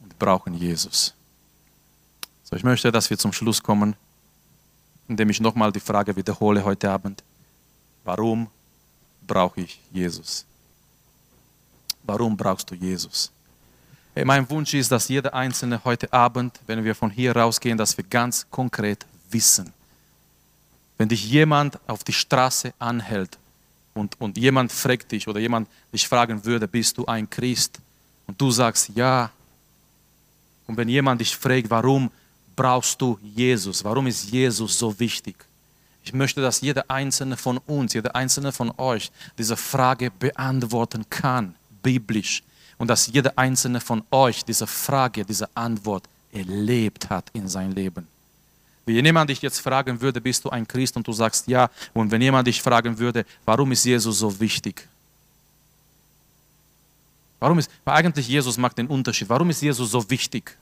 und 0.00 0.18
brauchen 0.18 0.54
Jesus. 0.54 1.14
So, 2.44 2.56
ich 2.56 2.62
möchte, 2.62 2.92
dass 2.92 3.10
wir 3.10 3.18
zum 3.18 3.32
Schluss 3.32 3.62
kommen, 3.62 3.96
indem 5.08 5.30
ich 5.30 5.40
nochmal 5.40 5.72
die 5.72 5.80
Frage 5.80 6.14
wiederhole 6.14 6.64
heute 6.64 6.90
Abend. 6.90 7.22
Warum 8.04 8.48
brauche 9.26 9.62
ich 9.62 9.80
Jesus? 9.92 10.44
Warum 12.02 12.36
brauchst 12.36 12.70
du 12.70 12.74
Jesus? 12.74 13.30
Mein 14.14 14.48
Wunsch 14.48 14.74
ist, 14.74 14.92
dass 14.92 15.08
jeder 15.08 15.34
Einzelne 15.34 15.82
heute 15.84 16.12
Abend, 16.12 16.60
wenn 16.66 16.84
wir 16.84 16.94
von 16.94 17.10
hier 17.10 17.34
rausgehen, 17.34 17.76
dass 17.76 17.96
wir 17.96 18.04
ganz 18.04 18.46
konkret 18.48 19.04
wissen. 19.30 19.72
Wenn 20.96 21.08
dich 21.08 21.28
jemand 21.28 21.80
auf 21.88 22.04
die 22.04 22.12
Straße 22.12 22.72
anhält 22.78 23.38
und, 23.94 24.20
und 24.20 24.36
jemand 24.36 24.72
fragt 24.72 25.12
dich 25.12 25.26
oder 25.28 25.40
jemand 25.40 25.68
dich 25.92 26.06
fragen 26.06 26.44
würde, 26.44 26.66
bist 26.68 26.98
du 26.98 27.06
ein 27.06 27.30
Christ? 27.30 27.78
Und 28.26 28.40
du 28.40 28.50
sagst 28.50 28.90
ja. 28.94 29.30
Und 30.66 30.76
wenn 30.76 30.88
jemand 30.88 31.20
dich 31.20 31.36
fragt, 31.36 31.70
warum 31.70 32.10
brauchst 32.56 33.00
du 33.00 33.18
Jesus? 33.22 33.84
Warum 33.84 34.06
ist 34.06 34.30
Jesus 34.30 34.78
so 34.78 34.98
wichtig? 34.98 35.36
Ich 36.04 36.12
möchte, 36.12 36.42
dass 36.42 36.60
jeder 36.60 36.90
einzelne 36.90 37.36
von 37.36 37.58
uns, 37.58 37.94
jeder 37.94 38.14
einzelne 38.14 38.52
von 38.52 38.72
euch 38.76 39.10
diese 39.38 39.56
Frage 39.56 40.10
beantworten 40.10 41.04
kann, 41.08 41.54
biblisch. 41.82 42.42
Und 42.76 42.88
dass 42.88 43.06
jeder 43.06 43.38
einzelne 43.38 43.80
von 43.80 44.02
euch 44.10 44.44
diese 44.44 44.66
Frage, 44.66 45.24
diese 45.24 45.48
Antwort 45.56 46.04
erlebt 46.32 47.08
hat 47.08 47.30
in 47.32 47.48
sein 47.48 47.72
Leben. 47.72 48.06
Wenn 48.86 49.04
jemand 49.04 49.30
dich 49.30 49.40
jetzt 49.40 49.60
fragen 49.60 50.00
würde, 50.00 50.20
bist 50.20 50.44
du 50.44 50.50
ein 50.50 50.68
Christ 50.68 50.96
und 50.96 51.06
du 51.06 51.12
sagst 51.12 51.48
ja, 51.48 51.70
und 51.94 52.10
wenn 52.10 52.20
jemand 52.20 52.46
dich 52.46 52.60
fragen 52.60 52.98
würde, 52.98 53.24
warum 53.44 53.72
ist 53.72 53.84
Jesus 53.84 54.18
so 54.18 54.40
wichtig? 54.40 54.86
Warum 57.40 57.58
ist, 57.58 57.70
weil 57.84 57.96
eigentlich 57.96 58.28
Jesus 58.28 58.56
macht 58.56 58.78
den 58.78 58.86
Unterschied. 58.86 59.28
Warum 59.28 59.50
ist 59.50 59.60
Jesus 59.60 59.90
so 59.90 60.08
wichtig? 60.10 60.56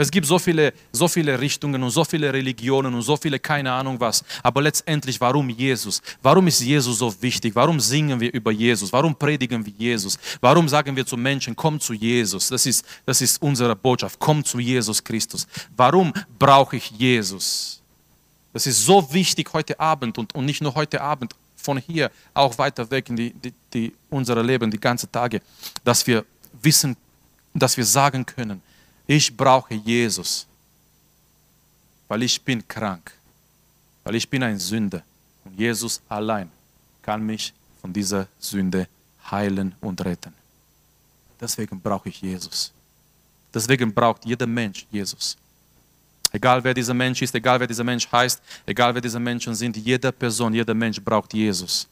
Es 0.00 0.12
gibt 0.12 0.28
so 0.28 0.38
viele, 0.38 0.72
so 0.92 1.08
viele 1.08 1.40
Richtungen 1.40 1.82
und 1.82 1.90
so 1.90 2.04
viele 2.04 2.32
Religionen 2.32 2.94
und 2.94 3.02
so 3.02 3.16
viele 3.16 3.40
keine 3.40 3.72
Ahnung 3.72 3.98
was. 3.98 4.24
Aber 4.44 4.62
letztendlich, 4.62 5.20
warum 5.20 5.50
Jesus? 5.50 6.00
Warum 6.22 6.46
ist 6.46 6.60
Jesus 6.60 6.98
so 6.98 7.12
wichtig? 7.20 7.52
Warum 7.56 7.80
singen 7.80 8.20
wir 8.20 8.32
über 8.32 8.52
Jesus? 8.52 8.92
Warum 8.92 9.12
predigen 9.16 9.66
wir 9.66 9.72
Jesus? 9.76 10.16
Warum 10.40 10.68
sagen 10.68 10.94
wir 10.94 11.04
zu 11.04 11.16
Menschen, 11.16 11.56
komm 11.56 11.80
zu 11.80 11.94
Jesus? 11.94 12.46
Das 12.46 12.64
ist, 12.64 12.86
das 13.04 13.20
ist 13.20 13.42
unsere 13.42 13.74
Botschaft. 13.74 14.20
Komm 14.20 14.44
zu 14.44 14.60
Jesus 14.60 15.02
Christus. 15.02 15.48
Warum 15.76 16.12
brauche 16.38 16.76
ich 16.76 16.92
Jesus? 16.92 17.82
Das 18.52 18.68
ist 18.68 18.86
so 18.86 19.12
wichtig 19.12 19.52
heute 19.52 19.80
Abend 19.80 20.16
und, 20.16 20.32
und 20.32 20.44
nicht 20.44 20.62
nur 20.62 20.76
heute 20.76 21.00
Abend, 21.00 21.34
von 21.56 21.76
hier 21.76 22.12
auch 22.34 22.56
weiter 22.56 22.88
weg 22.88 23.08
in 23.08 23.16
die, 23.16 23.30
die, 23.32 23.52
die, 23.74 23.92
unser 24.10 24.40
Leben, 24.44 24.70
die 24.70 24.78
ganzen 24.78 25.10
Tage, 25.10 25.42
dass 25.82 26.06
wir 26.06 26.24
wissen, 26.62 26.96
dass 27.52 27.76
wir 27.76 27.84
sagen 27.84 28.24
können, 28.24 28.62
ich 29.08 29.34
brauche 29.34 29.74
Jesus, 29.74 30.46
weil 32.06 32.22
ich 32.22 32.40
bin 32.40 32.66
krank, 32.68 33.10
weil 34.04 34.14
ich 34.14 34.28
bin 34.28 34.42
ein 34.42 34.58
Sünder. 34.58 35.02
Und 35.44 35.58
Jesus 35.58 36.00
allein 36.08 36.50
kann 37.00 37.24
mich 37.24 37.54
von 37.80 37.90
dieser 37.90 38.28
Sünde 38.38 38.86
heilen 39.30 39.74
und 39.80 40.04
retten. 40.04 40.34
Deswegen 41.40 41.80
brauche 41.80 42.10
ich 42.10 42.20
Jesus. 42.20 42.70
Deswegen 43.52 43.94
braucht 43.94 44.26
jeder 44.26 44.46
Mensch 44.46 44.86
Jesus. 44.90 45.38
Egal 46.30 46.62
wer 46.62 46.74
dieser 46.74 46.92
Mensch 46.92 47.22
ist, 47.22 47.34
egal 47.34 47.58
wer 47.58 47.66
dieser 47.66 47.84
Mensch 47.84 48.06
heißt, 48.12 48.42
egal 48.66 48.94
wer 48.94 49.00
diese 49.00 49.18
Menschen 49.18 49.54
sind, 49.54 49.74
jede 49.78 50.12
Person, 50.12 50.52
jeder 50.52 50.74
Mensch 50.74 51.00
braucht 51.00 51.32
Jesus. 51.32 51.88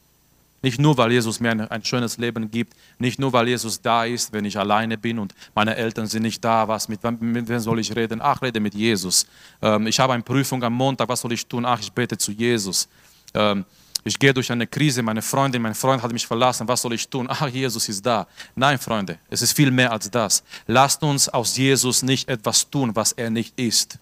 Nicht 0.61 0.79
nur, 0.79 0.97
weil 0.97 1.11
Jesus 1.11 1.39
mir 1.39 1.51
ein, 1.51 1.61
ein, 1.61 1.83
schönes 1.83 2.17
Leben 2.17 2.49
gibt, 2.49 2.73
nicht 2.97 3.19
nur, 3.19 3.31
weil 3.31 3.47
Jesus 3.47 3.79
da 3.79 4.05
ist, 4.05 4.33
wenn 4.33 4.43
ich 4.45 4.57
alleine 4.57 4.97
bin 4.97 5.19
und 5.19 5.35
meine 5.53 5.75
Eltern 5.75 6.07
sind 6.07 6.23
nicht 6.23 6.43
da, 6.43 6.67
was 6.67 6.89
mit, 6.89 7.03
mit 7.21 7.47
wem 7.47 7.59
soll 7.59 7.79
ich 7.79 7.95
reden? 7.95 8.19
Ach, 8.21 8.41
rede 8.41 8.59
mit 8.59 8.73
Jesus. 8.73 9.27
Ähm, 9.61 9.85
ich 9.85 9.99
habe 9.99 10.13
eine 10.13 10.23
Prüfung 10.23 10.63
am 10.63 10.73
Montag, 10.73 11.07
was 11.09 11.21
soll 11.21 11.33
ich 11.33 11.45
tun? 11.45 11.63
Ach, 11.63 11.79
ich 11.79 11.91
bete 11.91 12.17
zu 12.17 12.31
Jesus. 12.31 12.87
Ähm, 13.35 13.65
ich 14.03 14.17
gehe 14.17 14.33
durch 14.33 14.51
eine 14.51 14.65
Krise, 14.65 15.03
meine 15.03 15.21
Freundin, 15.21 15.61
mein 15.61 15.75
Freund 15.75 16.01
hat 16.01 16.11
mich 16.11 16.25
verlassen, 16.25 16.67
was 16.67 16.81
soll 16.81 16.93
ich 16.93 17.07
tun? 17.07 17.27
Ach, 17.29 17.47
Jesus 17.47 17.87
ist 17.89 18.05
da. 18.05 18.25
Nein, 18.55 18.79
Freunde, 18.79 19.19
es 19.29 19.41
ist 19.41 19.53
viel 19.53 19.69
mehr 19.69 19.91
als 19.91 20.09
das. 20.09 20.43
Lasst 20.65 21.03
uns 21.03 21.29
aus 21.29 21.55
Jesus 21.55 22.01
nicht 22.01 22.29
etwas 22.29 22.69
tun, 22.69 22.95
was 22.95 23.11
er 23.11 23.29
nicht 23.29 23.59
ist 23.59 23.99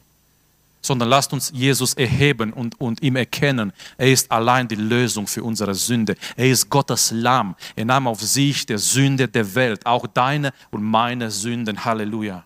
sondern 0.86 1.10
lasst 1.10 1.34
uns 1.34 1.52
Jesus 1.54 1.94
erheben 1.94 2.54
und, 2.54 2.80
und 2.80 3.02
ihm 3.02 3.16
erkennen. 3.16 3.74
Er 3.98 4.12
ist 4.12 4.32
allein 4.32 4.68
die 4.68 4.76
Lösung 4.76 5.28
für 5.28 5.44
unsere 5.44 5.74
Sünde. 5.74 6.16
Er 6.36 6.48
ist 6.48 6.70
Gottes 6.70 7.12
Lamm. 7.12 7.56
Er 7.76 7.86
nahm 7.86 8.08
auf 8.08 8.22
sich 8.22 8.66
der 8.66 8.78
Sünde 8.78 9.28
der 9.28 9.56
Welt, 9.56 9.86
auch 9.86 10.08
deine 10.08 10.52
und 10.72 10.84
meine 10.84 11.32
Sünden. 11.32 11.84
Halleluja. 11.84 12.44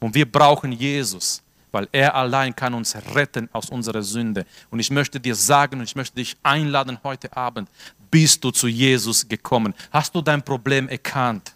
Und 0.00 0.14
wir 0.14 0.30
brauchen 0.30 0.72
Jesus, 0.72 1.42
weil 1.72 1.88
er 1.90 2.14
allein 2.14 2.54
kann 2.54 2.74
uns 2.74 2.94
retten 3.14 3.48
aus 3.52 3.70
unserer 3.70 4.02
Sünde. 4.02 4.46
Und 4.70 4.78
ich 4.78 4.90
möchte 4.90 5.18
dir 5.18 5.34
sagen 5.34 5.78
und 5.78 5.84
ich 5.84 5.96
möchte 5.96 6.16
dich 6.16 6.36
einladen 6.42 6.98
heute 7.02 7.34
Abend, 7.36 7.68
bist 8.10 8.44
du 8.44 8.50
zu 8.50 8.68
Jesus 8.68 9.26
gekommen? 9.26 9.74
Hast 9.90 10.14
du 10.14 10.22
dein 10.22 10.42
Problem 10.42 10.88
erkannt? 10.88 11.52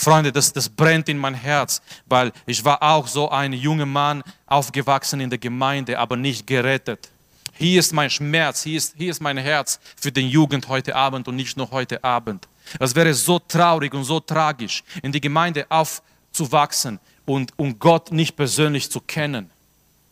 Freunde, 0.00 0.32
das, 0.32 0.50
das 0.50 0.66
brennt 0.66 1.10
in 1.10 1.18
mein 1.18 1.34
Herz, 1.34 1.82
weil 2.06 2.32
ich 2.46 2.64
war 2.64 2.82
auch 2.82 3.06
so 3.06 3.28
ein 3.28 3.52
junger 3.52 3.84
Mann, 3.84 4.22
aufgewachsen 4.46 5.20
in 5.20 5.28
der 5.28 5.38
Gemeinde, 5.38 5.98
aber 5.98 6.16
nicht 6.16 6.46
gerettet. 6.46 7.10
Hier 7.52 7.78
ist 7.78 7.92
mein 7.92 8.08
Schmerz, 8.08 8.62
hier 8.62 8.78
ist, 8.78 8.94
hier 8.96 9.10
ist 9.10 9.20
mein 9.20 9.36
Herz 9.36 9.78
für 9.96 10.10
den 10.10 10.26
Jugend 10.26 10.68
heute 10.68 10.96
Abend 10.96 11.28
und 11.28 11.36
nicht 11.36 11.54
nur 11.58 11.70
heute 11.70 12.02
Abend. 12.02 12.48
Es 12.78 12.94
wäre 12.94 13.12
so 13.12 13.38
traurig 13.38 13.92
und 13.92 14.04
so 14.04 14.20
tragisch, 14.20 14.82
in 15.02 15.12
die 15.12 15.20
Gemeinde 15.20 15.66
aufzuwachsen 15.68 16.98
und, 17.26 17.52
und 17.58 17.78
Gott 17.78 18.10
nicht 18.10 18.34
persönlich 18.34 18.90
zu 18.90 19.02
kennen. 19.02 19.50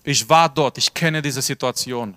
Ich 0.04 0.28
war 0.28 0.50
dort, 0.50 0.76
ich 0.76 0.92
kenne 0.92 1.22
diese 1.22 1.40
Situation. 1.40 2.14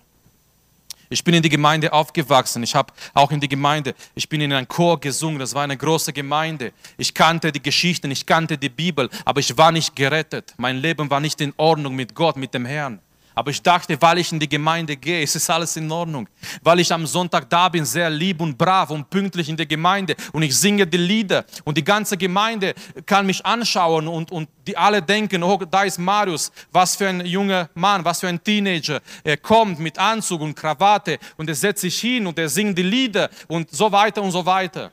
Ich 1.12 1.26
bin 1.26 1.34
in 1.34 1.43
die 1.43 1.49
Gemeinde 1.49 1.91
aufgewachsen. 1.91 2.64
Ich 2.64 2.74
habe 2.74 2.93
auch 3.14 3.32
in 3.32 3.41
die 3.41 3.49
Gemeinde, 3.49 3.95
ich 4.16 4.30
bin 4.30 4.39
in 4.39 4.53
einen 4.53 4.70
Chor 4.70 4.97
gesungen. 4.97 5.39
Das 5.39 5.53
war 5.53 5.64
eine 5.64 5.76
große 5.76 6.14
Gemeinde. 6.14 6.72
Ich 6.97 7.14
kannte 7.14 7.51
die 7.51 7.62
Geschichten, 7.62 8.09
ich 8.12 8.26
kannte 8.26 8.57
die 8.57 8.70
Bibel, 8.70 9.09
aber 9.26 9.41
ich 9.41 9.57
war 9.57 9.74
nicht 9.74 9.93
gerettet. 9.93 10.53
Mein 10.55 10.78
Leben 10.78 11.09
war 11.09 11.20
nicht 11.20 11.41
in 11.41 11.53
Ordnung 11.57 11.97
mit 11.97 12.16
Gott, 12.16 12.38
mit 12.38 12.53
dem 12.53 12.66
Herrn. 12.66 13.01
Aber 13.42 13.50
ich 13.50 13.64
dachte, 13.64 14.00
weil 14.00 14.20
ich 14.20 14.32
in 14.32 14.39
die 14.39 14.48
Gemeinde 14.48 14.96
gehe, 14.96 15.24
ist 15.24 15.36
es 15.36 15.50
alles 15.50 15.76
in 15.76 15.92
Ordnung. 15.92 16.30
Weil 16.62 16.80
ich 16.80 16.94
am 16.94 17.08
Sonntag 17.08 17.50
da 17.50 17.70
bin, 17.70 17.84
sehr 17.86 18.08
lieb 18.08 18.39
und 18.39 18.56
brav 18.56 18.92
und 18.92 19.10
pünktlich 19.10 19.50
in 19.50 19.58
der 19.58 19.66
Gemeinde 19.66 20.16
und 20.32 20.44
ich 20.44 20.56
singe 20.56 20.86
die 20.86 20.98
Lieder 20.98 21.44
und 21.64 21.76
die 21.76 21.84
ganze 21.84 22.18
Gemeinde 22.18 22.76
kann 23.04 23.26
mich 23.26 23.44
anschauen 23.44 24.08
und, 24.08 24.32
und 24.32 24.48
die 24.68 24.78
alle 24.78 25.02
denken, 25.02 25.42
oh, 25.42 25.58
da 25.58 25.82
ist 25.82 25.98
Marius, 25.98 26.52
was 26.72 26.96
für 26.96 27.10
ein 27.10 27.26
junger 27.26 27.68
Mann, 27.74 28.06
was 28.06 28.20
für 28.20 28.28
ein 28.28 28.44
Teenager. 28.44 29.02
Er 29.24 29.38
kommt 29.38 29.80
mit 29.80 29.98
Anzug 29.98 30.42
und 30.42 30.54
Krawatte 30.54 31.18
und 31.36 31.50
er 31.50 31.56
setzt 31.56 31.82
sich 31.82 32.00
hin 32.00 32.28
und 32.28 32.38
er 32.38 32.48
singt 32.48 32.78
die 32.78 32.84
Lieder 32.84 33.28
und 33.48 33.72
so 33.72 33.92
weiter 33.92 34.22
und 34.22 34.30
so 34.30 34.46
weiter. 34.46 34.92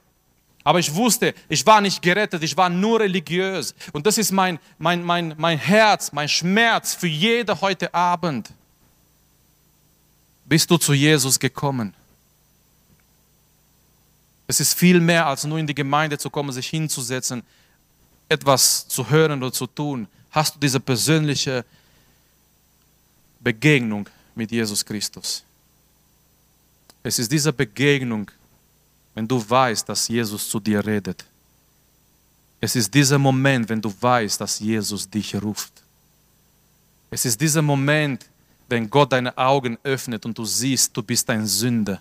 Aber 0.68 0.80
ich 0.80 0.94
wusste, 0.94 1.34
ich 1.48 1.64
war 1.64 1.80
nicht 1.80 2.02
gerettet, 2.02 2.42
ich 2.42 2.54
war 2.54 2.68
nur 2.68 3.00
religiös. 3.00 3.74
Und 3.92 4.06
das 4.06 4.18
ist 4.18 4.30
mein, 4.30 4.58
mein, 4.76 5.02
mein, 5.02 5.34
mein 5.38 5.56
Herz, 5.56 6.12
mein 6.12 6.28
Schmerz 6.28 6.92
für 6.92 7.06
jede 7.06 7.58
heute 7.62 7.94
Abend. 7.94 8.50
Bist 10.44 10.70
du 10.70 10.76
zu 10.76 10.92
Jesus 10.92 11.38
gekommen? 11.38 11.94
Es 14.46 14.60
ist 14.60 14.74
viel 14.74 15.00
mehr 15.00 15.26
als 15.26 15.44
nur 15.44 15.56
in 15.56 15.66
die 15.66 15.74
Gemeinde 15.74 16.18
zu 16.18 16.28
kommen, 16.28 16.52
sich 16.52 16.68
hinzusetzen, 16.68 17.42
etwas 18.28 18.86
zu 18.88 19.08
hören 19.08 19.42
oder 19.42 19.54
zu 19.54 19.66
tun. 19.66 20.06
Hast 20.32 20.56
du 20.56 20.58
diese 20.58 20.80
persönliche 20.80 21.64
Begegnung 23.40 24.06
mit 24.34 24.50
Jesus 24.50 24.84
Christus? 24.84 25.42
Es 27.02 27.18
ist 27.18 27.32
diese 27.32 27.54
Begegnung, 27.54 28.30
wenn 29.18 29.26
du 29.26 29.44
weißt, 29.50 29.88
dass 29.88 30.06
Jesus 30.06 30.48
zu 30.48 30.60
dir 30.60 30.86
redet. 30.86 31.24
Es 32.60 32.76
ist 32.76 32.94
dieser 32.94 33.18
Moment, 33.18 33.68
wenn 33.68 33.82
du 33.82 33.92
weißt, 34.00 34.40
dass 34.40 34.60
Jesus 34.60 35.10
dich 35.10 35.34
ruft. 35.42 35.72
Es 37.10 37.24
ist 37.24 37.40
dieser 37.40 37.60
Moment, 37.60 38.26
wenn 38.68 38.88
Gott 38.88 39.10
deine 39.10 39.36
Augen 39.36 39.76
öffnet 39.82 40.24
und 40.24 40.38
du 40.38 40.44
siehst, 40.44 40.96
du 40.96 41.02
bist 41.02 41.28
ein 41.30 41.44
Sünder. 41.48 42.00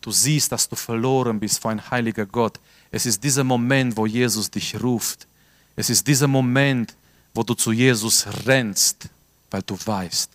Du 0.00 0.10
siehst, 0.10 0.50
dass 0.50 0.68
du 0.68 0.74
verloren 0.74 1.38
bist 1.38 1.62
vor 1.62 1.70
ein 1.70 1.88
heiliger 1.88 2.26
Gott. 2.26 2.58
Es 2.90 3.06
ist 3.06 3.22
dieser 3.22 3.44
Moment, 3.44 3.96
wo 3.96 4.06
Jesus 4.06 4.50
dich 4.50 4.82
ruft. 4.82 5.28
Es 5.76 5.88
ist 5.88 6.04
dieser 6.04 6.26
Moment, 6.26 6.96
wo 7.32 7.44
du 7.44 7.54
zu 7.54 7.70
Jesus 7.70 8.26
rennst, 8.44 9.08
weil 9.52 9.62
du 9.62 9.78
weißt, 9.78 10.30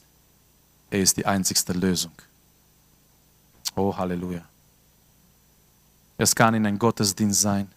er 0.91 0.99
ist 1.01 1.17
die 1.17 1.25
einzigste 1.25 1.73
Lösung. 1.73 2.13
Oh, 3.75 3.93
Halleluja. 3.97 4.45
Es 6.17 6.33
kann 6.33 6.53
in 6.53 6.65
einem 6.65 6.79
Gottesdienst 6.79 7.41
sein. 7.41 7.69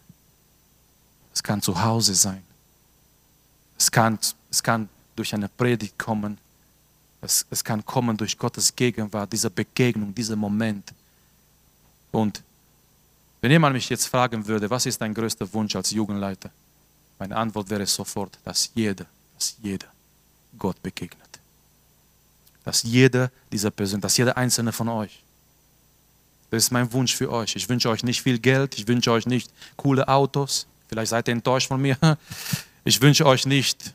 Es 1.33 1.43
kann 1.43 1.61
zu 1.61 1.81
Hause 1.81 2.15
sein. 2.15 2.43
Es 3.77 3.91
kann, 3.91 4.17
es 4.49 4.63
kann 4.63 4.89
durch 5.15 5.33
eine 5.33 5.49
Predigt 5.49 5.97
kommen. 5.97 6.37
Es, 7.21 7.45
es 7.49 7.63
kann 7.63 7.85
kommen 7.85 8.15
durch 8.15 8.37
Gottes 8.37 8.73
Gegenwart, 8.75 9.31
diese 9.31 9.49
Begegnung, 9.49 10.13
dieser 10.15 10.35
Moment. 10.35 10.93
Und 12.11 12.41
wenn 13.41 13.51
jemand 13.51 13.73
mich 13.73 13.89
jetzt 13.89 14.07
fragen 14.07 14.45
würde, 14.45 14.69
was 14.69 14.85
ist 14.85 14.99
dein 14.99 15.13
größter 15.13 15.51
Wunsch 15.53 15.75
als 15.75 15.91
Jugendleiter? 15.91 16.49
Meine 17.17 17.35
Antwort 17.35 17.69
wäre 17.69 17.85
sofort, 17.85 18.37
dass 18.43 18.71
jeder, 18.73 19.05
dass 19.35 19.55
jeder 19.61 19.87
Gott 20.57 20.81
begegnet. 20.81 21.39
Dass 22.63 22.83
jeder 22.83 23.31
dieser 23.51 23.71
Person, 23.71 24.01
dass 24.01 24.15
jeder 24.17 24.35
einzelne 24.37 24.71
von 24.71 24.89
euch 24.89 25.23
das 26.49 26.63
ist 26.63 26.71
mein 26.71 26.91
Wunsch 26.93 27.15
für 27.15 27.31
euch. 27.31 27.55
Ich 27.55 27.69
wünsche 27.69 27.89
euch 27.89 28.03
nicht 28.03 28.21
viel 28.21 28.39
Geld, 28.39 28.77
ich 28.77 28.87
wünsche 28.87 29.11
euch 29.11 29.25
nicht 29.25 29.51
coole 29.77 30.07
Autos. 30.07 30.67
Vielleicht 30.87 31.09
seid 31.09 31.27
ihr 31.27 31.33
enttäuscht 31.33 31.67
von 31.67 31.81
mir. 31.81 31.97
Ich 32.85 33.01
wünsche 33.01 33.25
euch 33.25 33.45
nicht, 33.45 33.93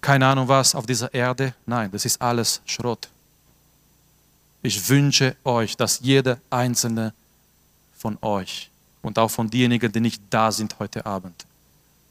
keine 0.00 0.26
Ahnung 0.26 0.48
was, 0.48 0.74
auf 0.74 0.84
dieser 0.84 1.14
Erde. 1.14 1.54
Nein, 1.64 1.90
das 1.92 2.04
ist 2.04 2.20
alles 2.20 2.60
Schrott. 2.66 3.08
Ich 4.60 4.88
wünsche 4.88 5.36
euch, 5.44 5.76
dass 5.76 6.00
jeder 6.00 6.38
einzelne 6.50 7.14
von 7.96 8.18
euch 8.20 8.70
und 9.02 9.18
auch 9.18 9.30
von 9.30 9.48
denjenigen, 9.48 9.90
die 9.90 10.00
nicht 10.00 10.20
da 10.28 10.50
sind 10.50 10.78
heute 10.78 11.06
Abend, 11.06 11.46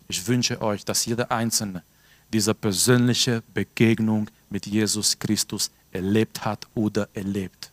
ich 0.07 0.25
wünsche 0.25 0.61
euch, 0.61 0.85
dass 0.85 1.05
jeder 1.05 1.29
einzelne 1.29 1.83
diese 2.31 2.53
persönliche 2.53 3.43
Begegnung 3.53 4.29
mit 4.49 4.65
Jesus 4.65 5.17
Christus 5.19 5.69
erlebt 5.91 6.43
hat 6.43 6.67
oder 6.73 7.07
erlebt. 7.13 7.69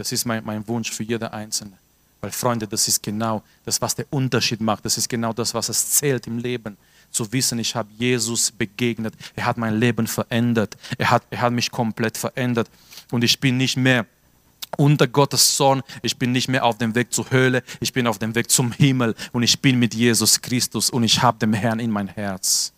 Das 0.00 0.12
ist 0.12 0.24
mein, 0.24 0.42
mein 0.46 0.66
Wunsch 0.66 0.90
für 0.90 1.02
jeder 1.02 1.34
Einzelne. 1.34 1.72
Weil 2.22 2.30
Freunde, 2.30 2.66
das 2.66 2.88
ist 2.88 3.02
genau 3.02 3.42
das, 3.66 3.82
was 3.82 3.94
der 3.94 4.06
Unterschied 4.08 4.62
macht. 4.62 4.82
Das 4.86 4.96
ist 4.96 5.10
genau 5.10 5.34
das, 5.34 5.52
was 5.52 5.68
es 5.68 5.90
zählt 5.90 6.26
im 6.26 6.38
Leben. 6.38 6.78
Zu 7.10 7.30
wissen, 7.34 7.58
ich 7.58 7.76
habe 7.76 7.90
Jesus 7.98 8.50
begegnet. 8.50 9.12
Er 9.36 9.44
hat 9.44 9.58
mein 9.58 9.78
Leben 9.78 10.06
verändert. 10.06 10.78
Er 10.96 11.10
hat, 11.10 11.24
er 11.28 11.42
hat 11.42 11.52
mich 11.52 11.70
komplett 11.70 12.16
verändert. 12.16 12.70
Und 13.10 13.24
ich 13.24 13.38
bin 13.40 13.58
nicht 13.58 13.76
mehr 13.76 14.06
unter 14.78 15.06
Gottes 15.06 15.58
Sohn. 15.58 15.82
Ich 16.00 16.16
bin 16.16 16.32
nicht 16.32 16.48
mehr 16.48 16.64
auf 16.64 16.78
dem 16.78 16.94
Weg 16.94 17.12
zur 17.12 17.30
Höhle, 17.30 17.62
ich 17.80 17.92
bin 17.92 18.06
auf 18.06 18.16
dem 18.16 18.34
Weg 18.34 18.50
zum 18.50 18.72
Himmel 18.72 19.14
und 19.32 19.42
ich 19.42 19.60
bin 19.60 19.78
mit 19.78 19.92
Jesus 19.92 20.40
Christus 20.40 20.88
und 20.88 21.02
ich 21.02 21.20
habe 21.20 21.38
den 21.38 21.52
Herrn 21.52 21.78
in 21.78 21.90
mein 21.90 22.08
Herz. 22.08 22.72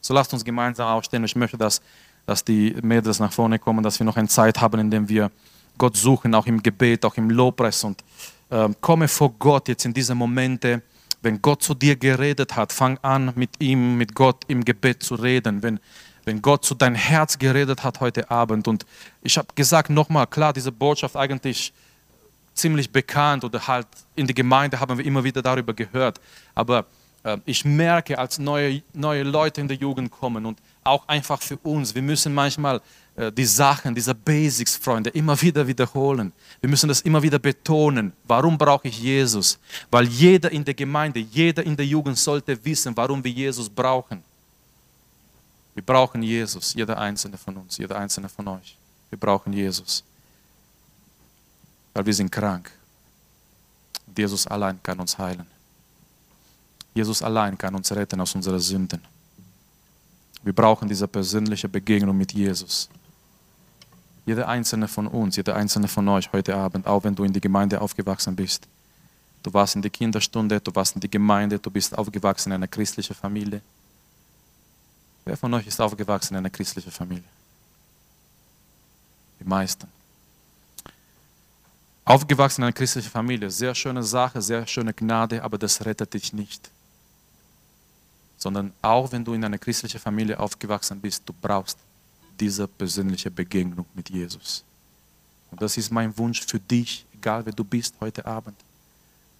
So 0.00 0.14
lasst 0.14 0.32
uns 0.32 0.42
gemeinsam 0.42 0.88
aufstehen. 0.88 1.22
Ich 1.24 1.36
möchte, 1.36 1.58
dass, 1.58 1.82
dass 2.24 2.42
die 2.42 2.74
Mädels 2.80 3.18
nach 3.18 3.32
vorne 3.32 3.58
kommen, 3.58 3.82
dass 3.82 4.00
wir 4.00 4.06
noch 4.06 4.16
eine 4.16 4.28
Zeit 4.28 4.58
haben, 4.58 4.80
in 4.80 4.90
der 4.90 5.06
wir 5.06 5.30
Gott 5.78 5.96
suchen, 5.96 6.34
auch 6.34 6.46
im 6.46 6.62
Gebet, 6.62 7.04
auch 7.04 7.16
im 7.16 7.30
Lobpreis 7.30 7.84
und 7.84 8.02
äh, 8.50 8.68
komme 8.80 9.08
vor 9.08 9.32
Gott 9.38 9.68
jetzt 9.68 9.84
in 9.84 9.94
diese 9.94 10.14
Momente, 10.14 10.82
wenn 11.22 11.40
Gott 11.42 11.62
zu 11.62 11.74
dir 11.74 11.96
geredet 11.96 12.54
hat, 12.54 12.72
fang 12.72 12.98
an 13.02 13.32
mit 13.34 13.50
ihm, 13.58 13.96
mit 13.96 14.14
Gott 14.14 14.44
im 14.48 14.64
Gebet 14.64 15.02
zu 15.02 15.16
reden. 15.16 15.62
Wenn, 15.62 15.80
wenn 16.24 16.42
Gott 16.42 16.64
zu 16.64 16.74
dein 16.74 16.94
Herz 16.94 17.38
geredet 17.38 17.82
hat 17.82 18.00
heute 18.00 18.30
Abend. 18.30 18.68
Und 18.68 18.84
ich 19.22 19.38
habe 19.38 19.48
gesagt, 19.54 19.90
nochmal, 19.90 20.26
klar, 20.26 20.52
diese 20.52 20.72
Botschaft 20.72 21.16
eigentlich 21.16 21.72
ziemlich 22.54 22.90
bekannt 22.90 23.44
oder 23.44 23.66
halt 23.66 23.86
in 24.14 24.26
der 24.26 24.34
Gemeinde 24.34 24.78
haben 24.80 24.98
wir 24.98 25.04
immer 25.04 25.22
wieder 25.22 25.42
darüber 25.42 25.74
gehört. 25.74 26.20
Aber 26.54 26.86
äh, 27.22 27.38
ich 27.44 27.64
merke, 27.64 28.18
als 28.18 28.38
neue, 28.38 28.82
neue 28.92 29.22
Leute 29.22 29.60
in 29.60 29.68
der 29.68 29.76
Jugend 29.76 30.10
kommen 30.10 30.46
und 30.46 30.58
auch 30.84 31.06
einfach 31.08 31.42
für 31.42 31.58
uns, 31.58 31.94
wir 31.94 32.02
müssen 32.02 32.34
manchmal 32.34 32.80
die 33.16 33.46
Sachen, 33.46 33.94
diese 33.94 34.14
Basics, 34.14 34.76
Freunde, 34.76 35.08
immer 35.10 35.40
wieder 35.40 35.66
wiederholen. 35.66 36.32
Wir 36.60 36.68
müssen 36.68 36.88
das 36.88 37.00
immer 37.00 37.22
wieder 37.22 37.38
betonen. 37.38 38.12
Warum 38.24 38.58
brauche 38.58 38.88
ich 38.88 38.98
Jesus? 38.98 39.58
Weil 39.90 40.06
jeder 40.06 40.52
in 40.52 40.64
der 40.64 40.74
Gemeinde, 40.74 41.20
jeder 41.20 41.64
in 41.64 41.74
der 41.76 41.86
Jugend 41.86 42.18
sollte 42.18 42.62
wissen, 42.62 42.94
warum 42.94 43.24
wir 43.24 43.30
Jesus 43.30 43.70
brauchen. 43.70 44.22
Wir 45.74 45.82
brauchen 45.82 46.22
Jesus, 46.22 46.74
jeder 46.74 46.98
einzelne 46.98 47.38
von 47.38 47.56
uns, 47.56 47.78
jeder 47.78 47.98
einzelne 47.98 48.28
von 48.28 48.48
euch. 48.48 48.76
Wir 49.08 49.18
brauchen 49.18 49.52
Jesus. 49.52 50.04
Weil 51.94 52.04
wir 52.04 52.14
sind 52.14 52.30
krank. 52.30 52.70
Und 54.06 54.18
Jesus 54.18 54.46
allein 54.46 54.82
kann 54.82 55.00
uns 55.00 55.16
heilen. 55.16 55.46
Jesus 56.94 57.22
allein 57.22 57.56
kann 57.56 57.74
uns 57.74 57.90
retten 57.92 58.20
aus 58.20 58.34
unseren 58.34 58.60
Sünden. 58.60 59.00
Wir 60.42 60.52
brauchen 60.52 60.88
diese 60.88 61.08
persönliche 61.08 61.68
Begegnung 61.68 62.16
mit 62.16 62.32
Jesus. 62.32 62.88
Jeder 64.26 64.48
einzelne 64.48 64.88
von 64.88 65.06
uns, 65.06 65.36
jeder 65.36 65.54
einzelne 65.54 65.86
von 65.86 66.06
euch 66.08 66.30
heute 66.32 66.56
Abend, 66.56 66.86
auch 66.86 67.04
wenn 67.04 67.14
du 67.14 67.22
in 67.22 67.32
die 67.32 67.40
Gemeinde 67.40 67.80
aufgewachsen 67.80 68.34
bist. 68.34 68.66
Du 69.44 69.54
warst 69.54 69.76
in 69.76 69.82
der 69.82 69.90
Kinderstunde, 69.92 70.60
du 70.60 70.74
warst 70.74 70.96
in 70.96 71.00
die 71.00 71.10
Gemeinde, 71.10 71.60
du 71.60 71.70
bist 71.70 71.96
aufgewachsen 71.96 72.50
in 72.50 72.54
einer 72.56 72.66
christlichen 72.66 73.14
Familie. 73.14 73.62
Wer 75.24 75.36
von 75.36 75.54
euch 75.54 75.68
ist 75.68 75.80
aufgewachsen 75.80 76.34
in 76.34 76.38
einer 76.38 76.50
christlichen 76.50 76.90
Familie? 76.90 77.22
Die 79.38 79.44
meisten. 79.44 79.86
Aufgewachsen 82.04 82.62
in 82.62 82.64
einer 82.64 82.72
christlichen 82.72 83.10
Familie, 83.10 83.48
sehr 83.48 83.76
schöne 83.76 84.02
Sache, 84.02 84.42
sehr 84.42 84.66
schöne 84.66 84.92
Gnade, 84.92 85.42
aber 85.42 85.56
das 85.56 85.84
rettet 85.84 86.14
dich 86.14 86.32
nicht. 86.32 86.68
Sondern 88.38 88.72
auch 88.82 89.12
wenn 89.12 89.24
du 89.24 89.34
in 89.34 89.44
einer 89.44 89.58
christlichen 89.58 90.00
Familie 90.00 90.38
aufgewachsen 90.40 91.00
bist, 91.00 91.22
du 91.26 91.32
brauchst 91.32 91.78
diese 92.40 92.66
persönliche 92.66 93.30
Begegnung 93.30 93.86
mit 93.94 94.10
Jesus. 94.10 94.64
Und 95.50 95.62
das 95.62 95.76
ist 95.76 95.90
mein 95.90 96.16
Wunsch 96.18 96.44
für 96.44 96.58
dich, 96.58 97.06
egal 97.14 97.44
wer 97.46 97.52
du 97.52 97.64
bist 97.64 97.94
heute 98.00 98.26
Abend. 98.26 98.56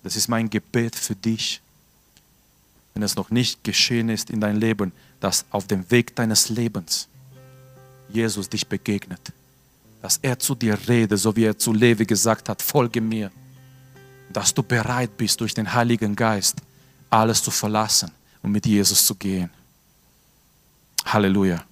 Das 0.03 0.17
ist 0.17 0.29
mein 0.29 0.49
Gebet 0.49 0.95
für 0.95 1.15
dich. 1.15 1.61
Wenn 2.95 3.03
es 3.03 3.17
noch 3.17 3.31
nicht 3.31 3.63
geschehen 3.65 4.09
ist 4.09 4.31
in 4.31 4.41
deinem 4.41 4.61
Leben, 4.61 4.93
dass 5.21 5.45
auf 5.51 5.67
dem 5.67 5.91
Weg 5.91 6.15
deines 6.15 6.49
Lebens 6.49 7.09
Jesus 8.09 8.49
dich 8.49 8.67
begegnet. 8.67 9.33
Dass 10.03 10.19
er 10.23 10.39
zu 10.39 10.55
dir 10.55 10.79
redet, 10.89 11.19
so 11.19 11.35
wie 11.35 11.45
er 11.45 11.59
zu 11.59 11.73
Levi 11.73 12.07
gesagt 12.07 12.49
hat, 12.49 12.63
folge 12.63 13.01
mir. 13.01 13.31
Dass 14.33 14.55
du 14.55 14.63
bereit 14.63 15.17
bist, 15.17 15.41
durch 15.41 15.55
den 15.55 15.73
Heiligen 15.73 16.15
Geist 16.15 16.57
alles 17.11 17.43
zu 17.43 17.51
verlassen 17.51 18.11
und 18.43 18.53
mit 18.53 18.67
Jesus 18.67 19.05
zu 19.05 19.15
gehen. 19.15 19.51
Halleluja. 21.05 21.65